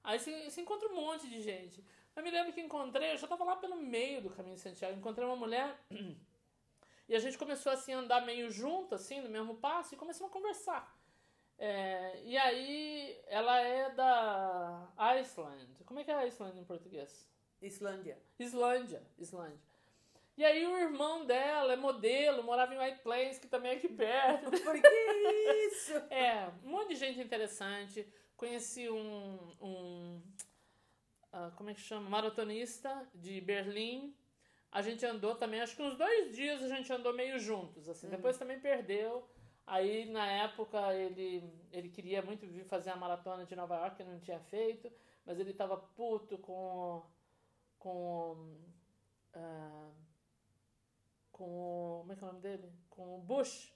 Aí 0.03 0.19
você, 0.19 0.49
você 0.49 0.63
encontra 0.63 0.89
um 0.89 0.95
monte 0.95 1.29
de 1.29 1.43
gente. 1.43 1.85
Eu 2.17 2.23
me 2.23 2.31
lembro 2.31 2.53
que 2.53 2.61
encontrei, 2.61 3.13
eu 3.13 3.19
já 3.19 3.27
tava 3.27 3.45
lá 3.45 3.57
pelo 3.57 3.77
meio 3.77 4.23
do 4.23 4.31
caminho 4.31 4.57
de 4.57 4.63
Santiago, 4.63 4.97
encontrei 4.97 5.27
uma 5.27 5.37
mulher 5.37 5.79
e 7.09 7.15
a 7.15 7.19
gente 7.19 7.37
começou 7.37 7.71
assim 7.71 7.93
a 7.93 7.99
andar 7.99 8.25
meio 8.25 8.51
junto, 8.51 8.95
assim, 8.95 9.21
no 9.21 9.29
mesmo 9.29 9.57
passo, 9.57 9.95
e 9.95 9.99
começamos 9.99 10.31
a 10.31 10.33
conversar. 10.33 11.00
É, 11.63 12.23
e 12.25 12.39
aí 12.39 13.21
ela 13.27 13.61
é 13.61 13.91
da 13.91 14.89
Iceland. 14.97 15.69
Como 15.85 16.01
é 16.01 16.05
que 16.05 16.11
é 16.11 16.15
Iceland 16.27 16.59
em 16.59 16.65
português? 16.65 17.29
Islândia. 17.61 18.19
Islândia, 18.39 19.03
Islândia. 19.19 19.61
E 20.39 20.45
aí 20.45 20.67
o 20.67 20.75
irmão 20.79 21.27
dela 21.27 21.75
é 21.75 21.77
modelo, 21.77 22.43
morava 22.43 22.75
em 22.75 22.79
White 22.79 23.03
Plains, 23.03 23.39
que 23.39 23.47
também 23.47 23.73
é 23.73 23.75
aqui 23.75 23.89
perto. 23.89 24.51
Por 24.65 24.81
que 24.81 25.67
isso? 25.67 25.93
É, 26.09 26.51
um 26.65 26.71
monte 26.71 26.89
de 26.89 26.97
gente 26.97 27.21
interessante. 27.21 28.11
Conheci 28.39 28.89
um, 28.89 29.55
um 29.61 30.23
ah, 31.31 31.53
como 31.57 31.69
é 31.69 31.75
que 31.75 31.81
chama? 31.81 32.09
Maratonista 32.09 33.07
de 33.15 33.39
Berlim. 33.41 34.17
A 34.73 34.81
gente 34.81 35.05
andou 35.05 35.35
também, 35.35 35.61
acho 35.61 35.77
que 35.77 35.83
uns 35.83 35.97
dois 35.97 36.35
dias 36.35 36.63
a 36.63 36.69
gente 36.69 36.91
andou 36.91 37.13
meio 37.13 37.39
juntos, 37.39 37.87
assim. 37.87 38.09
Depois 38.09 38.39
também 38.39 38.59
perdeu. 38.59 39.29
Aí, 39.71 40.05
na 40.07 40.27
época, 40.27 40.93
ele, 40.93 41.49
ele 41.71 41.89
queria 41.91 42.21
muito 42.23 42.45
vir 42.45 42.65
fazer 42.65 42.91
a 42.91 42.97
maratona 42.97 43.47
de 43.47 43.55
Nova 43.55 43.77
York, 43.77 43.99
que 43.99 44.03
não 44.03 44.19
tinha 44.19 44.41
feito. 44.41 44.91
Mas 45.25 45.39
ele 45.39 45.55
tava 45.55 45.77
puto 45.77 46.37
com... 46.39 47.07
com... 47.79 48.57
ah, 49.33 49.91
com 51.31 51.45
o... 51.45 51.99
como 52.01 52.13
é 52.13 52.17
que 52.17 52.25
é 52.25 52.27
o 52.27 52.31
nome 52.31 52.41
dele? 52.41 52.73
Com 52.91 53.15
o 53.15 53.21
Bush. 53.21 53.73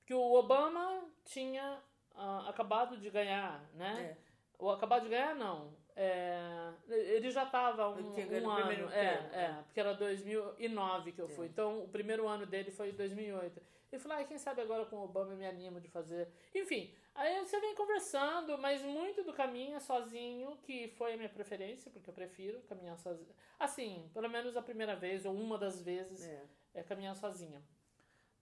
Porque 0.00 0.12
o 0.12 0.34
Obama 0.34 1.08
tinha 1.24 1.80
ah, 2.14 2.44
acabado 2.50 2.98
de 2.98 3.08
ganhar, 3.08 3.64
né? 3.72 4.18
É. 4.20 4.24
Ou 4.58 4.72
acabado 4.72 5.04
de 5.04 5.08
ganhar, 5.08 5.34
não. 5.34 5.72
É, 5.96 6.70
ele 6.86 7.30
já 7.30 7.44
estava 7.44 7.88
um, 7.88 8.12
um 8.12 8.40
no 8.42 8.50
ano. 8.50 8.92
É, 8.92 9.04
é, 9.04 9.48
né? 9.48 9.62
porque 9.64 9.80
era 9.80 9.94
2009 9.94 11.12
que 11.12 11.20
eu 11.22 11.28
fui. 11.30 11.46
É. 11.46 11.48
Então, 11.48 11.82
o 11.82 11.88
primeiro 11.88 12.28
ano 12.28 12.44
dele 12.44 12.70
foi 12.70 12.90
em 12.90 12.94
2008. 12.94 13.73
Ele 13.94 14.02
falou, 14.02 14.18
ah, 14.18 14.24
quem 14.24 14.38
sabe 14.38 14.60
agora 14.60 14.84
com 14.86 14.96
o 14.96 15.04
Obama 15.04 15.32
eu 15.32 15.36
me 15.36 15.46
animo 15.46 15.80
de 15.80 15.88
fazer. 15.88 16.28
Enfim, 16.52 16.92
aí 17.14 17.38
você 17.44 17.60
vem 17.60 17.74
conversando, 17.76 18.58
mas 18.58 18.82
muito 18.82 19.22
do 19.22 19.32
caminho 19.32 19.76
é 19.76 19.80
sozinho, 19.80 20.56
que 20.58 20.88
foi 20.88 21.14
a 21.14 21.16
minha 21.16 21.28
preferência, 21.28 21.90
porque 21.92 22.10
eu 22.10 22.14
prefiro 22.14 22.60
caminhar 22.62 22.98
sozinho. 22.98 23.32
Assim, 23.58 24.10
pelo 24.12 24.28
menos 24.28 24.56
a 24.56 24.62
primeira 24.62 24.96
vez, 24.96 25.24
ou 25.24 25.32
uma 25.32 25.56
das 25.56 25.80
vezes, 25.80 26.26
É. 26.26 26.44
é 26.74 26.82
caminhar 26.82 27.14
sozinha. 27.14 27.62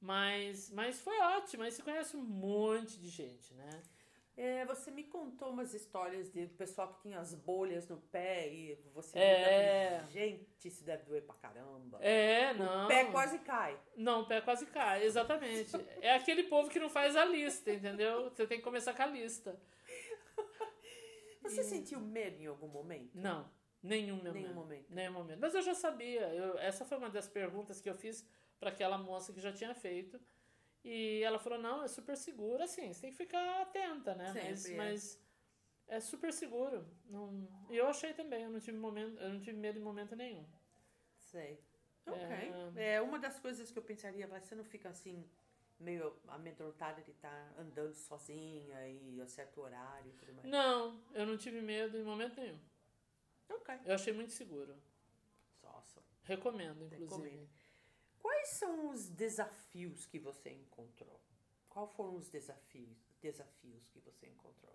Mas, 0.01 0.71
mas 0.71 1.01
foi 1.01 1.19
ótimo, 1.21 1.63
aí 1.63 1.71
você 1.71 1.83
conhece 1.83 2.17
um 2.17 2.23
monte 2.23 2.99
de 2.99 3.09
gente, 3.09 3.55
né? 3.55 3.71
É, 4.35 4.65
você 4.65 4.91
me 4.91 5.05
contou 5.05 5.51
umas 5.51 5.75
histórias 5.75 6.31
de 6.33 6.47
pessoal 6.47 6.89
que 6.95 7.03
tinha 7.03 7.19
as 7.21 7.35
bolhas 7.35 7.87
no 7.87 7.99
pé 7.99 8.49
e 8.49 8.75
você 8.95 9.19
É. 9.19 9.99
aquele, 9.99 10.11
gente, 10.11 10.69
isso 10.69 10.83
deve 10.85 11.05
doer 11.05 11.23
pra 11.23 11.35
caramba. 11.35 11.99
É, 12.03 12.55
não. 12.55 12.87
O 12.87 12.89
pé 12.89 13.05
quase 13.11 13.39
cai. 13.41 13.79
Não, 13.95 14.23
o 14.23 14.27
pé 14.27 14.41
quase 14.41 14.65
cai, 14.67 15.05
exatamente. 15.05 15.77
É 16.01 16.15
aquele 16.15 16.45
povo 16.45 16.71
que 16.71 16.81
não 16.81 16.89
faz 16.89 17.15
a 17.15 17.25
lista, 17.27 17.71
entendeu? 17.73 18.31
Você 18.31 18.47
tem 18.47 18.57
que 18.59 18.65
começar 18.65 18.95
com 18.95 19.03
a 19.03 19.07
lista. 19.07 19.61
Você 21.43 21.63
sentiu 21.65 22.01
medo 22.01 22.41
em 22.41 22.47
algum 22.47 22.69
momento? 22.69 23.11
Não, 23.15 23.51
nenhum 23.83 24.17
momento. 24.17 24.33
Nenhum 24.35 24.55
momento. 24.55 24.87
Nenhum 24.91 25.13
momento. 25.13 25.41
Mas 25.41 25.55
eu 25.55 25.63
já 25.63 25.75
sabia. 25.75 26.23
Eu, 26.29 26.57
essa 26.59 26.85
foi 26.85 26.97
uma 26.97 27.11
das 27.11 27.29
perguntas 27.29 27.81
que 27.81 27.91
eu 27.91 27.95
fiz 27.95 28.27
para 28.59 28.71
aquela 28.71 28.97
moça 28.97 29.33
que 29.33 29.41
já 29.41 29.53
tinha 29.53 29.75
feito. 29.75 30.21
E 30.85 31.23
ela 31.23 31.39
falou, 31.39 31.59
não, 31.59 31.83
é 31.83 31.89
super 31.89 32.17
seguro, 32.17 32.63
assim, 32.63 32.93
você 32.93 33.03
tem 33.03 33.11
que 33.11 33.17
ficar 33.17 33.63
atenta, 33.63 34.15
né? 34.15 34.33
Sempre, 34.33 34.49
mas, 34.49 34.67
é. 34.67 34.77
mas 34.77 35.23
é 35.87 36.01
super 36.01 36.33
seguro. 36.33 36.87
Não... 37.07 37.49
E 37.71 37.77
eu 37.77 37.87
achei 37.87 38.13
também, 38.15 38.43
eu 38.43 38.51
não 38.51 38.59
tive 38.59 38.79
momento, 38.79 39.21
eu 39.21 39.29
não 39.31 39.41
tive 39.41 39.57
medo 39.57 39.79
em 39.79 39.83
momento 39.83 40.17
nenhum. 40.17 40.45
Sei. 41.23 41.63
Ok. 42.07 42.21
É, 42.77 43.01
uma 43.01 43.19
das 43.19 43.39
coisas 43.39 43.71
que 43.71 43.79
eu 43.79 43.83
pensaria, 43.83 44.27
mas 44.27 44.45
você 44.45 44.57
não 44.57 44.65
fica 44.65 44.89
assim, 44.89 45.25
meio 45.79 46.17
amedrontada 46.29 47.01
de 47.03 47.13
estar 47.13 47.55
andando 47.57 47.95
sozinha 47.95 48.89
e 48.89 49.21
a 49.21 49.27
certo 49.27 49.61
horário 49.61 50.11
e 50.11 50.15
tudo 50.15 50.35
mais? 50.35 50.49
Não, 50.49 51.01
eu 51.15 51.25
não 51.25 51.37
tive 51.37 51.61
medo 51.61 51.97
em 51.97 52.03
momento 52.03 52.41
nenhum. 52.41 52.59
Ok. 53.49 53.79
Eu 53.85 53.95
achei 53.95 54.13
muito 54.13 54.33
seguro. 54.33 54.75
Awesome. 55.63 56.07
Recomendo, 56.25 56.85
inclusive. 56.87 57.05
Recomendo. 57.05 57.49
Quais 58.23 58.49
são 58.51 58.89
os 58.89 59.09
desafios 59.11 60.07
que 60.07 60.19
você 60.19 60.51
encontrou? 60.51 61.21
Qual 61.69 61.87
foram 61.89 62.17
os 62.17 62.29
desafios, 62.31 62.97
desafios 63.21 63.87
que 63.89 64.01
você 64.01 64.27
encontrou? 64.29 64.75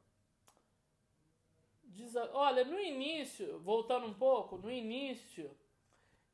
Desa- 1.83 2.29
Olha, 2.33 2.63
no 2.65 2.79
início, 2.79 3.59
voltando 3.59 4.05
um 4.07 4.13
pouco, 4.13 4.57
no 4.57 4.69
início, 4.69 5.49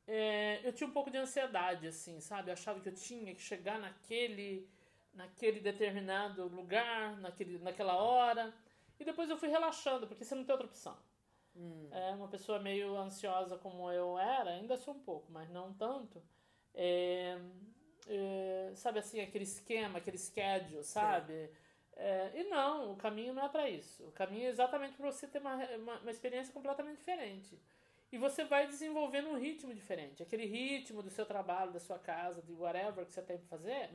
é, 0.06 0.60
eu 0.64 0.72
tinha 0.72 0.88
um 0.88 0.92
pouco 0.92 1.10
de 1.10 1.18
ansiedade, 1.18 1.86
assim, 1.86 2.20
sabe? 2.20 2.50
Eu 2.50 2.54
achava 2.54 2.80
que 2.80 2.88
eu 2.90 2.94
tinha 2.94 3.34
que 3.34 3.42
chegar 3.42 3.78
naquele, 3.78 4.68
naquele 5.14 5.60
determinado 5.60 6.46
lugar, 6.48 7.16
naquele, 7.18 7.58
naquela 7.58 7.96
hora. 7.96 8.54
E 9.00 9.04
depois 9.04 9.30
eu 9.30 9.36
fui 9.38 9.48
relaxando, 9.48 10.06
porque 10.06 10.24
você 10.24 10.34
não 10.34 10.44
tem 10.44 10.52
outra 10.54 10.68
opção. 10.68 10.96
É 11.90 12.10
uma 12.14 12.28
pessoa 12.28 12.58
meio 12.58 12.96
ansiosa 12.96 13.56
como 13.58 13.90
eu 13.90 14.18
era, 14.18 14.50
ainda 14.50 14.76
sou 14.76 14.94
um 14.94 15.00
pouco, 15.00 15.30
mas 15.32 15.48
não 15.50 15.72
tanto. 15.74 16.22
É, 16.74 17.38
é, 18.08 18.72
sabe 18.74 18.98
assim, 18.98 19.20
aquele 19.20 19.44
esquema, 19.44 19.98
aquele 19.98 20.18
schedule, 20.18 20.82
sabe? 20.82 21.50
É, 21.96 22.32
e 22.34 22.44
não, 22.44 22.92
o 22.92 22.96
caminho 22.96 23.32
não 23.32 23.44
é 23.44 23.48
para 23.48 23.68
isso. 23.70 24.04
O 24.04 24.12
caminho 24.12 24.46
é 24.46 24.48
exatamente 24.48 24.96
para 24.96 25.10
você 25.10 25.26
ter 25.26 25.38
uma, 25.38 25.54
uma, 25.76 25.98
uma 26.00 26.10
experiência 26.10 26.52
completamente 26.52 26.98
diferente. 26.98 27.58
E 28.10 28.18
você 28.18 28.44
vai 28.44 28.66
desenvolvendo 28.66 29.28
um 29.28 29.36
ritmo 29.36 29.74
diferente. 29.74 30.22
Aquele 30.22 30.46
ritmo 30.46 31.02
do 31.02 31.10
seu 31.10 31.26
trabalho, 31.26 31.72
da 31.72 31.80
sua 31.80 31.98
casa, 31.98 32.40
de 32.42 32.52
whatever 32.52 33.04
que 33.04 33.12
você 33.12 33.22
tem 33.22 33.38
para 33.38 33.48
fazer, 33.48 33.90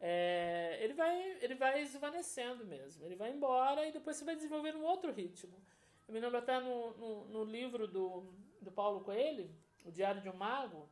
é, 0.00 0.78
ele, 0.80 0.94
vai, 0.94 1.36
ele 1.42 1.54
vai 1.54 1.82
esvanecendo 1.82 2.64
mesmo. 2.64 3.04
Ele 3.04 3.14
vai 3.14 3.30
embora 3.30 3.86
e 3.86 3.92
depois 3.92 4.16
você 4.16 4.24
vai 4.24 4.36
desenvolvendo 4.36 4.78
um 4.78 4.84
outro 4.84 5.12
ritmo. 5.12 5.62
Eu 6.06 6.14
me 6.14 6.20
lembro 6.20 6.38
até 6.38 6.58
no, 6.58 6.96
no, 6.96 7.24
no 7.26 7.44
livro 7.44 7.86
do, 7.86 8.32
do 8.62 8.72
Paulo 8.72 9.00
Coelho, 9.00 9.50
O 9.84 9.92
Diário 9.92 10.22
de 10.22 10.30
um 10.30 10.34
Mago, 10.34 10.88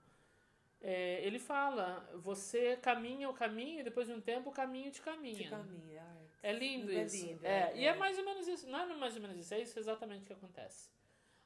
é, 0.80 1.24
ele 1.26 1.38
fala, 1.38 2.08
você 2.16 2.76
caminha 2.76 3.28
o 3.28 3.34
caminho 3.34 3.80
e 3.80 3.82
depois 3.82 4.06
de 4.06 4.12
um 4.12 4.20
tempo 4.20 4.50
o 4.50 4.52
caminho 4.52 4.90
te 4.90 5.00
caminha. 5.02 5.34
De 5.34 5.48
caminho. 5.48 5.98
ai, 6.00 6.26
É 6.42 6.52
lindo 6.52 6.92
É 6.92 7.04
isso. 7.04 7.26
lindo, 7.26 7.44
é, 7.46 7.72
é, 7.72 7.76
E 7.76 7.84
é 7.84 7.88
é. 7.88 7.94
mais 7.96 8.18
ou 8.18 8.24
menos 8.24 8.46
isso. 8.46 8.68
Não 8.68 8.78
é 8.80 8.94
mais 8.94 9.16
ou 9.16 9.22
menos 9.22 9.36
isso, 9.38 9.54
é 9.54 9.60
isso 9.60 9.78
exatamente 9.78 10.22
o 10.22 10.26
que 10.26 10.32
acontece. 10.32 10.90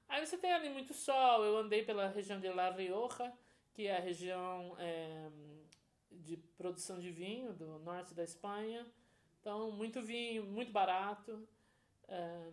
Aí 0.09 0.25
você 0.27 0.37
tem 0.37 0.53
ali 0.53 0.69
muito 0.69 0.93
sol. 0.93 1.45
Eu 1.45 1.57
andei 1.59 1.85
pela 1.85 2.09
região 2.09 2.41
de 2.41 2.49
La 2.49 2.71
Rioja, 2.71 3.33
que 3.73 3.87
é 3.87 3.97
a 3.97 4.01
região 4.01 4.75
é, 4.79 5.31
de 6.11 6.37
produção 6.37 6.99
de 6.99 7.11
vinho 7.11 7.53
do 7.53 7.79
norte 7.79 8.13
da 8.13 8.25
Espanha. 8.25 8.85
Então, 9.41 9.71
muito 9.71 10.03
vinho, 10.03 10.45
muito 10.45 10.73
barato. 10.73 11.49
É, 12.09 12.51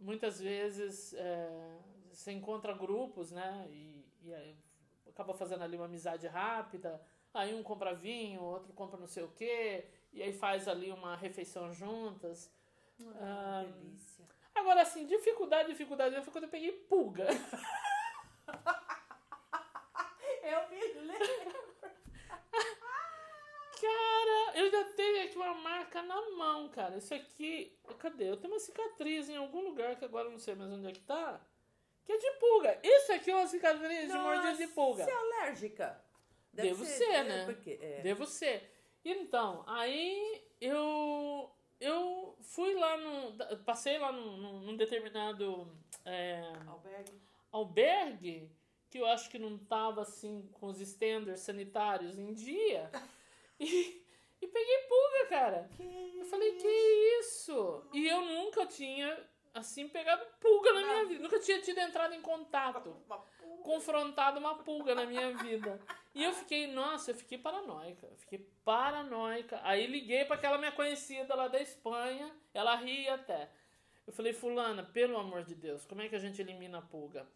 muitas 0.00 0.40
vezes 0.40 1.12
é, 1.14 1.78
você 2.10 2.32
encontra 2.32 2.72
grupos, 2.72 3.30
né? 3.30 3.66
E, 3.70 4.04
e 4.22 4.32
acaba 5.12 5.34
fazendo 5.34 5.62
ali 5.62 5.76
uma 5.76 5.86
amizade 5.86 6.26
rápida. 6.26 7.00
Aí 7.32 7.54
um 7.54 7.62
compra 7.62 7.94
vinho, 7.94 8.42
outro 8.42 8.72
compra 8.72 8.98
não 8.98 9.06
sei 9.06 9.22
o 9.22 9.28
quê. 9.28 9.86
E 10.12 10.22
aí 10.22 10.32
faz 10.32 10.68
ali 10.68 10.90
uma 10.90 11.16
refeição 11.16 11.72
juntas. 11.72 12.50
Ah, 13.16 13.60
Ah, 13.60 13.64
delícia. 13.64 14.26
Agora, 14.54 14.82
assim, 14.82 15.06
dificuldade, 15.06 15.70
dificuldade, 15.70 16.14
foi 16.22 16.32
quando 16.32 16.44
eu 16.44 16.50
peguei 16.50 16.72
pulga. 16.72 17.26
Eu 20.42 20.68
me 20.70 20.92
lembro. 21.06 21.62
Cara, 23.80 24.58
eu 24.58 24.70
já 24.70 24.84
tenho 24.94 25.24
aqui 25.24 25.36
uma 25.36 25.54
marca 25.54 26.02
na 26.02 26.30
mão, 26.36 26.68
cara. 26.68 26.96
Isso 26.98 27.14
aqui. 27.14 27.76
Cadê? 27.98 28.30
Eu 28.30 28.36
tenho 28.36 28.52
uma 28.52 28.60
cicatriz 28.60 29.28
em 29.28 29.36
algum 29.36 29.60
lugar 29.60 29.96
que 29.96 30.04
agora 30.04 30.26
eu 30.28 30.32
não 30.32 30.38
sei 30.38 30.54
mais 30.54 30.70
onde 30.72 30.86
é 30.88 30.92
que 30.92 31.00
tá. 31.00 31.40
Que 32.18 32.26
é 32.26 32.30
de 32.30 32.38
pulga. 32.38 32.80
Isso 32.82 33.12
aqui 33.12 33.30
é 33.30 33.36
uma 33.36 33.46
cicatriz 33.46 34.08
de 34.10 34.18
mordida 34.18 34.54
de 34.54 34.66
pulga. 34.68 35.04
Você 35.04 35.10
é 35.10 35.14
alérgica? 35.14 36.04
Devo 36.52 36.84
ser, 36.84 37.24
né? 37.24 37.44
Porque, 37.46 37.78
é. 37.80 38.00
Devo 38.02 38.26
ser. 38.26 38.70
Então, 39.04 39.64
aí 39.66 40.44
eu 40.60 41.50
eu 41.80 42.36
fui 42.42 42.74
lá 42.74 42.96
no. 42.96 43.36
Passei 43.64 43.98
lá 43.98 44.12
num, 44.12 44.60
num- 44.60 44.76
determinado 44.76 45.66
é, 46.04 46.52
Albergue. 46.68 47.20
albergue 47.50 48.50
que 48.88 48.98
eu 48.98 49.06
acho 49.06 49.30
que 49.30 49.38
não 49.38 49.56
tava 49.58 50.02
assim 50.02 50.48
com 50.52 50.66
os 50.66 50.80
standards 50.80 51.40
sanitários 51.42 52.18
em 52.18 52.32
dia. 52.32 52.90
E, 53.60 54.02
e 54.40 54.46
peguei 54.48 54.78
pulga, 54.88 55.26
cara. 55.28 55.70
Eu 56.18 56.24
falei, 56.24 56.56
que 56.56 56.66
isso? 57.20 57.84
E 57.92 58.08
eu 58.08 58.20
nunca 58.22 58.66
tinha, 58.66 59.16
assim, 59.54 59.88
pegado 59.88 60.24
pulga 60.40 60.72
na 60.72 60.80
minha 60.80 61.04
vida. 61.06 61.22
Nunca 61.22 61.38
tinha 61.40 61.60
tido 61.60 61.78
entrado 61.78 62.14
em 62.14 62.20
contato, 62.20 62.96
confrontado 63.62 64.38
uma 64.38 64.56
pulga 64.56 64.94
na 64.94 65.04
minha 65.06 65.36
vida. 65.36 65.80
E 66.14 66.22
eu 66.22 66.32
fiquei, 66.32 66.66
nossa, 66.66 67.10
eu 67.10 67.14
fiquei 67.14 67.38
paranoica. 67.38 68.06
Eu 68.06 68.16
fiquei 68.16 68.38
paranoica. 68.64 69.60
Aí 69.62 69.86
liguei 69.86 70.24
para 70.24 70.36
aquela 70.36 70.58
minha 70.58 70.72
conhecida 70.72 71.34
lá 71.34 71.48
da 71.48 71.60
Espanha. 71.60 72.34
Ela 72.52 72.74
ria 72.76 73.14
até. 73.14 73.50
Eu 74.06 74.12
falei, 74.12 74.32
fulana, 74.32 74.82
pelo 74.82 75.16
amor 75.16 75.44
de 75.44 75.54
Deus, 75.54 75.84
como 75.84 76.02
é 76.02 76.08
que 76.08 76.16
a 76.16 76.18
gente 76.18 76.40
elimina 76.40 76.78
a 76.78 76.82
pulga? 76.82 77.26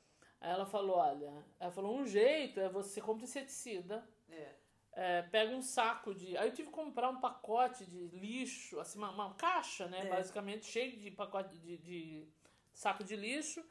Aí 0.40 0.50
ela 0.50 0.66
falou, 0.66 0.96
olha, 0.96 1.32
ela 1.58 1.70
falou, 1.70 1.96
um 1.96 2.06
jeito 2.06 2.60
é 2.60 2.68
você 2.68 3.00
compra 3.00 3.24
inseticida, 3.24 4.06
É. 4.28 4.65
é, 4.96 5.20
pega 5.22 5.54
um 5.54 5.60
saco 5.60 6.14
de. 6.14 6.36
Aí 6.38 6.48
eu 6.48 6.54
tive 6.54 6.68
que 6.68 6.74
comprar 6.74 7.10
um 7.10 7.20
pacote 7.20 7.84
de 7.84 8.08
lixo, 8.08 8.80
assim, 8.80 8.98
uma, 8.98 9.10
uma 9.10 9.34
caixa, 9.34 9.86
né? 9.86 10.00
É. 10.00 10.08
Basicamente, 10.08 10.64
cheio 10.64 10.96
de 10.96 11.10
pacote 11.10 11.54
de, 11.58 11.76
de 11.76 12.26
saco 12.72 13.04
de 13.04 13.14
lixo. 13.14 13.62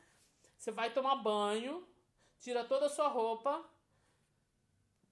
Você 0.56 0.72
vai 0.72 0.94
tomar 0.94 1.16
banho, 1.16 1.86
tira 2.40 2.64
toda 2.64 2.86
a 2.86 2.90
sua 2.90 3.08
roupa, 3.08 3.66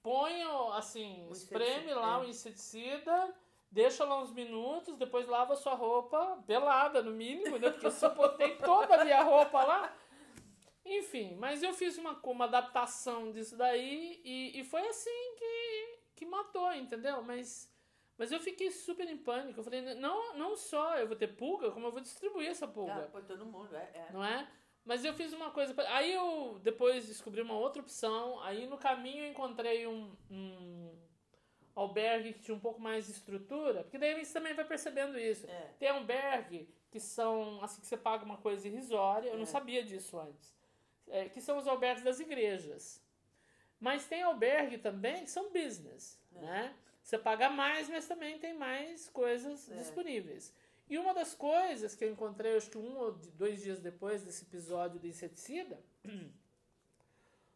põe, 0.04 0.42
assim, 0.78 1.26
O 1.28 1.34
espreme 1.34 1.94
lá 1.94 2.20
é. 2.20 2.22
o 2.22 2.30
inseticida, 2.30 3.36
deixa 3.72 4.06
lá 4.06 4.22
uns 4.22 4.32
minutos, 4.32 4.96
depois 4.98 5.28
lava 5.28 5.54
a 5.54 5.58
sua 5.58 5.74
roupa, 5.74 6.44
pelada 6.46 7.02
no 7.02 7.12
mínimo, 7.12 7.58
né? 7.58 7.72
Porque 7.72 7.88
eu 7.88 8.16
botei 8.16 8.56
toda 8.58 9.02
a 9.02 9.04
minha 9.04 9.24
roupa 9.24 9.64
lá. 9.64 9.94
Enfim, 10.86 11.36
mas 11.40 11.64
eu 11.64 11.74
fiz 11.74 11.98
uma, 11.98 12.20
uma 12.24 12.46
adaptação 12.46 13.32
disso 13.32 13.56
daí 13.56 14.22
e, 14.24 14.60
e 14.60 14.64
foi 14.66 14.86
assim 14.86 15.36
que, 15.38 15.63
que 16.16 16.26
matou, 16.26 16.72
entendeu? 16.74 17.22
Mas, 17.24 17.72
mas 18.18 18.32
eu 18.32 18.40
fiquei 18.40 18.70
super 18.72 19.08
em 19.08 19.18
pânico. 19.18 19.60
Eu 19.60 19.64
falei, 19.64 19.82
não, 19.96 20.36
não 20.36 20.56
só 20.56 20.98
eu 20.98 21.08
vou 21.08 21.16
ter 21.16 21.28
pulga, 21.36 21.72
como 21.72 21.88
eu 21.88 21.92
vou 21.92 22.02
distribuir 22.02 22.50
essa 22.50 22.68
pulga 22.68 23.06
Ah, 23.06 23.08
por 23.12 23.24
todo 23.24 23.46
mundo, 23.46 23.76
é. 23.76 23.90
é. 23.94 24.08
não 24.12 24.24
é? 24.24 24.48
Mas 24.86 25.06
eu 25.06 25.14
fiz 25.14 25.32
uma 25.34 25.50
coisa. 25.52 25.74
pra- 25.74 25.96
Aí 25.96 26.12
eu 26.14 26.60
depois 26.62 27.08
descobri 27.08 27.42
uma 27.42 27.54
outra 27.58 27.82
opção. 27.82 28.42
Aí 28.42 28.68
no 28.68 28.78
caminho 28.78 29.24
eu 29.24 29.32
encontrei 29.32 29.88
um, 29.88 30.14
um 30.30 30.94
albergue 31.76 32.34
que 32.34 32.42
tinha 32.42 32.56
um 32.56 32.60
pouco 32.60 32.82
mais 32.82 33.06
de 33.06 33.12
estrutura. 33.14 33.84
Porque 33.84 33.98
daí 33.98 34.24
você 34.24 34.34
também 34.34 34.54
vai 34.54 34.66
percebendo 34.66 35.18
isso. 35.18 35.48
É. 35.50 35.70
Tem 35.80 35.88
albergue 35.90 36.68
que 36.92 37.00
são 37.00 37.64
assim 37.64 37.82
que 37.82 37.88
você 37.88 37.98
paga 37.98 38.24
uma 38.26 38.38
coisa 38.38 38.68
irrisória. 38.68 39.30
Eu 39.30 39.36
não 39.38 39.44
É. 39.44 39.46
sabia 39.48 39.84
disso 39.84 40.20
antes. 40.20 40.54
É, 41.08 41.28
que 41.30 41.42
são 41.42 41.58
os 41.58 41.68
albergues 41.68 42.04
das 42.04 42.20
igrejas. 42.20 43.02
Mas 43.84 44.06
tem 44.06 44.24
albergue 44.24 44.78
também 44.78 45.26
que 45.26 45.30
são 45.30 45.52
business, 45.52 46.18
É. 46.38 46.40
né? 46.40 46.74
Você 47.04 47.18
paga 47.18 47.50
mais, 47.50 47.90
mas 47.90 48.08
também 48.08 48.40
tem 48.40 48.54
mais 48.54 49.10
coisas 49.10 49.70
É. 49.70 49.76
disponíveis. 49.76 50.54
E 50.90 50.98
uma 50.98 51.14
das 51.14 51.34
coisas 51.34 51.94
que 51.94 52.06
eu 52.06 52.10
encontrei, 52.10 52.56
acho 52.56 52.70
que 52.70 52.78
um 52.78 52.98
ou 52.98 53.12
dois 53.12 53.62
dias 53.62 53.82
depois 53.82 54.24
desse 54.24 54.46
episódio 54.46 55.00
do 55.02 55.06
inseticida, 55.08 55.78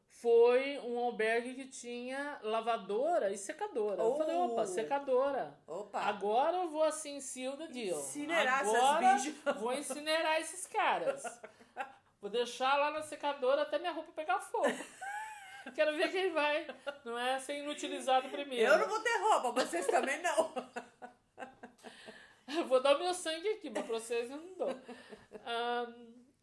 foi 0.09 0.79
um 0.79 0.99
albergue 0.99 1.53
que 1.53 1.65
tinha 1.67 2.39
lavadora 2.43 3.31
e 3.31 3.37
secadora. 3.37 4.01
Eu 4.01 4.17
falei, 4.17 4.35
Oh! 4.35 4.45
opa, 4.47 4.65
secadora. 4.65 5.57
Opa. 5.65 6.01
Agora 6.01 6.57
eu 6.57 6.69
vou 6.69 6.83
assim, 6.83 7.21
seal 7.21 7.55
the 7.55 7.67
deal. 7.67 7.99
Incinerar 7.99 8.61
essas 8.63 8.75
Agora 8.75 9.13
bichas. 9.13 9.55
vou 9.61 9.73
incinerar 9.73 10.41
esses 10.41 10.67
caras. 10.67 11.23
Vou 12.19 12.29
deixar 12.29 12.75
lá 12.75 12.91
na 12.91 13.03
secadora 13.03 13.61
até 13.61 13.79
minha 13.79 13.91
roupa 13.93 14.11
pegar 14.11 14.39
fogo. 14.41 14.65
Quero 15.75 15.95
ver 15.95 16.11
quem 16.11 16.31
vai, 16.31 16.67
não 17.03 17.17
é, 17.17 17.39
ser 17.39 17.59
inutilizado 17.59 18.29
primeiro. 18.29 18.71
Eu 18.71 18.79
não 18.79 18.87
vou 18.87 18.99
ter 18.99 19.17
roupa, 19.17 19.51
vocês 19.51 19.85
também 19.87 20.21
não. 20.21 20.53
Eu 22.55 22.65
vou 22.65 22.81
dar 22.81 22.95
o 22.95 22.99
meu 22.99 23.13
sangue 23.13 23.49
aqui, 23.49 23.69
mas 23.69 23.85
pra 23.85 23.99
vocês 23.99 24.31
eu 24.31 24.37
não 24.37 24.53
dou. 24.55 24.69
Ahn, 25.45 25.93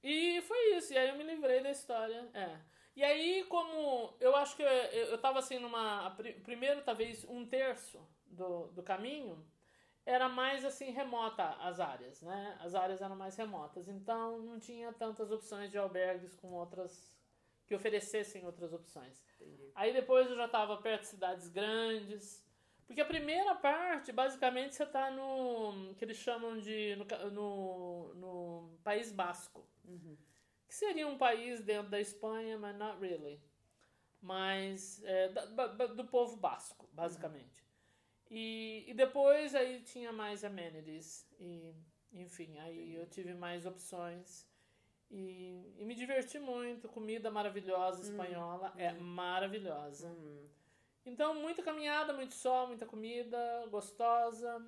e 0.02 0.38
foi 0.42 0.76
isso, 0.76 0.92
e 0.92 0.98
aí 0.98 1.08
eu 1.08 1.16
me 1.16 1.24
livrei 1.24 1.62
da 1.62 1.70
história. 1.70 2.28
É. 2.34 2.58
E 2.94 3.02
aí, 3.02 3.44
como 3.48 4.14
eu 4.20 4.36
acho 4.36 4.54
que 4.54 4.62
eu, 4.62 4.68
eu 4.68 5.18
tava 5.18 5.38
assim 5.38 5.58
numa. 5.58 6.14
Primeiro, 6.42 6.82
talvez 6.82 7.24
um 7.24 7.46
terço 7.46 8.06
do, 8.26 8.66
do 8.68 8.82
caminho 8.82 9.42
era 10.06 10.28
mais 10.28 10.64
assim 10.64 10.90
remota 10.90 11.56
as 11.60 11.80
áreas, 11.80 12.20
né? 12.20 12.58
As 12.60 12.74
áreas 12.74 13.00
eram 13.00 13.16
mais 13.16 13.34
remotas, 13.36 13.88
então 13.88 14.38
não 14.38 14.60
tinha 14.60 14.92
tantas 14.92 15.30
opções 15.32 15.70
de 15.70 15.78
albergues 15.78 16.34
com 16.36 16.52
outras 16.52 17.13
que 17.66 17.74
oferecessem 17.74 18.44
outras 18.44 18.72
opções. 18.72 19.22
Entendi. 19.40 19.70
Aí 19.74 19.92
depois 19.92 20.28
eu 20.28 20.36
já 20.36 20.46
estava 20.46 20.76
perto 20.76 21.02
de 21.02 21.08
cidades 21.08 21.48
grandes, 21.48 22.44
porque 22.86 23.00
a 23.00 23.06
primeira 23.06 23.54
parte, 23.54 24.12
basicamente, 24.12 24.74
você 24.74 24.82
está 24.82 25.10
no 25.10 25.94
que 25.94 26.04
eles 26.04 26.18
chamam 26.18 26.58
de 26.58 26.96
no, 26.96 27.30
no, 27.30 28.14
no 28.14 28.78
País 28.82 29.10
Basco, 29.10 29.66
uhum. 29.84 30.16
que 30.68 30.74
seria 30.74 31.06
um 31.06 31.16
país 31.16 31.62
dentro 31.62 31.90
da 31.90 32.00
Espanha, 32.00 32.58
mas 32.58 32.76
not 32.76 33.00
really, 33.00 33.40
mas 34.20 35.02
é, 35.04 35.28
da, 35.28 35.66
do 35.86 36.04
povo 36.04 36.36
basco, 36.36 36.88
basicamente. 36.92 37.62
Uhum. 37.62 38.36
E, 38.36 38.84
e 38.88 38.94
depois 38.94 39.54
aí 39.54 39.80
tinha 39.82 40.12
mais 40.12 40.44
amenities 40.44 41.26
e 41.38 41.74
enfim, 42.12 42.58
aí 42.58 42.94
eu 42.94 43.06
tive 43.06 43.34
mais 43.34 43.66
opções. 43.66 44.46
E, 45.14 45.76
e 45.78 45.84
me 45.84 45.94
diverti 45.94 46.40
muito. 46.40 46.88
Comida 46.88 47.30
maravilhosa 47.30 47.98
hum, 47.98 48.02
espanhola 48.02 48.72
hum, 48.74 48.80
é 48.80 48.92
hum. 48.92 49.00
maravilhosa. 49.00 50.08
Hum. 50.08 50.48
Então, 51.06 51.34
muita 51.34 51.62
caminhada, 51.62 52.12
muito 52.12 52.34
sol, 52.34 52.66
muita 52.66 52.84
comida 52.84 53.38
gostosa. 53.70 54.60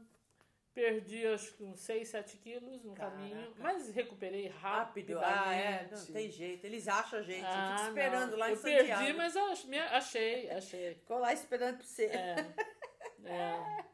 Perdi 0.72 1.26
acho 1.26 1.54
que 1.54 1.64
uns 1.64 1.80
6, 1.80 2.06
7 2.06 2.36
quilos 2.36 2.84
no 2.84 2.94
Caraca. 2.94 3.16
caminho, 3.16 3.54
mas 3.58 3.88
recuperei 3.88 4.46
rápido. 4.46 5.18
Ah, 5.18 5.54
é, 5.54 5.88
não 5.90 6.06
tem 6.06 6.30
jeito. 6.30 6.64
Eles 6.66 6.86
acham 6.86 7.18
a 7.18 7.22
gente. 7.22 7.46
Ah, 7.46 7.70
eu 7.70 7.78
fico 7.78 7.88
esperando 7.88 8.30
não. 8.32 8.38
lá 8.38 8.48
em 8.48 8.52
eu 8.52 8.56
Santiago. 8.58 8.82
Eu 8.82 8.96
perdi, 8.98 9.12
mas 9.14 9.36
achei, 9.36 10.50
achei. 10.50 10.94
Ficou 10.96 11.18
lá 11.18 11.32
esperando 11.32 11.78
pra 11.78 11.86
você. 11.86 12.04
É. 12.04 12.36
é. 13.24 13.84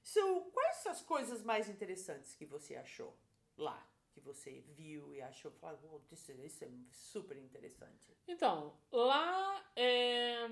So, 0.00 0.50
quais 0.52 0.86
as 0.86 1.02
coisas 1.02 1.42
mais 1.42 1.68
interessantes 1.68 2.34
que 2.36 2.46
você 2.46 2.76
achou 2.76 3.14
lá? 3.56 3.84
Que 4.18 4.24
você 4.24 4.60
viu 4.60 5.14
e 5.14 5.22
achou, 5.22 5.50
falou, 5.52 6.02
isso, 6.10 6.32
isso 6.32 6.64
é 6.64 6.68
super 6.90 7.36
interessante? 7.36 8.16
Então, 8.26 8.74
lá 8.90 9.64
é... 9.76 10.48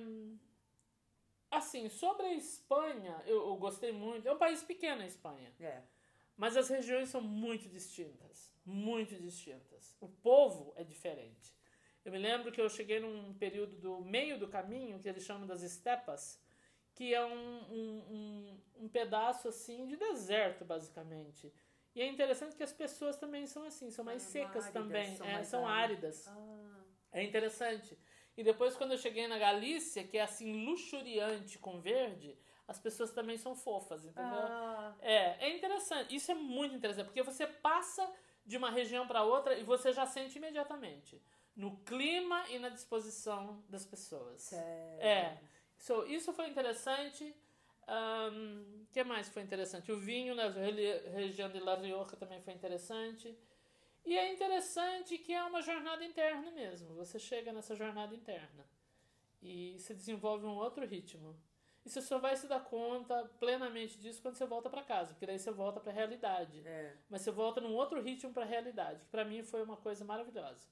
Assim, 1.51 1.89
sobre 1.89 2.27
a 2.27 2.35
Espanha, 2.35 3.23
eu, 3.27 3.47
eu, 3.49 3.57
gostei 3.57 3.93
muito. 3.93 4.29
É 4.29 4.33
um 4.33 4.39
país 4.39 4.63
pequeno 4.63 5.03
a 5.03 5.07
Espanha. 5.07 5.53
É. 5.61 5.83
Mas 6.37 6.57
as 6.57 6.69
regiões 6.69 7.09
são 7.09 7.21
muito 7.21 7.69
distintas. 7.69 8.53
Muito 8.65 9.15
distintas. 9.15 9.97
O 10.01 10.09
povo 10.09 10.73
é 10.77 10.85
diferente. 10.85 11.55
Eu 12.05 12.13
me 12.13 12.19
lembro 12.19 12.53
que 12.53 12.61
eu 12.61 12.69
cheguei 12.69 13.01
num 13.01 13.35
período 13.35 13.77
do 13.77 14.01
meio 14.01 14.39
do 14.39 14.49
caminho, 14.49 14.99
que 14.99 15.09
eles 15.09 15.25
chamam 15.25 15.47
das 15.47 15.63
estepas, 15.63 16.41
que 16.95 17.15
é 17.15 17.25
um, 17.25 17.59
um, 17.73 18.05
um, 18.11 18.85
um 18.85 18.89
pedaço 18.89 19.49
assim 19.49 19.87
de 19.87 19.97
deserto, 19.97 20.65
basicamente. 20.65 21.53
E 21.97 22.03
é 22.03 22.07
interessante 22.07 22.55
que 22.55 22.63
as 22.63 22.75
pessoas 22.75 23.17
também 23.17 23.47
são 23.47 23.65
assim, 23.65 23.91
são 23.91 24.05
mais 24.05 24.21
secas 24.21 24.67
áridas, 24.67 24.71
também, 24.71 25.17
são, 25.17 25.27
é, 25.27 25.43
são 25.43 25.67
áridas. 25.67 26.29
Ah. 26.29 26.85
É 27.11 27.23
interessante. 27.23 27.99
E 28.37 28.45
depois, 28.45 28.77
quando 28.77 28.93
eu 28.93 28.99
cheguei 28.99 29.27
na 29.27 29.39
Galícia, 29.39 30.05
que 30.05 30.19
é 30.19 30.23
assim, 30.23 30.67
luxuriante 30.67 31.59
com 31.59 31.81
verde, 31.81 32.39
as 32.69 32.79
pessoas 32.79 33.13
também 33.13 33.39
são 33.39 33.57
fofas, 33.57 34.05
entendeu? 34.05 34.29
Ah. 34.31 34.95
É, 35.01 35.47
é 35.47 35.57
interessante. 35.57 36.15
Isso 36.15 36.31
é 36.31 36.35
muito 36.35 36.75
interessante, 36.75 37.07
porque 37.07 37.23
você 37.23 37.47
passa 37.47 38.07
de 38.45 38.59
uma 38.59 38.71
região 38.71 39.07
para 39.07 39.23
outra 39.23 39.59
e 39.59 39.65
você 39.65 39.91
já 39.91 40.05
sente 40.05 40.37
imediatamente 40.37 41.19
no 41.57 41.79
clima 41.79 42.45
e 42.51 42.59
na 42.59 42.69
disposição 42.69 43.65
das 43.71 43.87
pessoas. 43.87 44.43
Sério? 44.43 45.01
É. 45.01 45.41
So, 45.79 46.05
isso 46.07 46.31
foi 46.35 46.49
interessante. 46.49 47.35
O 47.89 48.31
um, 48.33 48.87
que 48.93 49.05
mais 49.05 49.29
foi 49.29 49.43
interessante? 49.43 49.93
O 49.93 49.99
vinho 49.99 50.35
na 50.35 50.49
região 50.49 51.49
de 51.49 51.61
La 51.61 51.77
Rioja 51.77 52.17
também 52.17 52.41
foi 52.41 52.53
interessante. 52.53 53.37
E 54.05 54.17
é 54.17 54.33
interessante 54.33 55.19
que 55.19 55.33
é 55.33 55.43
uma 55.45 55.63
jornada 55.63 56.05
interna 56.05 56.51
mesmo. 56.51 56.95
Você 56.95 57.19
chega 57.19 57.53
nessa 57.53 57.75
jornada 57.75 58.15
interna 58.15 58.65
e 59.43 59.79
se 59.79 59.95
desenvolve 59.95 60.47
um 60.47 60.57
outro 60.57 60.85
ritmo. 60.87 61.37
E 61.85 61.91
você 61.91 62.03
só 62.03 62.19
vai 62.19 62.37
se 62.37 62.49
dar 62.49 62.65
conta 62.65 63.25
plenamente 63.39 63.99
disso 63.99 64.21
quando 64.21 64.35
você 64.35 64.45
volta 64.45 64.69
para 64.69 64.83
casa, 64.83 65.13
porque 65.13 65.27
daí 65.27 65.39
você 65.39 65.53
volta 65.53 65.79
para 65.79 65.93
a 65.93 65.95
realidade. 65.95 66.67
É. 66.67 66.97
Mas 67.09 67.23
você 67.23 67.31
volta 67.31 67.61
num 67.61 67.73
outro 67.73 68.03
ritmo 68.03 68.33
para 68.33 68.43
a 68.43 68.47
realidade, 68.47 69.01
que 69.01 69.09
para 69.09 69.25
mim 69.25 69.45
foi 69.45 69.63
uma 69.63 69.77
coisa 69.77 70.05
maravilhosa. 70.05 70.67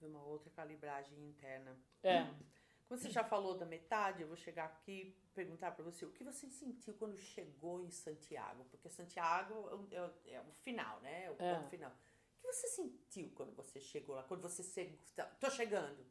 Uma 0.00 0.22
outra 0.22 0.50
calibragem 0.50 1.18
interna. 1.28 1.76
É. 2.02 2.26
Como 2.90 3.00
você 3.00 3.08
já 3.08 3.22
falou 3.22 3.56
da 3.56 3.64
metade, 3.64 4.22
eu 4.22 4.26
vou 4.26 4.36
chegar 4.36 4.64
aqui 4.64 5.16
perguntar 5.32 5.70
para 5.70 5.84
você 5.84 6.04
o 6.04 6.10
que 6.10 6.24
você 6.24 6.48
sentiu 6.48 6.92
quando 6.94 7.16
chegou 7.16 7.80
em 7.80 7.88
Santiago, 7.88 8.64
porque 8.64 8.88
Santiago 8.88 9.88
é, 9.92 9.96
é, 10.32 10.34
é 10.34 10.40
o 10.40 10.50
final, 10.54 11.00
né? 11.00 11.26
É 11.26 11.30
o 11.30 11.36
é. 11.38 11.54
ponto 11.54 11.70
final. 11.70 11.92
O 11.92 12.40
que 12.40 12.52
você 12.52 12.66
sentiu 12.66 13.30
quando 13.36 13.54
você 13.54 13.80
chegou 13.80 14.16
lá? 14.16 14.24
Quando 14.24 14.42
você 14.42 14.64
chegou, 14.64 14.98
tá, 15.14 15.24
tô 15.38 15.48
chegando. 15.50 16.04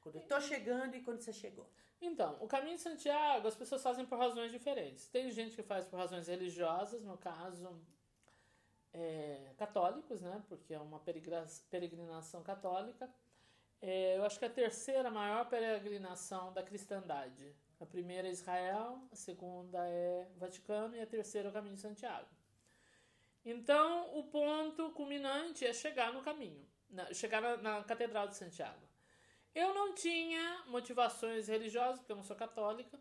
Quando 0.00 0.14
eu 0.14 0.22
tô 0.28 0.40
chegando 0.40 0.94
e 0.94 1.02
quando 1.02 1.18
você 1.18 1.32
chegou. 1.32 1.68
Então, 2.00 2.38
o 2.40 2.46
caminho 2.46 2.76
de 2.76 2.82
Santiago 2.82 3.48
as 3.48 3.56
pessoas 3.56 3.82
fazem 3.82 4.06
por 4.06 4.16
razões 4.16 4.52
diferentes. 4.52 5.08
Tem 5.08 5.28
gente 5.32 5.56
que 5.56 5.62
faz 5.64 5.84
por 5.86 5.96
razões 5.96 6.28
religiosas, 6.28 7.02
no 7.02 7.18
caso 7.18 7.84
é, 8.92 9.54
católicos, 9.56 10.22
né? 10.22 10.40
Porque 10.48 10.72
é 10.72 10.78
uma 10.78 11.00
peregrinação 11.68 12.44
católica. 12.44 13.12
É, 13.82 14.16
eu 14.16 14.24
acho 14.24 14.38
que 14.38 14.44
a 14.44 14.50
terceira 14.50 15.10
maior 15.10 15.48
peregrinação 15.48 16.52
da 16.52 16.62
cristandade. 16.62 17.52
A 17.80 17.84
primeira 17.84 18.28
é 18.28 18.30
Israel, 18.30 19.02
a 19.10 19.16
segunda 19.16 19.78
é 19.88 20.28
Vaticano 20.36 20.94
e 20.94 21.00
a 21.00 21.06
terceira 21.06 21.48
é 21.48 21.50
o 21.50 21.52
Caminho 21.52 21.74
de 21.74 21.80
Santiago. 21.80 22.28
Então, 23.44 24.16
o 24.16 24.22
ponto 24.22 24.92
culminante 24.92 25.66
é 25.66 25.72
chegar 25.72 26.12
no 26.12 26.22
caminho, 26.22 26.64
chegar 27.12 27.40
na, 27.40 27.56
na 27.56 27.82
Catedral 27.82 28.28
de 28.28 28.36
Santiago. 28.36 28.88
Eu 29.52 29.74
não 29.74 29.92
tinha 29.94 30.62
motivações 30.68 31.48
religiosas, 31.48 31.98
porque 31.98 32.12
eu 32.12 32.16
não 32.16 32.22
sou 32.22 32.36
católica. 32.36 33.00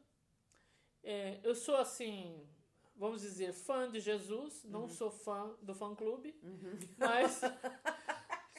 É, 1.03 1.39
eu 1.43 1.53
sou, 1.53 1.77
assim, 1.77 2.49
vamos 2.95 3.21
dizer, 3.21 3.53
fã 3.53 3.89
de 3.89 3.99
Jesus, 3.99 4.63
não 4.63 4.81
uhum. 4.81 4.89
sou 4.89 5.11
fã 5.11 5.55
do 5.61 5.75
fã-clube, 5.75 6.35
uhum. 6.41 6.79
mas 6.97 7.39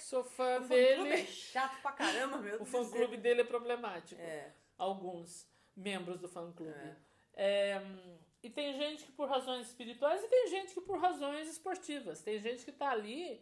sou 0.02 0.24
fã 0.24 0.60
o 0.60 0.68
dele. 0.68 1.08
É 1.08 1.26
chato 1.26 1.80
pra 1.82 1.92
caramba, 1.92 2.38
meu 2.38 2.58
Deus. 2.58 2.62
O 2.62 2.64
fã-clube 2.64 3.16
dele 3.16 3.42
é 3.42 3.44
problemático. 3.44 4.20
É. 4.20 4.52
Alguns 4.76 5.48
membros 5.76 6.20
do 6.20 6.28
fã-clube. 6.28 6.72
É. 6.72 6.96
É, 7.34 7.82
e 8.42 8.50
tem 8.50 8.76
gente 8.76 9.04
que 9.04 9.12
por 9.12 9.28
razões 9.28 9.68
espirituais 9.68 10.22
e 10.22 10.28
tem 10.28 10.48
gente 10.48 10.74
que 10.74 10.80
por 10.80 10.98
razões 10.98 11.48
esportivas. 11.48 12.20
Tem 12.22 12.38
gente 12.38 12.64
que 12.64 12.72
tá 12.72 12.90
ali 12.90 13.40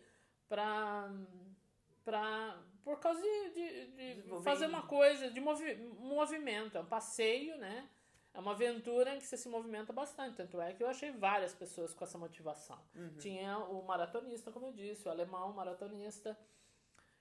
pra. 0.49 1.11
pra 2.05 2.63
por 2.85 2.99
causa 2.99 3.21
de, 3.21 3.51
de, 3.51 4.23
de 4.23 4.43
fazer 4.43 4.67
uma 4.67 4.83
coisa, 4.83 5.31
de 5.31 5.41
movi 5.41 5.75
movimento. 5.99 6.77
É 6.77 6.81
um 6.81 6.87
passeio, 6.87 7.57
né? 7.59 7.89
É 8.33 8.39
uma 8.39 8.53
aventura 8.53 9.15
em 9.15 9.19
que 9.19 9.27
você 9.27 9.37
se 9.37 9.49
movimenta 9.49 9.93
bastante. 9.93 10.37
Tanto 10.37 10.61
é 10.61 10.73
que 10.73 10.83
eu 10.83 10.89
achei 10.89 11.11
várias 11.11 11.55
pessoas 11.55 11.93
com 11.93 12.05
essa 12.05 12.17
motivação. 12.17 12.79
Uhum. 12.95 13.17
Tinha 13.19 13.59
o 13.59 13.85
maratonista, 13.85 14.51
como 14.51 14.67
eu 14.67 14.73
disse, 14.73 15.09
o 15.09 15.11
alemão 15.11 15.53
maratonista. 15.53 16.39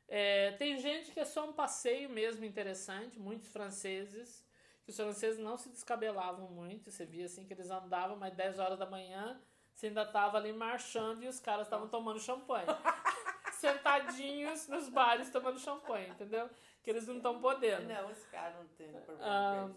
É, 0.08 0.52
tem 0.54 0.78
gente 0.78 1.12
que 1.12 1.20
é 1.20 1.26
só 1.26 1.48
um 1.48 1.54
passeio 1.54 2.10
mesmo 2.10 2.46
interessante, 2.46 3.20
muitos 3.20 3.50
franceses 3.50 4.48
os 4.90 4.96
franceses 4.98 5.40
não 5.40 5.56
se 5.56 5.70
descabelavam 5.70 6.50
muito, 6.50 6.90
você 6.90 7.06
via 7.06 7.26
assim 7.26 7.46
que 7.46 7.54
eles 7.54 7.70
andavam, 7.70 8.18
mas 8.18 8.34
10 8.34 8.58
horas 8.58 8.80
da 8.80 8.88
manhã 8.88 9.40
você 9.72 9.88
ainda 9.88 10.04
tava 10.04 10.38
ali 10.38 10.52
marchando 10.52 11.24
e 11.24 11.28
os 11.28 11.40
caras 11.40 11.68
estavam 11.68 11.88
tomando 11.88 12.20
champanhe. 12.20 12.66
Sentadinhos 13.54 14.68
nos 14.68 14.90
bares 14.90 15.30
tomando 15.30 15.60
champanhe, 15.60 16.10
entendeu? 16.10 16.50
Que 16.82 16.90
eles 16.90 17.08
não 17.08 17.18
estão 17.18 17.40
podendo. 17.40 17.88
Não, 17.88 18.10
os 18.10 18.26
caras 18.26 18.56
não 18.58 18.68
têm 18.70 18.92
problema. 18.92 19.22
Ah, 19.22 19.70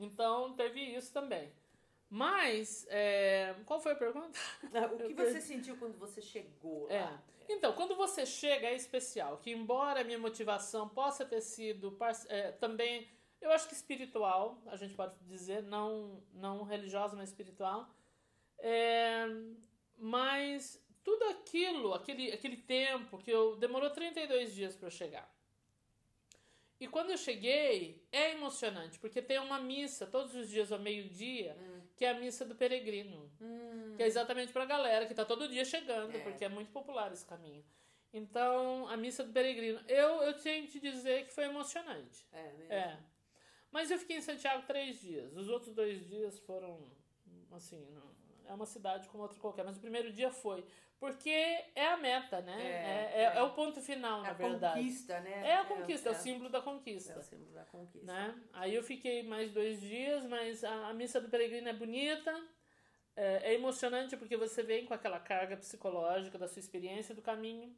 então 0.00 0.54
teve 0.54 0.80
isso 0.80 1.12
também. 1.12 1.52
Mas, 2.08 2.86
é... 2.90 3.54
qual 3.64 3.80
foi 3.80 3.92
a 3.92 3.96
pergunta? 3.96 4.38
O 4.92 5.08
que 5.08 5.14
você 5.14 5.40
sentiu 5.40 5.76
quando 5.76 5.96
você 5.96 6.20
chegou 6.20 6.86
lá? 6.86 6.92
É. 6.92 7.30
Então, 7.48 7.72
quando 7.72 7.94
você 7.96 8.26
chega 8.26 8.68
é 8.68 8.74
especial. 8.74 9.38
Que 9.38 9.50
embora 9.50 10.00
a 10.00 10.04
minha 10.04 10.18
motivação 10.18 10.88
possa 10.88 11.24
ter 11.24 11.40
sido 11.40 11.96
é, 12.28 12.52
também 12.52 13.08
eu 13.40 13.50
acho 13.50 13.66
que 13.68 13.74
espiritual, 13.74 14.62
a 14.66 14.76
gente 14.76 14.94
pode 14.94 15.14
dizer, 15.24 15.62
não, 15.62 16.22
não 16.34 16.62
religiosa, 16.62 17.16
mas 17.16 17.30
espiritual. 17.30 17.88
É, 18.58 19.24
mas 19.96 20.82
tudo 21.02 21.24
aquilo, 21.30 21.94
aquele, 21.94 22.30
aquele 22.30 22.58
tempo 22.58 23.16
que 23.18 23.30
eu 23.30 23.56
demorou 23.56 23.88
32 23.90 24.54
dias 24.54 24.76
para 24.76 24.90
chegar. 24.90 25.32
E 26.80 26.88
quando 26.88 27.10
eu 27.10 27.18
cheguei, 27.18 28.02
é 28.10 28.32
emocionante, 28.32 28.98
porque 28.98 29.20
tem 29.20 29.38
uma 29.38 29.60
missa 29.60 30.06
todos 30.06 30.34
os 30.34 30.48
dias 30.48 30.72
ao 30.72 30.78
meio-dia, 30.78 31.54
hum. 31.60 31.80
que 31.94 32.06
é 32.06 32.10
a 32.10 32.14
missa 32.14 32.42
do 32.42 32.54
peregrino. 32.54 33.30
Hum. 33.38 33.92
Que 33.96 34.02
é 34.02 34.06
exatamente 34.06 34.50
para 34.50 34.62
a 34.62 34.66
galera 34.66 35.04
que 35.04 35.12
está 35.12 35.26
todo 35.26 35.46
dia 35.46 35.64
chegando, 35.64 36.16
é. 36.16 36.20
porque 36.20 36.42
é 36.42 36.48
muito 36.48 36.72
popular 36.72 37.12
esse 37.12 37.26
caminho. 37.26 37.62
Então, 38.12 38.88
a 38.88 38.96
missa 38.96 39.22
do 39.22 39.30
peregrino. 39.30 39.78
Eu, 39.86 40.22
eu 40.22 40.34
tenho 40.34 40.66
que 40.66 40.72
te 40.72 40.80
dizer 40.80 41.26
que 41.26 41.32
foi 41.32 41.44
emocionante. 41.44 42.26
É, 42.32 42.52
mesmo. 42.52 42.72
É. 42.72 42.98
Mas 43.70 43.90
eu 43.90 43.98
fiquei 43.98 44.16
em 44.16 44.22
Santiago 44.22 44.64
três 44.66 45.00
dias. 45.00 45.36
Os 45.36 45.48
outros 45.48 45.74
dois 45.74 46.04
dias 46.08 46.38
foram, 46.40 46.90
assim, 47.52 47.86
não, 47.90 48.10
é 48.46 48.54
uma 48.54 48.66
cidade 48.66 49.08
como 49.08 49.22
outra 49.22 49.38
qualquer. 49.38 49.64
Mas 49.64 49.76
o 49.76 49.80
primeiro 49.80 50.10
dia 50.12 50.30
foi. 50.30 50.64
Porque 51.00 51.30
é 51.74 51.86
a 51.86 51.96
meta, 51.96 52.42
né? 52.42 52.60
É, 52.60 52.66
É, 52.66 53.12
é, 53.14 53.22
é. 53.22 53.38
é 53.38 53.42
o 53.42 53.50
ponto 53.54 53.80
final, 53.80 54.20
É 54.20 54.22
na 54.24 54.30
a 54.30 54.32
verdade. 54.34 54.74
conquista, 54.78 55.18
né? 55.20 55.48
É 55.48 55.56
a 55.56 55.64
conquista, 55.64 56.10
é, 56.10 56.12
é, 56.12 56.14
o 56.14 56.18
símbolo 56.18 56.50
da 56.50 56.60
conquista. 56.60 57.12
É 57.14 57.18
o 57.18 57.22
símbolo 57.22 57.52
da 57.52 57.64
conquista. 57.64 58.12
né? 58.12 58.34
Aí 58.52 58.74
eu 58.74 58.82
fiquei 58.82 59.22
mais 59.22 59.50
dois 59.50 59.80
dias, 59.80 60.26
mas 60.26 60.62
a, 60.62 60.88
a 60.88 60.92
missa 60.92 61.18
do 61.18 61.30
peregrino 61.30 61.68
é 61.70 61.72
bonita, 61.72 62.32
é, 63.16 63.50
é 63.50 63.54
emocionante 63.54 64.14
porque 64.14 64.36
você 64.36 64.62
vem 64.62 64.84
com 64.84 64.92
aquela 64.92 65.18
carga 65.18 65.56
psicológica 65.56 66.36
da 66.38 66.46
sua 66.46 66.60
experiência 66.60 67.14
do 67.14 67.22
caminho. 67.22 67.74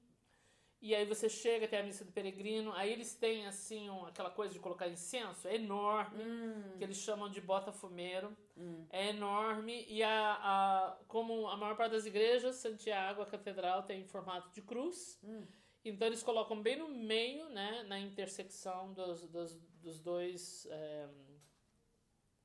E 0.82 0.96
aí 0.96 1.06
você 1.06 1.28
chega 1.28 1.66
até 1.66 1.78
a 1.78 1.82
missa 1.84 2.04
do 2.04 2.10
peregrino, 2.10 2.72
aí 2.72 2.92
eles 2.92 3.14
têm 3.14 3.46
assim 3.46 3.88
um- 3.88 4.04
aquela 4.04 4.30
coisa 4.30 4.52
de 4.52 4.58
colocar 4.58 4.88
incenso, 4.88 5.46
é 5.46 5.54
enorme, 5.54 6.24
Hum, 6.24 6.76
que 6.76 6.82
eles 6.82 6.96
chamam 6.96 7.30
de 7.30 7.40
bota 7.40 7.70
fumeiro, 7.70 8.36
hum. 8.56 8.84
é 8.90 9.10
enorme 9.10 9.86
e 9.88 10.02
a, 10.02 10.32
a 10.42 10.96
como 11.06 11.46
a 11.48 11.56
maior 11.56 11.76
parte 11.76 11.92
das 11.92 12.04
igrejas, 12.04 12.56
Santiago, 12.56 13.22
a 13.22 13.26
catedral 13.26 13.84
tem 13.84 14.04
formato 14.04 14.50
de 14.50 14.60
cruz. 14.60 15.20
Hum. 15.22 15.46
Então 15.84 16.08
eles 16.08 16.22
colocam 16.22 16.60
bem 16.60 16.76
no 16.76 16.88
meio, 16.88 17.48
né, 17.50 17.84
na 17.84 18.00
intersecção 18.00 18.92
dos, 18.92 19.28
dos, 19.28 19.56
dos 19.80 20.00
dois 20.00 20.66
é, 20.68 21.08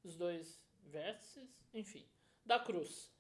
dos 0.04 0.16
dois 0.16 0.62
vértices, 0.84 1.50
enfim, 1.74 2.08
da 2.46 2.60
cruz. 2.60 3.12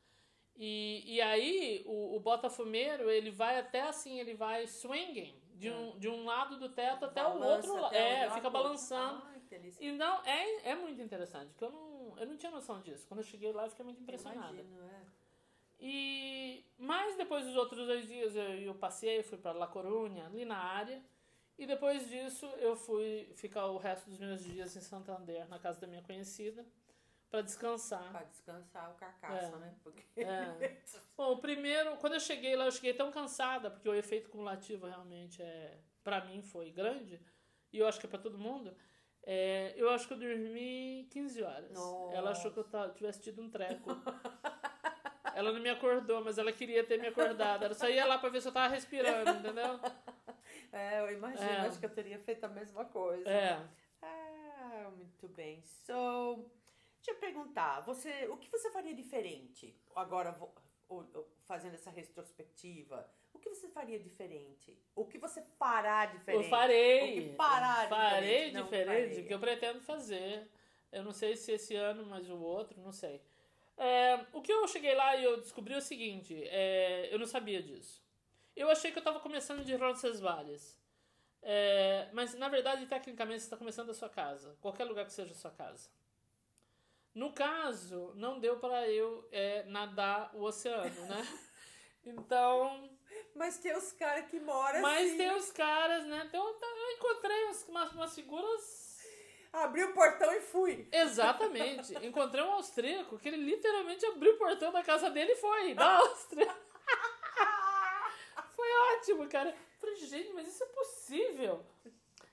E, 0.58 1.04
e 1.06 1.22
aí 1.22 1.84
o, 1.86 2.16
o 2.16 2.20
botafumeiro 2.20 3.10
ele 3.10 3.30
vai 3.30 3.60
até 3.60 3.82
assim, 3.82 4.20
ele 4.20 4.34
vai 4.34 4.66
swinging 4.66 5.40
de 5.54 5.70
um, 5.70 5.98
de 5.98 6.08
um 6.08 6.26
lado 6.26 6.58
do 6.58 6.70
teto 6.70 7.06
até 7.06 7.22
o 7.22 7.40
Balança 7.40 7.72
outro, 7.72 7.90
o 7.90 7.94
é, 7.94 8.26
lado. 8.26 8.36
fica 8.36 8.50
balançando. 8.50 9.24
Ai, 9.26 9.40
delícia. 9.50 9.84
E 9.84 9.92
não, 9.92 10.24
é, 10.24 10.72
é 10.72 10.76
muito 10.76 11.02
interessante, 11.02 11.50
porque 11.50 11.66
eu 11.66 11.72
não, 11.72 12.18
eu 12.18 12.28
não 12.28 12.38
tinha 12.38 12.52
noção 12.52 12.82
disso. 12.82 13.06
Quando 13.08 13.20
eu 13.20 13.26
cheguei 13.26 13.52
lá, 13.52 13.66
eu 13.66 13.70
fiquei 13.70 13.86
muito 13.86 14.02
impressionada. 14.02 14.54
Imagino, 14.54 14.84
é. 14.84 15.02
E 15.80 16.66
mas 16.78 17.16
depois 17.18 17.46
dos 17.46 17.56
outros 17.56 17.86
dois 17.86 18.08
dias 18.08 18.36
eu, 18.36 18.44
eu 18.44 18.76
passei, 18.76 19.22
fui 19.24 19.38
para 19.38 19.52
La 19.52 19.68
Coruña, 19.68 20.26
ali 20.26 20.46
na 20.46 20.58
área. 20.58 21.04
E 21.58 21.66
depois 21.66 22.08
disso 22.08 22.46
eu 22.60 22.76
fui 22.76 23.32
ficar 23.36 23.66
o 23.68 23.78
resto 23.78 24.10
dos 24.10 24.20
meus 24.20 24.44
dias 24.44 24.76
em 24.76 24.82
Santander, 24.82 25.48
na 25.50 25.58
casa 25.58 25.80
da 25.82 25.88
minha 25.88 26.04
conhecida, 26.04 26.64
para 27.30 27.42
descansar. 27.42 28.10
Pra 28.12 28.24
descansar 28.24 28.92
o 28.92 28.96
carcaço, 28.96 29.56
É. 29.56 29.60
né? 29.60 29.76
Porque... 29.84 30.04
É. 30.22 30.82
Bom, 31.16 31.34
o 31.34 31.38
primeiro, 31.40 31.98
quando 31.98 32.14
eu 32.14 32.20
cheguei 32.20 32.56
lá, 32.56 32.66
eu 32.66 32.72
cheguei 32.72 32.94
tão 32.94 33.12
cansada, 33.12 33.70
porque 33.70 33.88
o 33.90 33.94
efeito 33.94 34.30
cumulativo 34.30 34.88
realmente 34.88 35.42
é, 35.42 35.78
para 36.04 36.24
mim 36.26 36.42
foi 36.42 36.72
grande, 36.72 37.20
e 37.72 37.80
eu 37.80 37.88
acho 37.88 38.00
que 38.00 38.06
é 38.06 38.10
para 38.10 38.20
todo 38.20 38.38
mundo. 38.38 38.76
É, 39.24 39.74
eu 39.76 39.90
acho 39.90 40.08
que 40.08 40.14
eu 40.14 40.18
dormi 40.18 41.06
15 41.12 41.44
horas. 41.44 41.72
Nossa. 41.74 42.16
Ela 42.16 42.32
achou 42.32 42.50
que 42.52 42.60
eu 42.60 42.94
tivesse 42.94 43.22
tido 43.22 43.42
um 43.42 43.50
treco. 43.50 43.90
ela 45.36 45.52
não 45.52 45.60
me 45.60 45.70
acordou, 45.70 46.24
mas 46.24 46.38
ela 46.38 46.52
queria 46.54 46.84
ter 46.86 46.98
me 46.98 47.08
acordado. 47.08 47.64
Ela 47.66 47.74
só 47.74 47.90
ia 47.90 48.06
lá 48.06 48.18
pra 48.18 48.30
ver 48.30 48.42
se 48.42 48.48
eu 48.48 48.54
tava 48.54 48.74
respirando, 48.74 49.30
entendeu? 49.32 49.80
É, 50.72 51.02
eu 51.02 51.12
imagino, 51.12 51.44
É. 51.50 51.68
acho 51.68 51.78
que 51.78 51.86
eu 51.86 51.94
teria 51.94 52.18
feito 52.20 52.44
a 52.46 52.48
mesma 52.48 52.86
coisa. 52.86 53.30
É. 53.30 53.62
Ah, 54.02 54.90
muito 54.96 55.28
bem. 55.28 55.62
So, 55.62 56.46
deixa 57.08 57.12
eu 57.12 57.16
perguntar, 57.16 57.80
você, 57.82 58.28
o 58.28 58.38
que 58.38 58.52
você 58.52 58.70
faria 58.70 58.94
diferente 58.94 59.74
agora 59.96 60.38
fazendo 61.46 61.76
essa 61.76 61.90
retrospectiva? 61.90 63.10
O 63.34 63.40
que 63.40 63.50
você 63.50 63.70
faria 63.70 63.98
diferente? 63.98 64.78
O 64.94 65.06
que 65.06 65.18
você 65.18 65.42
fará 65.58 66.06
diferente? 66.08 66.44
Eu 66.44 66.50
farei. 66.50 67.02
O 67.02 67.30
que 67.30 67.36
parar 67.36 67.88
Farei 67.88 68.52
diferente, 68.52 68.64
diferente, 68.64 69.22
o 69.22 69.28
que 69.28 69.34
eu 69.34 69.40
pretendo 69.40 69.80
fazer. 69.82 70.50
Eu 70.92 71.04
não 71.04 71.14
sei 71.14 71.38
se 71.38 71.52
esse 71.52 71.76
ano, 71.76 72.06
mas 72.06 72.30
o 72.30 72.38
outro, 72.38 72.82
não 72.82 72.92
sei. 72.92 73.22
É, 73.78 74.26
o 74.34 74.42
que 74.42 74.52
eu 74.52 74.68
cheguei 74.68 74.96
lá 74.96 75.16
e 75.16 75.24
eu 75.24 75.38
descobri 75.38 75.74
é 75.74 75.78
o 75.78 75.82
seguinte: 75.82 76.34
é, 76.48 77.14
eu 77.14 77.20
não 77.20 77.28
sabia 77.28 77.62
disso. 77.62 78.04
Eu 78.56 78.70
achei 78.70 78.92
que 78.92 78.98
eu 78.98 79.02
estava 79.02 79.20
começando 79.20 79.64
de 79.64 79.76
Roncesvalles. 79.76 80.78
É, 81.44 82.10
mas, 82.12 82.34
na 82.34 82.50
verdade, 82.50 82.88
tecnicamente, 82.88 83.42
você 83.42 83.46
está 83.46 83.56
começando 83.56 83.88
da 83.88 83.94
sua 83.94 84.10
casa. 84.10 84.58
Qualquer 84.60 84.86
lugar 84.86 85.06
que 85.06 85.14
seja 85.14 85.32
a 85.32 85.36
sua 85.36 85.52
casa. 85.52 85.88
No 87.18 87.34
caso, 87.34 88.14
não 88.14 88.40
deu 88.40 88.60
para 88.60 88.88
eu 88.88 89.28
é, 89.32 89.64
nadar 89.64 90.30
o 90.36 90.44
oceano, 90.44 91.02
né? 91.08 91.28
Então, 92.06 92.90
Mas 93.36 93.58
tem 93.58 93.76
os 93.76 93.92
caras 93.92 94.30
que 94.30 94.40
moram 94.40 94.80
mas 94.82 95.10
assim. 95.10 95.18
tem 95.18 95.36
os 95.36 95.52
caras, 95.52 96.06
né? 96.06 96.24
Então 96.26 96.48
eu 96.48 96.92
encontrei 96.92 97.44
umas, 97.44 97.92
umas 97.92 98.16
figuras. 98.16 98.98
Abri 99.52 99.84
o 99.84 99.94
portão 99.94 100.32
e 100.32 100.40
fui. 100.40 100.88
Exatamente. 100.90 101.94
Encontrei 102.06 102.42
um 102.42 102.54
austríaco 102.54 103.20
que 103.20 103.28
ele 103.28 103.44
literalmente 103.44 104.06
abriu 104.06 104.36
o 104.36 104.38
portão 104.38 104.72
da 104.72 104.82
casa 104.82 105.10
dele 105.10 105.34
e 105.34 105.36
foi, 105.36 105.74
da 105.74 105.98
Áustria. 106.00 106.56
Foi 108.56 108.72
ótimo, 108.96 109.28
cara. 109.28 109.54
Falei, 109.82 109.96
gente, 109.98 110.32
mas 110.32 110.48
isso 110.48 110.64
é 110.64 110.68
possível. 110.68 111.66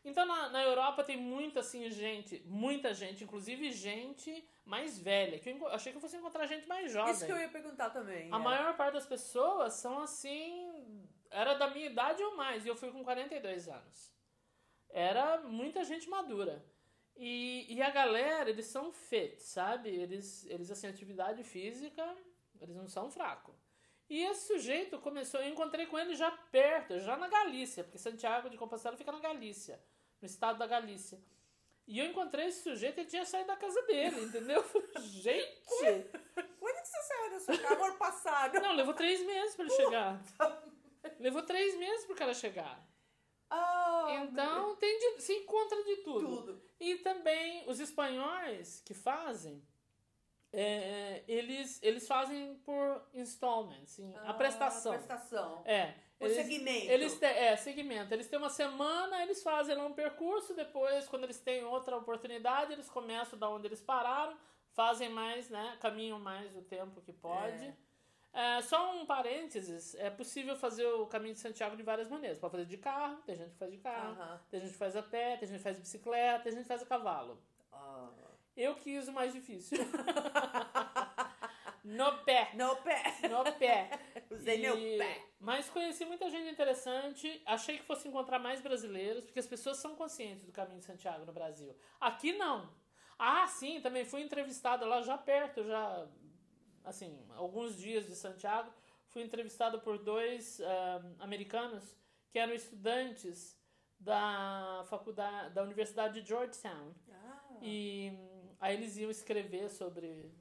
Então 0.05 0.27
na, 0.27 0.51
na 0.51 0.63
Europa 0.63 1.03
tem 1.03 1.17
muita 1.17 1.61
assim 1.61 1.91
gente, 1.91 2.43
muita 2.45 2.93
gente, 2.93 3.25
inclusive 3.25 3.73
gente 3.73 4.47
mais 4.65 4.99
velha. 4.99 5.39
Que 5.39 5.51
eu 5.51 5.69
achei 5.69 5.93
que 5.93 5.97
eu 5.97 6.01
fosse 6.01 6.17
encontrar 6.17 6.47
gente 6.47 6.69
mais 6.69 6.93
jovem. 6.93 7.13
Isso 7.13 7.25
que 7.25 7.33
eu 7.33 7.39
ia 7.39 7.49
perguntar 7.49 7.91
também. 7.91 8.33
A 8.33 8.37
é. 8.37 8.39
maior 8.39 8.77
parte 8.77 8.95
das 8.95 9.07
pessoas 9.07 9.75
são 9.75 10.01
assim. 10.01 11.07
Era 11.31 11.55
da 11.55 11.69
minha 11.71 11.87
idade 11.87 12.23
ou 12.23 12.37
mais, 12.37 12.65
e 12.65 12.69
eu 12.69 12.77
fui 12.77 12.91
com 12.93 13.03
42 13.03 13.69
anos. 13.69 14.15
Era 14.89 15.41
muita 15.41 15.83
gente 15.83 16.09
madura. 16.09 16.65
E, 17.17 17.67
e 17.69 17.83
a 17.83 17.91
galera, 17.91 18.51
eles 18.51 18.67
são 18.67 18.93
fit, 18.93 19.43
sabe? 19.43 19.89
Eles, 19.89 20.47
eles, 20.47 20.71
assim, 20.71 20.87
atividade 20.87 21.43
física, 21.43 22.17
eles 22.61 22.77
não 22.77 22.89
são 22.89 23.11
fracos. 23.11 23.55
E 24.09 24.23
esse 24.23 24.49
sujeito 24.49 24.99
começou, 24.99 25.41
eu 25.41 25.49
encontrei 25.49 25.87
com 25.87 25.99
ele 25.99 26.15
já 26.15 26.31
perto, 26.31 26.99
já 26.99 27.17
na 27.17 27.29
Galícia, 27.29 27.83
porque 27.83 27.99
Santiago 27.99 28.51
de 28.51 28.59
Compostela 28.59 28.97
fica 28.97 29.11
na 29.11 29.21
Galícia, 29.21 29.81
no 30.25 30.27
estado 30.27 30.59
da 30.59 30.67
Galícia. 30.67 31.21
E 31.87 31.99
eu 31.99 32.07
encontrei 32.07 32.47
esse 32.47 32.63
sujeito, 32.63 32.99
ele 32.99 33.09
tinha 33.11 33.27
saído 33.27 33.49
da 33.49 33.57
casa 33.57 33.83
dele, 33.83 34.25
entendeu? 34.25 34.65
Gente! 35.01 36.09
Quando 36.59 36.81
que 36.81 36.89
você 36.89 37.03
saiu 37.03 37.31
da 37.31 37.41
sua 37.41 37.59
casa 37.59 37.85
ano 37.85 37.99
passado? 37.99 38.61
Não, 38.61 38.75
levou 38.75 38.95
três 38.95 39.21
meses 39.27 39.55
pra 39.55 39.67
ele 39.67 39.75
chegar. 39.75 40.23
Levou 41.21 41.43
três 41.43 41.77
meses 41.77 42.07
pro 42.07 42.15
cara 42.17 42.33
chegar. 42.33 42.83
Ah, 43.51 44.07
Então, 44.23 44.75
tem 44.77 44.99
de, 44.99 45.21
se 45.23 45.35
encontra 45.35 45.85
de 45.85 45.97
tudo. 45.97 46.27
tudo. 46.27 46.63
E 46.81 46.97
também 46.97 47.69
os 47.69 47.79
espanhóis 47.79 48.81
que 48.81 48.95
fazem, 48.95 49.63
é, 50.61 51.25
eles, 51.27 51.83
eles 51.83 52.07
fazem 52.07 52.55
por 52.65 53.03
installments, 53.13 53.99
a 54.25 54.31
Ah, 54.31 54.35
prestação. 54.35 54.93
prestação. 54.93 55.63
É. 55.65 55.95
O 56.21 56.27
Eles, 56.27 56.37
segmento. 56.37 56.91
eles 56.93 57.19
têm, 57.19 57.29
é, 57.29 57.57
segmento. 57.57 58.15
Eles 58.15 58.29
têm 58.29 58.39
uma 58.39 58.49
semana, 58.49 59.21
eles 59.23 59.43
fazem 59.43 59.75
lá 59.75 59.85
um 59.85 59.93
percurso, 59.93 60.55
depois, 60.55 61.09
quando 61.09 61.25
eles 61.25 61.41
têm 61.41 61.65
outra 61.65 61.97
oportunidade, 61.97 62.73
eles 62.73 62.89
começam 62.89 63.37
da 63.39 63.49
onde 63.51 63.67
eles 63.67 63.81
pararam, 63.83 64.37
fazem 64.73 65.09
mais, 65.09 65.51
né? 65.51 65.77
Caminham 65.81 66.19
mais 66.21 66.55
o 66.57 66.63
tempo 66.63 67.01
que 67.01 67.13
pode. 67.13 67.75
É, 68.33 68.63
só 68.63 68.95
um 68.97 69.05
parênteses, 69.07 69.95
é 69.97 70.09
possível 70.11 70.57
fazer 70.57 70.87
o 70.87 71.07
caminho 71.07 71.35
de 71.35 71.41
Santiago 71.41 71.77
de 71.77 71.83
várias 71.83 72.09
maneiras. 72.09 72.39
Pode 72.39 72.53
fazer 72.53 72.67
de 72.67 72.77
carro, 72.79 73.17
tem 73.27 73.37
gente 73.37 73.51
que 73.51 73.59
faz 73.59 73.71
de 73.73 73.79
carro, 73.79 74.41
tem 74.51 74.61
gente 74.61 74.73
que 74.73 74.79
faz 74.79 74.97
a 74.97 75.03
pé, 75.03 75.37
tem 75.37 75.49
gente 75.49 75.59
que 75.59 75.63
faz 75.65 75.77
de 75.77 75.83
bicicleta, 75.83 76.45
tem 76.45 76.53
gente 76.53 76.63
que 76.63 76.69
faz 76.69 76.83
a 76.83 76.87
cavalo. 76.87 77.41
Ah. 77.73 78.09
Eu 78.57 78.75
quis 78.77 79.09
o 79.09 79.13
mais 79.13 79.33
difícil. 79.33 79.79
no 81.85 82.19
pé. 82.25 82.51
No 82.55 82.77
pé. 82.77 83.03
No 83.29 83.45
pé. 83.59 83.91
Usei 84.31 84.59
meu 84.59 84.77
pé. 84.77 85.25
Mas 85.41 85.69
conheci 85.69 86.05
muita 86.05 86.31
gente 86.31 86.51
interessante. 86.51 87.43
Achei 87.47 87.79
que 87.79 87.85
fosse 87.85 88.09
encontrar 88.09 88.39
mais 88.39 88.61
brasileiros, 88.61 89.25
porque 89.25 89.41
as 89.41 89.47
pessoas 89.47 89.79
são 89.79 89.97
conscientes 89.97 90.45
do 90.45 90.53
caminho 90.53 90.79
de 90.79 90.85
Santiago 90.85 91.25
no 91.25 91.33
Brasil. 91.33 91.75
Aqui 92.01 92.33
não. 92.33 92.73
Ah, 93.19 93.47
sim, 93.47 93.81
também 93.81 94.05
fui 94.05 94.23
entrevistada 94.23 94.87
lá 94.87 95.03
já 95.03 95.17
perto, 95.17 95.65
já 95.65 96.09
assim, 96.85 97.25
alguns 97.37 97.77
dias 97.77 98.07
de 98.07 98.15
Santiago. 98.15 98.73
Fui 99.09 99.23
entrevistada 99.23 99.79
por 99.79 99.99
dois 99.99 100.61
ah, 100.61 101.03
americanos 101.21 101.97
que 102.31 102.39
eram 102.39 102.53
estudantes 102.53 103.57
da 103.99 104.85
faculdade, 104.89 105.55
da 105.55 105.63
Universidade 105.63 106.21
de 106.21 106.29
Georgetown. 106.29 106.95
Ah. 107.11 107.59
E 107.63 108.13
aí 108.65 108.75
eles 108.77 108.97
iam 108.97 109.11
escrever 109.11 109.69
sobre 109.71 110.33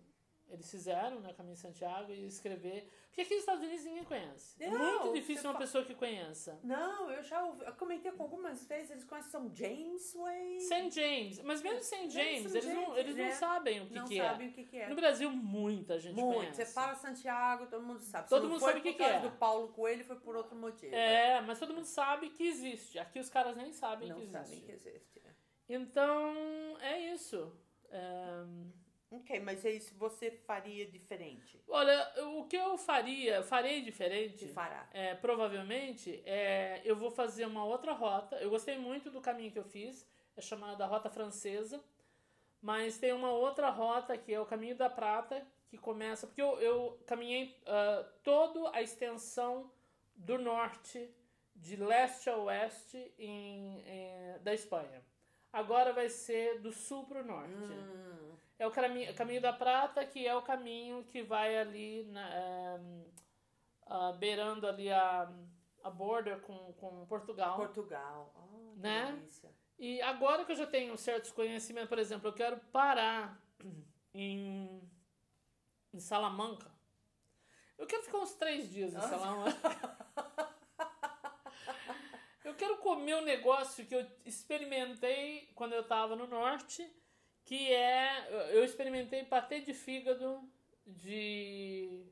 eles 0.50 0.70
fizeram, 0.70 1.20
né, 1.20 1.34
Caminho 1.34 1.56
de 1.56 1.62
Santiago, 1.62 2.12
e 2.12 2.28
escrever. 2.28 2.88
Porque 3.08 3.22
aqui 3.22 3.34
nos 3.34 3.40
Estados 3.40 3.64
Unidos 3.64 3.86
ninguém 3.86 4.04
conhece. 4.04 4.64
É 4.64 4.70
Não, 4.70 5.02
muito 5.06 5.14
difícil 5.16 5.46
uma 5.46 5.54
fa- 5.54 5.60
pessoa 5.60 5.84
que 5.84 5.96
conheça. 5.96 6.60
Não, 6.64 7.10
eu 7.10 7.24
já 7.24 7.44
ouvi, 7.44 7.66
eu 7.66 7.74
comentei 7.74 8.12
com 8.12 8.22
algumas 8.22 8.64
vezes, 8.66 8.92
eles 8.92 9.04
conhecem 9.04 9.32
São 9.32 9.52
James 9.56 10.14
Way. 10.14 10.60
St. 10.60 10.92
James, 10.92 11.40
mas 11.42 11.62
mesmo 11.64 11.82
St. 11.82 12.10
James, 12.12 12.52
St. 12.52 12.58
eles, 12.58 12.66
não, 12.66 12.84
James, 12.84 12.98
eles 13.00 13.16
não 13.16 13.24
né? 13.26 13.32
sabem 13.32 13.82
o 13.82 13.88
que, 13.88 13.94
não 13.96 14.06
que 14.06 14.18
sabem 14.18 14.48
é. 14.48 14.50
o 14.52 14.54
que, 14.54 14.64
que 14.66 14.78
é. 14.78 14.90
No 14.90 14.96
Brasil, 14.96 15.32
muita 15.32 15.98
gente 16.00 16.22
Muito. 16.22 16.36
conhece. 16.38 16.64
Você 16.66 16.72
fala 16.72 16.94
Santiago, 16.94 17.66
todo 17.66 17.82
mundo 17.84 18.02
sabe. 18.02 18.30
Todo 18.30 18.44
não 18.44 18.50
mundo 18.52 18.60
sabe 18.60 18.80
o 18.80 18.84
que 18.84 18.94
que 18.94 19.04
é. 19.04 19.20
do 19.22 19.32
Paulo 19.32 19.70
Coelho, 19.70 20.06
foi 20.06 20.18
por 20.18 20.36
outro 20.36 20.56
motivo. 20.56 20.94
É, 20.94 21.42
mas 21.42 21.58
todo 21.58 21.74
mundo 21.74 21.86
sabe 21.86 22.30
que 22.30 22.44
existe. 22.44 23.00
Aqui 23.00 23.20
os 23.20 23.30
caras 23.30 23.56
nem 23.56 23.72
sabem 23.74 24.10
não 24.10 24.18
que 24.18 24.24
existe. 24.24 24.38
sabem 24.46 24.62
que 24.62 24.72
existe. 24.72 25.20
né? 25.24 25.34
Então, 25.68 26.78
é 26.80 27.00
isso. 27.12 27.52
É, 27.94 28.74
Ok, 29.16 29.40
mas 29.42 29.64
é 29.64 29.70
isso 29.70 29.94
você 29.96 30.32
faria 30.32 30.88
diferente 30.88 31.62
Olha, 31.68 32.12
o 32.30 32.46
que 32.48 32.56
eu 32.56 32.76
faria, 32.80 33.44
farei 33.44 33.84
diferente, 33.84 34.38
de 34.38 34.48
fará. 34.48 34.90
é, 34.92 35.14
provavelmente, 35.14 36.24
é, 36.26 36.82
eu 36.84 36.96
vou 36.96 37.12
fazer 37.12 37.46
uma 37.46 37.64
outra 37.64 37.92
rota. 37.94 38.38
Eu 38.38 38.50
gostei 38.50 38.76
muito 38.80 39.12
do 39.12 39.22
caminho 39.22 39.52
que 39.52 39.60
eu 39.60 39.64
fiz, 39.64 40.08
é 40.36 40.42
chamada 40.42 40.84
Rota 40.88 41.12
Francesa, 41.12 41.80
mas 42.60 42.98
tem 42.98 43.14
uma 43.14 43.30
outra 43.32 43.70
rota 43.70 44.18
que 44.18 44.34
é 44.34 44.40
o 44.40 44.46
Caminho 44.48 44.76
da 44.76 44.90
Prata, 44.90 45.46
que 45.68 45.78
começa. 45.78 46.26
Porque 46.26 46.42
eu, 46.42 46.60
eu 46.60 47.00
caminhei 47.06 47.56
ah, 47.68 48.04
toda 48.24 48.76
a 48.76 48.82
extensão 48.82 49.70
do 50.16 50.40
norte, 50.40 51.08
de 51.56 51.76
leste 51.76 52.30
a 52.32 52.38
oeste, 52.38 53.14
em, 53.20 53.84
em- 53.86 54.40
da 54.42 54.54
Espanha. 54.56 55.04
Agora 55.54 55.94
vai 55.94 56.10
ser 56.10 56.60
do 56.60 56.72
sul 56.72 57.06
para 57.06 57.22
o 57.22 57.26
norte. 57.26 57.54
Hum, 57.54 58.36
É 58.58 58.66
o 58.68 58.72
caminho, 58.72 59.14
caminho 59.14 59.40
da 59.42 59.54
Prata, 59.54 60.04
que 60.06 60.26
é 60.28 60.36
o 60.36 60.42
caminho 60.42 61.04
que 61.04 61.22
vai 61.22 61.56
ali 61.58 62.04
na, 62.06 62.80
ah, 63.86 64.12
beirando 64.14 64.68
ali 64.68 64.92
a, 64.92 65.32
a 65.84 65.90
border 65.92 66.40
com, 66.42 66.74
com 66.74 67.06
Portugal. 67.06 67.56
Portugal. 67.56 68.34
Que 68.74 68.80
Né? 68.80 69.12
delícia. 69.12 69.52
E 69.78 70.02
agora 70.02 70.44
que 70.46 70.52
eu 70.54 70.56
já 70.56 70.66
tenho 70.68 70.98
certos 70.98 71.32
conhecimentos, 71.32 71.90
por 71.90 72.00
exemplo, 72.00 72.30
eu 72.30 72.34
quero 72.34 72.58
parar 72.72 73.40
em, 74.14 74.82
em 75.94 76.00
Salamanca. 76.00 76.72
Eu 77.78 77.86
quero 77.86 78.04
ficar 78.04 78.20
uns 78.20 78.34
três 78.34 78.72
dias 78.72 78.94
em. 78.96 79.00
Salamanca. 79.00 79.54
Eu 82.54 82.58
quero 82.58 82.78
comer 82.78 83.16
um 83.16 83.22
negócio 83.22 83.84
que 83.84 83.96
eu 83.96 84.06
experimentei 84.26 85.50
quando 85.56 85.74
eu 85.74 85.82
estava 85.82 86.16
no 86.16 86.28
norte, 86.28 86.88
que 87.44 87.74
é. 87.74 88.56
Eu 88.56 88.64
experimentei 88.64 89.24
patê 89.24 89.60
de 89.60 89.74
fígado 89.74 90.48
de. 90.86 92.06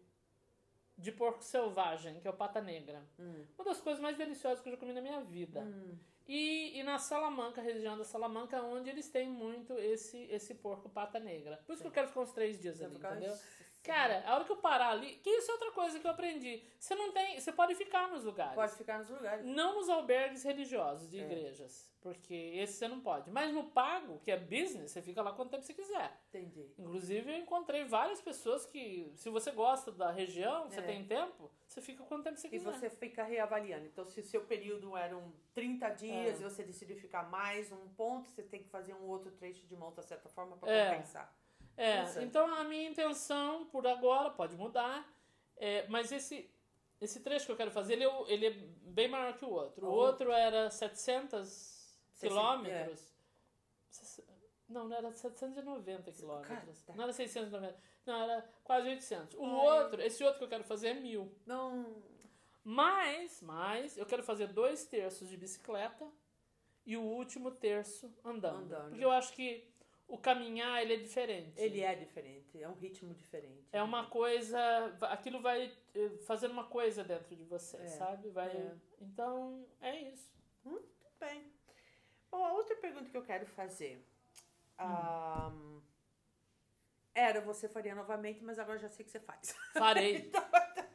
de 0.98 1.12
porco 1.12 1.44
selvagem, 1.44 2.20
que 2.20 2.28
é 2.28 2.32
o 2.32 2.34
pata 2.34 2.60
negra. 2.60 3.06
Hum, 3.20 3.46
Uma 3.56 3.66
das 3.66 3.80
coisas 3.82 4.02
mais 4.02 4.18
deliciosas 4.18 4.62
que 4.62 4.70
eu 4.70 4.74
já 4.74 4.80
comi 4.80 4.94
na 4.94 5.02
minha 5.02 5.22
vida. 5.22 5.62
hum. 5.62 5.96
E, 6.28 6.80
e 6.80 6.84
na 6.84 6.98
Salamanca, 6.98 7.62
região 7.62 7.98
da 7.98 8.04
Salamanca, 8.06 8.62
onde 8.64 8.89
eles 8.89 9.10
têm 9.10 9.28
muito 9.28 9.78
esse, 9.78 10.18
esse 10.32 10.56
porco 10.56 10.88
pata 10.88 11.20
negra. 11.20 11.58
Por 11.66 11.74
isso 11.74 11.82
que 11.82 11.88
eu 11.88 11.92
quero 11.92 12.08
ficar 12.08 12.22
uns 12.22 12.32
três 12.32 12.60
dias 12.60 12.78
Você 12.78 12.86
ali, 12.86 12.96
entendeu? 12.96 13.38
Cara, 13.84 14.23
a 14.27 14.36
hora 14.36 14.45
que 14.45 14.51
eu 14.51 14.57
parar 14.57 14.89
ali, 14.91 15.15
que 15.23 15.29
isso 15.29 15.49
é 15.49 15.53
outra 15.55 15.71
coisa 15.71 15.99
que 15.99 16.05
eu 16.05 16.11
aprendi. 16.11 16.63
Você 16.79 16.93
não 16.93 17.11
tem, 17.11 17.39
você 17.39 17.51
pode 17.51 17.73
ficar 17.73 18.07
nos 18.09 18.23
lugares. 18.23 18.53
Pode 18.53 18.75
ficar 18.75 18.99
nos 18.99 19.09
lugares. 19.09 19.43
Não 19.45 19.75
nos 19.75 19.89
albergues 19.89 20.43
religiosos 20.43 21.09
de 21.09 21.19
É. 21.19 21.23
igrejas, 21.23 21.91
porque 21.99 22.34
esse 22.34 22.73
você 22.73 22.88
não 22.88 23.01
pode. 23.01 23.32
Mas 23.32 23.51
no 23.51 23.63
pago, 23.71 24.19
que 24.19 24.29
é 24.32 24.38
business, 24.38 24.91
você 24.91 25.01
fica 25.01 25.23
lá 25.23 25.34
quanto 25.34 25.49
tempo 25.49 25.63
você 25.63 25.73
quiser. 25.73 26.15
Entendi. 26.29 26.71
Inclusive, 26.77 27.32
eu 27.32 27.38
encontrei 27.39 27.84
várias 27.84 28.21
pessoas 28.21 28.67
que, 28.67 29.11
se 29.15 29.29
você 29.32 29.49
gosta 29.49 29.91
da 29.91 30.11
região, 30.11 30.69
você 30.69 30.79
É. 30.79 30.84
tem 30.84 31.03
tempo, 31.05 31.51
você 31.67 31.82
fica 31.82 32.03
quanto 32.03 32.23
tempo 32.25 32.38
você 32.38 32.47
E 32.47 32.51
quiser. 32.51 32.71
você 32.71 32.88
fica 32.89 33.23
reavaliando. 33.23 33.88
Então, 33.88 34.05
se 34.05 34.19
o 34.19 34.23
seu 34.23 34.41
período 34.45 34.95
eram 34.95 35.34
30 35.55 35.89
dias 35.89 36.39
É. 36.39 36.45
e 36.45 36.49
você 36.49 36.61
decidiu 36.63 36.97
ficar 36.97 37.23
mais 37.32 37.71
um 37.71 37.88
ponto, 37.95 38.29
você 38.29 38.43
tem 38.43 38.61
que 38.61 38.69
fazer 38.69 38.93
um 38.93 39.07
outro 39.07 39.32
trecho 39.32 39.65
de 39.65 39.73
uma 39.73 39.88
outra 39.88 40.03
certa 40.03 40.29
forma 40.29 40.55
para 40.55 40.71
É. 40.71 40.91
compensar. 40.91 41.34
É, 41.78 42.24
então 42.24 42.53
a 42.53 42.63
minha 42.63 42.89
intenção 42.89 43.65
por 43.67 43.88
agora 43.88 44.30
pode 44.30 44.55
mudar, 44.55 45.07
é, 45.57 45.88
mas 45.88 46.11
esse 46.11 46.49
esse 46.99 47.19
trecho 47.22 47.47
que 47.47 47.51
eu 47.51 47.57
quero 47.57 47.72
fazer, 47.72 47.93
ele, 47.93 48.03
é 48.05 48.24
ele 48.28 48.45
é 48.45 48.51
bem 48.51 49.07
maior 49.07 49.36
que 49.36 49.43
o 49.43 49.49
outro. 49.49 49.88
O 49.88 49.89
Oh. 49.89 49.95
outro 49.95 50.32
era 50.32 50.69
700 50.69 51.47
Sessenta- 51.47 52.28
quilômetros. 52.36 53.11
Sess- 53.89 54.24
Não, 54.69 54.88
não 54.88 54.95
era 54.95 55.11
790 55.11 56.11
quilômetros. 56.11 56.86
Não 56.95 57.03
era 57.03 57.11
690. 57.11 57.76
Não, 58.05 58.22
era 58.22 58.47
quase 58.63 58.88
800. 58.88 59.36
O 59.39 59.43
Ai. 59.43 59.80
outro, 59.84 60.01
esse 60.03 60.24
outro 60.24 60.38
que 60.38 60.43
eu 60.43 60.49
quero 60.49 60.63
fazer 60.63 60.89
é 60.89 60.93
mil. 60.93 61.36
Não. 61.45 62.03
Mas, 62.63 63.41
mas, 63.41 63.97
eu 63.97 64.05
quero 64.05 64.22
fazer 64.22 64.47
dois 64.47 64.86
terços 64.86 65.28
de 65.28 65.36
bicicleta 65.36 66.07
e 66.86 66.95
o 66.95 67.01
último 67.01 67.49
terço 67.51 68.13
andando. 68.24 68.57
Andando. 68.65 68.89
Porque 68.89 69.03
eu 69.03 69.11
acho 69.11 69.34
que 69.34 69.70
o 70.12 70.18
caminhar, 70.18 70.82
ele 70.82 70.95
é 70.95 70.97
diferente. 70.97 71.53
Ele 71.55 71.80
é 71.82 71.95
diferente, 71.95 72.62
é 72.62 72.68
um 72.68 72.74
ritmo 72.74 73.14
diferente. 73.14 73.66
É 73.72 73.82
uma 73.82 74.07
coisa. 74.09 74.59
Aquilo 75.09 75.41
vai 75.41 75.72
eh, 75.95 76.09
fazendo 76.28 76.51
uma 76.51 76.66
coisa 76.66 77.01
dentro 77.01 77.34
de 77.34 77.45
você, 77.45 77.78
É, 77.78 77.88
sabe? 77.88 78.30
Vai, 78.30 78.49
é. 78.49 78.76
Então, 78.99 79.66
é 79.80 79.95
isso. 80.01 80.30
Muito 80.66 80.86
bem. 81.18 81.49
Bom, 82.30 82.43
a 82.43 82.51
outra 82.51 82.76
pergunta 82.76 83.09
que 83.09 83.16
eu 83.16 83.24
quero 83.24 83.45
fazer. 83.45 84.05
Hum. 84.78 84.84
ahm, 84.84 85.82
era 87.16 87.39
você 87.39 87.70
faria 87.70 87.95
novamente, 87.95 88.43
mas 88.43 88.59
agora 88.59 88.80
já 88.80 88.89
sei 88.89 89.05
que 89.05 89.12
você 89.12 89.20
faz. 89.20 89.55
Farei, 89.74 90.16
então, 90.28 90.43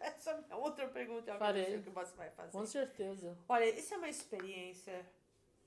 essa 0.00 0.44
é 0.50 0.54
outra 0.54 0.88
pergunta. 0.88 1.30
Eu 1.30 1.38
Farei. 1.38 1.64
sei 1.64 1.76
o 1.78 1.82
que 1.82 1.90
você 1.90 2.14
vai 2.16 2.30
fazer. 2.30 2.52
com 2.52 2.66
certeza. 2.66 3.38
Olha, 3.48 3.64
isso 3.70 3.94
é 3.94 3.96
uma 3.96 4.08
experiência 4.10 5.06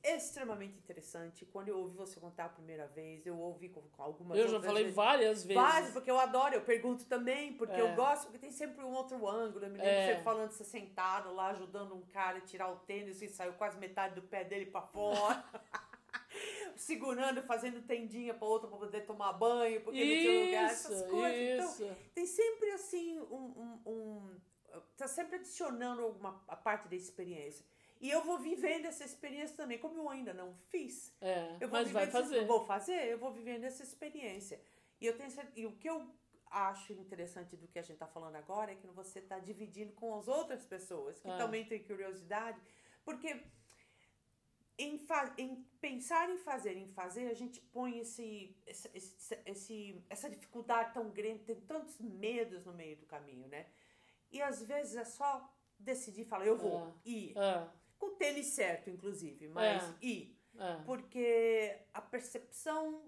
extremamente 0.04 0.78
interessante. 0.78 1.46
Quando 1.46 1.68
eu 1.70 1.78
ouvi 1.78 1.96
você 1.96 2.20
contar 2.20 2.46
a 2.46 2.50
primeira 2.50 2.88
vez, 2.88 3.26
eu 3.26 3.38
ouvi 3.38 3.70
com, 3.70 3.82
com 3.82 4.02
algumas 4.04 4.38
eu 4.38 4.48
já 4.48 4.62
falei 4.62 4.84
vezes. 4.84 4.96
várias 4.96 5.44
vezes. 5.44 5.62
Várias, 5.62 5.92
porque 5.92 6.10
eu 6.10 6.20
adoro, 6.20 6.56
eu 6.56 6.62
pergunto 6.62 7.06
também, 7.06 7.54
porque 7.54 7.76
É. 7.76 7.82
eu 7.82 7.96
gosto, 7.96 8.24
porque 8.24 8.38
tem 8.40 8.52
sempre 8.52 8.84
um 8.84 8.92
outro 8.92 9.28
ângulo. 9.28 9.66
Eu 9.66 9.70
me 9.70 9.78
lembro 9.78 9.92
É. 9.92 10.16
você 10.18 10.24
falando, 10.24 10.52
você 10.52 10.64
sentado 10.64 11.34
lá, 11.34 11.48
ajudando 11.52 11.94
um 11.96 12.02
cara 12.04 12.38
a 12.38 12.42
tirar 12.42 12.72
o 12.72 12.78
tênis 12.78 13.22
e 13.22 13.28
saiu 13.28 13.54
quase 13.54 13.78
metade 13.78 14.16
do 14.16 14.22
pé 14.22 14.44
dele 14.44 14.66
pra 14.68 14.82
fora. 14.82 15.44
Segurando, 16.76 17.42
fazendo 17.44 17.82
tendinha 17.82 18.34
pra 18.34 18.48
outro 18.48 18.70
pra 18.70 18.78
poder 18.78 19.02
tomar 19.06 19.34
banho, 19.34 19.82
porque 19.82 20.00
não 20.00 20.06
tinha 20.22 20.46
lugar, 20.46 20.72
essas 20.72 20.98
Isso, 21.02 21.10
coisas. 21.10 21.40
Então, 21.80 21.88
isso. 21.88 21.98
tem 22.16 22.26
sempre 22.26 22.72
assim 22.72 23.20
um, 23.20 23.36
um, 23.36 23.92
um- 23.92 24.40
tá 24.96 25.08
sempre 25.08 25.36
adicionando 25.38 26.02
alguma 26.04 26.42
a 26.48 26.56
parte 26.56 26.88
da 26.88 26.96
experiência. 26.96 27.66
E 28.00 28.10
eu 28.10 28.24
vou 28.24 28.38
vivendo 28.40 28.86
essa 28.86 29.04
experiência 29.04 29.56
também, 29.58 29.78
como 29.78 29.98
eu 30.00 30.10
ainda 30.10 30.34
não 30.34 30.54
fiz. 30.70 31.14
É, 31.20 31.58
Eu 31.60 31.68
vou 31.68 31.80
mas 31.80 31.92
vai 31.92 32.08
fazer. 32.08 32.38
eu 32.38 32.46
vou 32.48 32.66
fazer, 32.66 33.08
eu 33.08 33.18
vou 33.18 33.32
vivendo 33.32 33.66
essa 33.66 33.84
experiência. 33.84 34.62
E 35.02 35.06
eu 35.06 35.18
tenho 35.18 35.30
cer- 35.30 35.52
e 35.56 35.66
o 35.66 35.74
que 35.76 35.90
eu 35.90 36.10
acho 36.50 36.94
interessante 36.94 37.56
do 37.58 37.68
que 37.68 37.78
a 37.78 37.82
gente 37.82 37.94
está 37.94 38.08
falando 38.08 38.36
agora 38.38 38.72
é 38.72 38.76
que 38.76 38.88
você 38.88 39.20
está 39.20 39.38
dividindo 39.38 39.92
com 39.94 40.18
as 40.18 40.28
outras 40.28 40.66
pessoas 40.66 41.20
que 41.20 41.30
Ah. 41.30 41.38
também 41.38 41.66
têm 41.66 41.84
curiosidade, 41.84 42.60
porque 43.04 43.44
em, 44.78 45.06
em 45.38 45.56
pensar 45.82 46.30
em 46.30 46.38
fazer, 46.38 46.78
em 46.78 46.88
fazer, 46.88 47.28
a 47.28 47.34
gente 47.34 47.60
põe 47.60 48.00
esse, 48.00 48.56
esse, 48.66 48.90
esse- 48.94 49.40
esse- 49.46 50.06
essa 50.10 50.30
dificuldade 50.30 50.94
tão 50.94 51.10
grande, 51.10 51.44
tem 51.44 51.60
tantos 51.62 52.00
medos 52.00 52.66
no 52.66 52.74
meio 52.74 52.96
do 52.96 53.06
caminho, 53.06 53.48
né? 53.50 53.68
E 54.32 54.42
às 54.42 54.64
vezes 54.64 54.96
é 54.96 55.04
só 55.04 55.54
decidir, 55.78 56.24
falar, 56.26 56.46
eu 56.46 56.58
vou, 56.58 56.78
Ah. 56.78 56.92
ir. 57.06 57.38
É, 57.38 57.68
Com 58.00 58.08
o 58.08 58.16
tênis 58.16 58.48
certo, 58.48 58.90
inclusive, 58.90 59.48
mas 59.50 59.84
É. 59.84 59.96
ir. 60.06 60.36
é. 60.58 60.76
Porque 60.86 61.78
a 61.94 62.02
percepção, 62.02 63.04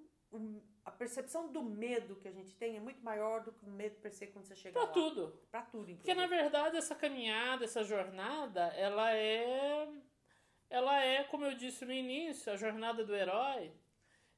a 0.86 0.92
percepção 0.92 1.52
do 1.52 1.64
medo 1.64 2.16
que 2.18 2.28
a 2.28 2.32
gente 2.32 2.56
tem 2.56 2.78
é 2.78 2.80
muito 2.80 3.02
maior 3.04 3.42
do 3.44 3.52
que 3.52 3.66
o 3.66 3.70
medo 3.70 3.96
per 4.02 4.12
se 4.12 4.28
quando 4.28 4.46
você 4.46 4.56
chega 4.56 4.74
Pra 4.80 4.88
lá. 4.88 4.94
tudo. 4.94 5.39
Pra 5.50 5.62
tudo, 5.64 5.89
inclusive. 5.92 5.98
Porque 5.98 6.14
na 6.14 6.28
verdade 6.28 6.78
essa 6.78 6.94
caminhada, 6.96 7.64
essa 7.66 7.84
jornada, 7.84 8.68
ela 8.76 9.14
é 9.16 9.88
ela 10.70 11.04
é, 11.04 11.24
como 11.26 11.46
eu 11.46 11.54
disse 11.56 11.84
no 11.84 11.92
início, 11.92 12.52
a 12.52 12.56
jornada 12.56 13.04
do 13.04 13.14
herói, 13.14 13.74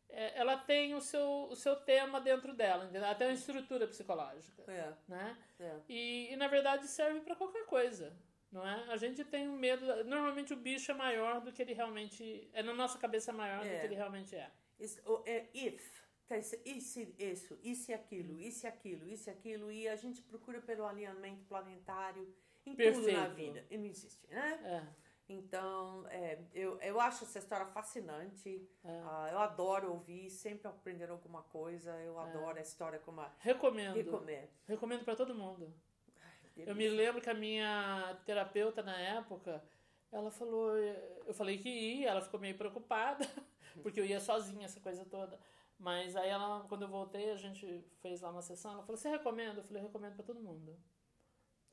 é, 0.10 0.36
ela 0.40 0.58
tem 0.58 0.96
o 0.96 1.02
seu, 1.02 1.48
o 1.50 1.56
seu 1.56 1.76
tema 1.76 2.20
dentro 2.20 2.54
dela, 2.56 2.86
entendeu? 2.86 3.14
Tem 3.16 3.28
uma 3.28 3.34
estrutura 3.34 3.88
psicológica, 3.88 4.64
É, 4.68 4.94
né? 5.08 5.38
é. 5.60 5.80
E, 5.88 6.34
e 6.34 6.36
na 6.36 6.48
verdade 6.48 6.88
serve 6.88 7.22
pra 7.22 7.36
qualquer 7.36 7.66
coisa, 7.68 8.16
não 8.54 8.66
é? 8.68 8.86
A 8.94 8.98
gente 8.98 9.24
tem 9.26 9.50
um 9.50 9.58
medo, 9.58 9.86
normalmente 10.06 10.54
o 10.54 10.58
bicho 10.58 10.92
é 10.92 10.94
maior 10.94 11.42
do 11.42 11.52
que 11.52 11.62
ele 11.62 11.74
realmente, 11.74 12.50
é 12.54 12.62
na 12.64 12.74
nossa 12.74 12.98
cabeça 12.98 13.34
maior 13.34 13.60
do 13.62 13.68
É. 13.68 13.80
que 13.80 13.86
ele 13.88 13.96
realmente 13.96 14.36
é. 14.36 14.50
Is- 14.80 15.02
o- 15.06 15.24
é 15.26 15.50
if. 15.54 16.02
tá, 16.28 16.38
Isso, 16.38 16.56
isso, 16.66 17.58
isso 17.62 17.92
e 17.92 17.94
aquilo, 17.94 18.40
isso 18.40 18.66
e 18.66 18.68
aquilo, 18.70 19.08
isso 19.08 19.30
e 19.30 19.32
aquilo. 19.32 19.72
E 19.72 19.88
a 19.90 19.96
gente 19.96 20.22
procura 20.22 20.62
pelo 20.62 20.86
alinhamento 20.86 21.44
planetário 21.46 22.24
em 22.66 22.76
tudo 22.76 22.78
na 23.12 23.24
Perfeito. 23.28 23.36
vida. 23.36 23.66
E 23.70 23.78
não 23.78 23.86
existe, 23.86 24.26
né? 24.28 24.60
É. 24.64 25.04
Então, 25.30 26.06
é, 26.10 26.38
eu, 26.54 26.78
eu 26.82 27.00
acho 27.00 27.24
essa 27.24 27.40
história 27.40 27.66
fascinante. 27.68 28.70
É. 28.84 29.02
Ah, 29.06 29.30
eu 29.32 29.40
adoro 29.40 29.92
ouvir, 29.92 30.30
sempre 30.30 30.68
aprender 30.68 31.10
alguma 31.10 31.42
coisa. 31.44 31.92
Eu 32.02 32.20
adoro 32.20 32.58
a 32.58 32.62
história 32.62 33.00
como 33.00 33.22
a 33.22 33.34
Recomendo. 33.40 33.96
recomendo. 33.96 34.50
Recomendo 34.68 35.04
pra 35.06 35.16
todo 35.16 35.34
mundo. 35.34 35.74
Eu 36.56 36.76
me 36.76 36.88
lembro 36.88 37.22
que 37.22 37.30
a 37.30 37.34
minha 37.34 38.18
terapeuta 38.26 38.84
na 38.84 38.98
época, 39.00 39.64
ela 40.12 40.30
falou, 40.30 40.76
eu 40.78 41.34
falei 41.34 41.58
que 41.58 41.70
ia, 41.70 42.10
ela 42.10 42.22
ficou 42.22 42.40
meio 42.40 42.56
preocupada, 42.56 43.26
porque 43.82 44.00
eu 44.00 44.06
ia 44.06 44.20
sozinha, 44.20 44.66
essa 44.66 44.80
coisa 44.80 45.04
toda. 45.06 45.40
Mas 45.80 46.16
aí 46.16 46.30
ela, 46.30 46.64
quando 46.70 46.84
eu 46.84 46.88
voltei, 46.88 47.32
a 47.32 47.36
gente 47.38 47.84
fez 48.02 48.22
lá 48.22 48.30
uma 48.30 48.42
sessão, 48.42 48.74
ela 48.74 48.84
falou, 48.84 48.96
você 48.98 49.10
recomenda? 49.10 49.60
Eu 49.60 49.64
falei, 49.64 49.82
recomendo 49.82 50.16
pra 50.16 50.24
todo 50.24 50.40
mundo. 50.40 50.78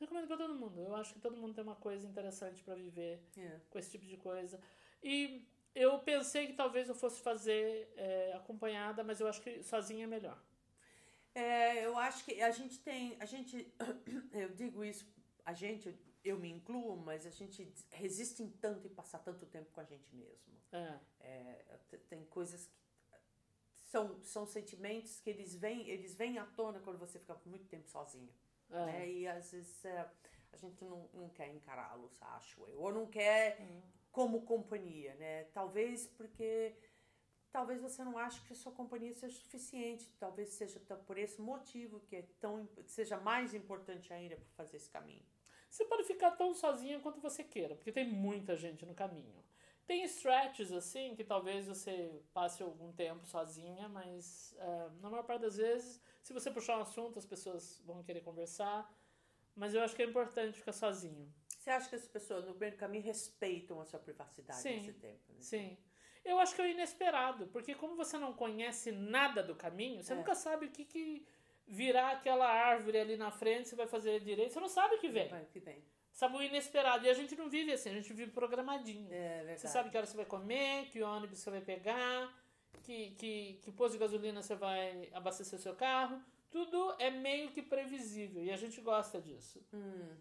Recomendo 0.00 0.26
pra 0.26 0.36
todo 0.38 0.54
mundo. 0.54 0.80
Eu 0.80 0.96
acho 0.96 1.12
que 1.12 1.20
todo 1.20 1.36
mundo 1.36 1.54
tem 1.54 1.62
uma 1.62 1.76
coisa 1.76 2.08
interessante 2.08 2.62
pra 2.64 2.74
viver 2.74 3.22
É. 3.36 3.60
com 3.68 3.78
esse 3.78 3.90
tipo 3.90 4.06
de 4.06 4.16
coisa. 4.16 4.58
E 5.02 5.46
eu 5.74 5.98
pensei 5.98 6.46
que 6.46 6.54
talvez 6.54 6.88
eu 6.88 6.94
fosse 6.94 7.20
fazer 7.20 7.92
é, 7.96 8.32
acompanhada, 8.32 9.04
mas 9.04 9.20
eu 9.20 9.28
acho 9.28 9.42
que 9.42 9.62
sozinha 9.62 10.04
é 10.04 10.06
melhor. 10.06 10.42
É, 11.34 11.84
eu 11.86 11.96
acho 11.98 12.24
que 12.24 12.42
a 12.42 12.50
gente 12.50 12.78
tem, 12.80 13.16
a 13.20 13.24
gente, 13.24 13.72
eu 14.32 14.48
digo 14.50 14.84
isso, 14.84 15.06
a 15.44 15.52
gente, 15.52 15.96
eu 16.24 16.38
me 16.38 16.50
incluo, 16.50 16.96
mas 16.96 17.24
a 17.26 17.30
gente 17.30 17.72
resiste 17.90 18.42
em 18.42 18.50
tanto 18.50 18.86
em 18.86 18.90
passar 18.94 19.20
tanto 19.20 19.46
tempo 19.46 19.70
com 19.72 19.80
a 19.80 19.84
gente 19.84 20.14
mesmo. 20.14 20.60
É, 20.72 20.98
É, 21.20 21.78
te- 21.88 21.98
tem 21.98 22.24
coisas 22.26 22.66
que 22.66 22.74
são, 23.84 24.22
são 24.22 24.46
sentimentos 24.46 25.20
que 25.20 25.30
eles 25.30 25.54
vêm, 25.54 25.88
eles 25.88 26.14
vêm 26.14 26.38
à 26.38 26.46
tona 26.46 26.80
quando 26.80 26.98
você 26.98 27.18
fica 27.18 27.40
muito 27.44 27.66
tempo 27.66 27.88
sozinho. 27.88 28.32
é. 28.70 28.86
né? 28.86 29.08
E 29.10 29.26
às 29.28 29.50
vezes 29.52 29.84
é, 29.84 30.08
a 30.52 30.56
gente 30.56 30.84
não, 30.84 31.08
não 31.12 31.28
quer 31.28 31.48
encará-los, 31.54 32.20
acho 32.22 32.66
eu. 32.66 32.80
Ou 32.80 32.92
não 32.92 33.06
quer 33.06 33.58
como 34.10 34.42
companhia, 34.42 35.14
né? 35.14 35.44
Talvez 35.54 36.06
porque 36.06 36.74
talvez 37.52 37.80
você 37.80 38.02
não 38.04 38.16
ache 38.18 38.40
que 38.42 38.52
a 38.52 38.56
sua 38.56 38.72
companhia 38.72 39.14
seja 39.14 39.34
suficiente. 39.36 40.08
Talvez 40.18 40.50
seja 40.50 40.80
por 41.06 41.18
esse 41.18 41.40
motivo 41.40 42.00
que 42.00 42.16
é 42.16 42.24
tão, 42.40 42.68
seja 42.86 43.18
mais 43.18 43.54
importante 43.54 44.12
ainda 44.12 44.36
para 44.36 44.48
fazer 44.56 44.76
esse 44.76 44.90
caminho. 44.90 45.24
Você 45.70 45.84
pode 45.84 46.04
ficar 46.04 46.32
tão 46.32 46.52
sozinha 46.52 46.98
quanto 47.00 47.20
você 47.20 47.44
queira, 47.44 47.76
porque 47.76 47.92
tem 47.92 48.08
muita 48.08 48.56
gente 48.56 48.84
no 48.84 48.94
caminho. 48.94 49.44
Tem 49.86 50.04
stretches 50.04 50.72
assim 50.72 51.14
que 51.16 51.24
talvez 51.24 51.66
você 51.66 52.22
passe 52.32 52.62
algum 52.62 52.92
tempo 52.92 53.26
sozinha, 53.26 53.88
mas 53.88 54.54
é, 54.58 54.88
na 55.00 55.10
maior 55.10 55.24
parte 55.24 55.42
das 55.42 55.56
vezes, 55.56 56.00
se 56.22 56.32
você 56.32 56.50
puxar 56.50 56.78
um 56.78 56.82
assunto, 56.82 57.18
as 57.18 57.26
pessoas 57.26 57.80
vão 57.84 58.02
querer 58.02 58.20
conversar. 58.20 58.92
Mas 59.54 59.74
eu 59.74 59.82
acho 59.82 59.94
que 59.94 60.02
é 60.02 60.06
importante 60.06 60.58
ficar 60.58 60.72
sozinho. 60.72 61.32
Você 61.58 61.70
acha 61.70 61.88
que 61.88 61.96
as 61.96 62.06
pessoas 62.06 62.46
no 62.46 62.54
meio 62.54 62.72
do 62.72 62.78
caminho 62.78 63.04
respeitam 63.04 63.80
a 63.80 63.84
sua 63.84 63.98
privacidade 63.98 64.60
Sim, 64.60 64.76
nesse 64.76 64.92
tempo? 64.92 65.32
Né? 65.32 65.40
Sim. 65.40 65.76
Eu 66.24 66.38
acho 66.38 66.54
que 66.54 66.60
é 66.60 66.64
o 66.64 66.68
inesperado, 66.68 67.46
porque 67.48 67.74
como 67.74 67.96
você 67.96 68.18
não 68.18 68.32
conhece 68.32 68.92
nada 68.92 69.42
do 69.42 69.54
caminho, 69.54 70.02
você 70.02 70.12
É. 70.12 70.16
nunca 70.16 70.34
sabe 70.34 70.66
o 70.66 70.70
que, 70.70 70.84
que 70.84 71.26
virá 71.66 72.10
aquela 72.12 72.48
árvore 72.48 72.98
ali 72.98 73.16
na 73.16 73.30
frente, 73.30 73.68
você 73.68 73.76
vai 73.76 73.86
fazer 73.86 74.20
direito, 74.20 74.52
você 74.52 74.60
não 74.60 74.68
sabe 74.68 74.96
o 74.96 74.98
que 74.98 75.08
vem. 75.08 75.28
Vai, 75.28 75.44
que 75.46 75.60
vem. 75.60 75.82
Sabe 76.12 76.36
o 76.36 76.42
inesperado. 76.42 77.06
E 77.06 77.08
a 77.08 77.14
gente 77.14 77.34
não 77.36 77.48
vive 77.48 77.72
assim, 77.72 77.90
a 77.90 77.94
gente 77.94 78.12
vive 78.12 78.30
programadinho. 78.32 79.08
É 79.12 79.36
verdade. 79.38 79.60
Você 79.60 79.68
sabe 79.68 79.88
que 79.90 79.96
hora 79.96 80.06
você 80.06 80.16
vai 80.16 80.26
comer, 80.26 80.86
que 80.90 81.00
ônibus 81.02 81.38
você 81.38 81.50
vai 81.50 81.60
pegar, 81.60 82.36
que, 82.82 83.10
que, 83.12 83.58
que 83.62 83.72
posto 83.72 83.92
de 83.92 83.98
gasolina 83.98 84.42
você 84.42 84.54
vai 84.54 85.08
abastecer 85.12 85.58
o 85.58 85.62
seu 85.62 85.74
carro. 85.74 86.20
Tudo 86.50 86.94
é 86.98 87.10
meio 87.10 87.50
que 87.52 87.62
previsível 87.62 88.42
e 88.42 88.50
a 88.50 88.56
gente 88.56 88.80
gosta 88.80 89.20
disso. 89.20 89.64
Hum, 89.72 90.16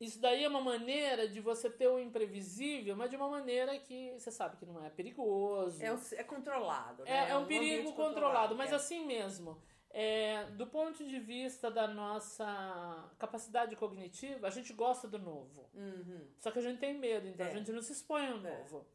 Isso 0.00 0.20
daí 0.20 0.44
é 0.44 0.48
uma 0.48 0.60
maneira 0.60 1.26
de 1.28 1.40
você 1.40 1.68
ter 1.68 1.88
o 1.88 1.98
imprevisível, 1.98 2.94
mas 2.94 3.10
de 3.10 3.16
uma 3.16 3.28
maneira 3.28 3.76
que 3.80 4.12
você 4.18 4.30
sabe 4.30 4.56
que 4.56 4.64
não 4.64 4.84
é 4.84 4.90
perigoso. 4.90 5.82
é, 5.82 5.92
um- 5.92 6.00
é 6.12 6.22
controlado, 6.24 7.02
né? 7.04 7.10
É, 7.10 7.30
é 7.30 7.36
um 7.36 7.40
ambiente 7.42 7.68
perigo 7.68 7.92
controlado, 7.94 8.54
mas 8.54 8.72
é. 8.72 8.76
assim 8.76 9.04
mesmo. 9.04 9.60
É, 9.90 10.44
do 10.50 10.66
ponto 10.66 11.02
de 11.04 11.18
vista 11.18 11.70
da 11.70 11.88
nossa 11.88 13.10
capacidade 13.18 13.74
cognitiva, 13.74 14.46
a 14.46 14.50
gente 14.50 14.72
gosta 14.72 15.08
do 15.08 15.18
novo. 15.18 15.68
Uhum. 15.74 16.28
Só 16.38 16.50
que 16.50 16.58
a 16.58 16.62
gente 16.62 16.78
tem 16.78 16.94
medo, 16.96 17.26
então 17.26 17.46
É. 17.46 17.50
a 17.50 17.54
gente 17.54 17.72
não 17.72 17.82
se 17.82 17.92
expõe 17.92 18.26
ao 18.28 18.38
É. 18.38 18.40
novo. 18.58 18.86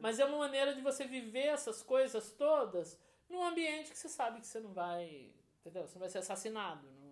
Mas 0.00 0.18
é 0.20 0.24
uma 0.24 0.38
maneira 0.38 0.74
de 0.74 0.80
você 0.80 1.04
viver 1.06 1.46
essas 1.48 1.82
coisas 1.82 2.30
todas 2.32 2.98
num 3.28 3.42
ambiente 3.42 3.90
que 3.90 3.98
você 3.98 4.08
sabe 4.08 4.40
que 4.40 4.46
você 4.46 4.60
não 4.60 4.72
vai. 4.72 5.32
Entendeu? 5.60 5.86
Você 5.86 5.94
não 5.94 6.00
vai 6.00 6.08
ser 6.08 6.18
assassinado. 6.18 6.86
não- 6.92 7.11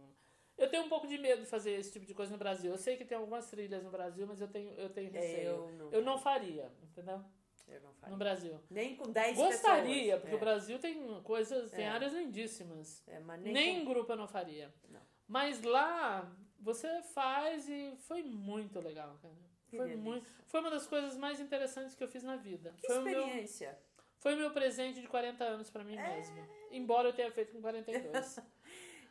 Eu 0.61 0.69
tenho 0.71 0.85
um 0.85 0.89
pouco 0.89 1.07
de 1.07 1.17
medo 1.19 1.41
de 1.43 1.47
fazer 1.49 1.73
esse 1.73 1.91
tipo 1.91 2.05
de 2.07 2.13
coisa 2.15 2.31
no 2.33 2.39
Brasil. 2.39 2.71
Eu 2.71 2.77
sei 2.79 2.97
que 2.97 3.05
tem 3.05 3.17
algumas 3.17 3.49
trilhas 3.51 3.83
no 3.83 3.91
Brasil, 3.91 4.27
mas 4.27 4.41
eu 4.41 4.49
tenho, 4.49 4.73
eu 4.75 4.91
tenho 4.91 5.09
É, 5.09 5.21
receio. 5.21 5.47
eu 5.49 5.73
não, 5.73 5.91
eu 5.93 6.03
não 6.03 6.19
faria, 6.19 6.71
entendeu? 6.83 7.25
eu 7.67 7.81
não 7.81 7.93
faria. 7.95 8.13
No 8.13 8.19
Brasil. 8.19 8.61
Nem 8.69 8.97
com 8.97 9.11
10 9.11 9.37
Gostaria, 9.37 9.95
pessoas. 10.05 10.21
porque 10.21 10.35
é. 10.35 10.37
o 10.37 10.41
Brasil 10.41 10.79
tem 10.81 11.23
coisas, 11.23 11.71
tem 11.71 11.85
É. 11.85 11.89
áreas 11.89 12.13
lindíssimas. 12.13 13.03
É, 13.07 13.21
mas 13.21 13.41
Nem, 13.41 13.53
nem, 13.53 13.83
em 13.83 13.85
grupo 13.85 14.11
eu 14.13 14.17
não 14.17 14.27
faria. 14.29 14.75
Não. 14.89 15.01
Mas 15.29 15.63
lá 15.63 16.31
você 16.59 17.01
faz 17.15 17.69
e 17.69 17.95
foi 18.01 18.23
muito 18.23 18.81
legal, 18.81 19.17
cara. 19.23 19.35
Que 19.69 19.77
Foi 19.77 19.87
delícia. 19.87 20.03
muito, 20.11 20.29
foi 20.49 20.61
uma 20.61 20.71
das 20.71 20.87
coisas 20.87 21.17
mais 21.17 21.39
interessantes 21.39 21.95
que 21.95 22.03
eu 22.03 22.09
fiz 22.09 22.25
na 22.25 22.35
vida. 22.37 22.75
Que 22.77 22.89
foi 22.89 22.99
o 22.99 23.03
meu, 23.03 23.21
experiência. 23.21 23.79
foi 24.19 24.35
o 24.35 24.37
meu 24.37 24.51
presente 24.51 25.01
de 25.01 25.07
40 25.07 25.45
anos 25.45 25.71
pra 25.71 25.85
mim 25.85 25.97
É. 25.97 26.17
mesmo. 26.17 26.45
Embora 26.73 27.09
eu 27.09 27.13
tenha 27.13 27.31
feito 27.31 27.53
com 27.53 27.61
42. 27.63 28.41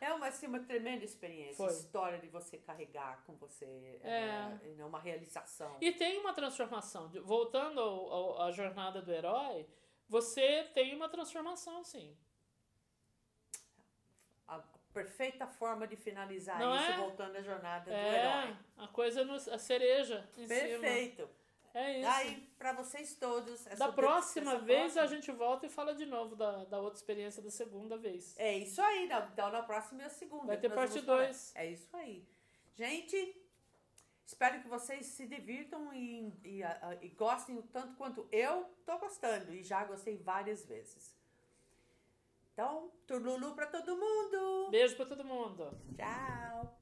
É 0.02 0.14
uma, 0.14 0.28
assim, 0.28 0.47
uma 0.47 0.60
tremenda 0.60 1.04
experiência. 1.04 1.56
Foi. 1.58 1.68
História 1.74 2.20
de 2.20 2.28
você 2.28 2.58
carregar 2.58 3.24
com 3.26 3.36
você. 3.36 3.66
É. 4.02 4.58
É, 4.80 4.86
uma 4.86 5.00
realização. 5.00 5.78
e 5.82 5.91
tem 5.91 6.18
uma 6.20 6.34
transformação. 6.34 7.10
Voltando 7.24 7.80
ao- 7.82 8.12
ao- 8.12 8.41
à 8.43 8.52
jornada 8.52 9.02
do 9.02 9.12
herói, 9.12 9.68
você 10.08 10.64
tem 10.74 10.95
uma 10.95 11.10
transformação, 11.10 11.84
sim. 11.84 12.16
A 14.47 14.60
perfeita 14.93 15.45
forma 15.47 15.88
de 15.88 15.95
finalizar 15.95 16.58
Não 16.60 16.76
isso, 16.76 16.91
é? 16.91 16.97
voltando 16.97 17.36
à 17.36 17.41
jornada 17.41 17.86
do 17.86 17.95
É, 17.95 18.20
herói. 18.45 18.58
a 18.78 18.88
coisa, 18.88 19.24
no, 19.24 19.36
a 19.36 19.58
cereja 19.60 20.28
em 20.38 20.47
cima. 20.47 21.38
É 21.82 21.99
isso. 21.99 22.09
Daí, 22.09 22.49
pra 22.57 22.73
vocês 22.73 23.15
todos. 23.15 23.65
essa 23.67 23.75
Da 23.88 23.91
próxima 23.91 24.57
vez 24.59 24.97
a 24.97 25.01
próxima- 25.01 25.07
gente 25.07 25.32
volta 25.32 25.65
e 25.65 25.69
fala 25.69 25.93
de 25.95 26.05
novo 26.05 26.36
da, 26.36 26.65
da 26.65 26.80
outra 26.80 26.97
experiência 26.99 27.41
da 27.41 27.49
segunda 27.51 27.97
vez. 27.97 28.36
É 28.38 28.57
isso 28.57 28.82
aí, 28.82 29.07
na, 29.07 29.19
então 29.32 29.49
na 29.51 29.63
próxima 29.63 30.01
e 30.01 30.05
a 30.05 30.09
segunda. 30.09 30.47
Vai 30.47 30.57
ter 30.57 30.69
parte 30.69 30.89
vamos 30.93 31.05
falar. 31.05 31.17
dois. 31.25 31.51
É 31.55 31.65
isso 31.67 31.95
aí. 31.95 32.27
Gente, 32.75 33.41
espero 34.25 34.61
que 34.61 34.67
vocês 34.67 35.05
se 35.05 35.25
divirtam 35.27 35.93
e, 35.93 36.34
e, 36.43 36.63
a- 36.63 36.80
a- 36.82 36.95
e 37.03 37.09
gostem 37.09 37.57
o 37.57 37.63
tanto 37.63 37.95
quanto 37.95 38.27
eu 38.32 38.65
tô 38.86 38.97
gostando. 38.97 39.53
E 39.53 39.63
já 39.63 39.84
gostei 39.86 40.17
várias 40.17 40.65
vezes. 40.65 41.17
Então, 42.53 42.91
turlulu 43.07 43.53
pra 43.55 43.67
todo 43.67 43.95
mundo. 43.95 44.69
Beijo 44.69 44.95
pra 44.97 45.05
todo 45.05 45.23
mundo. 45.23 45.80
Tchau. 45.95 46.78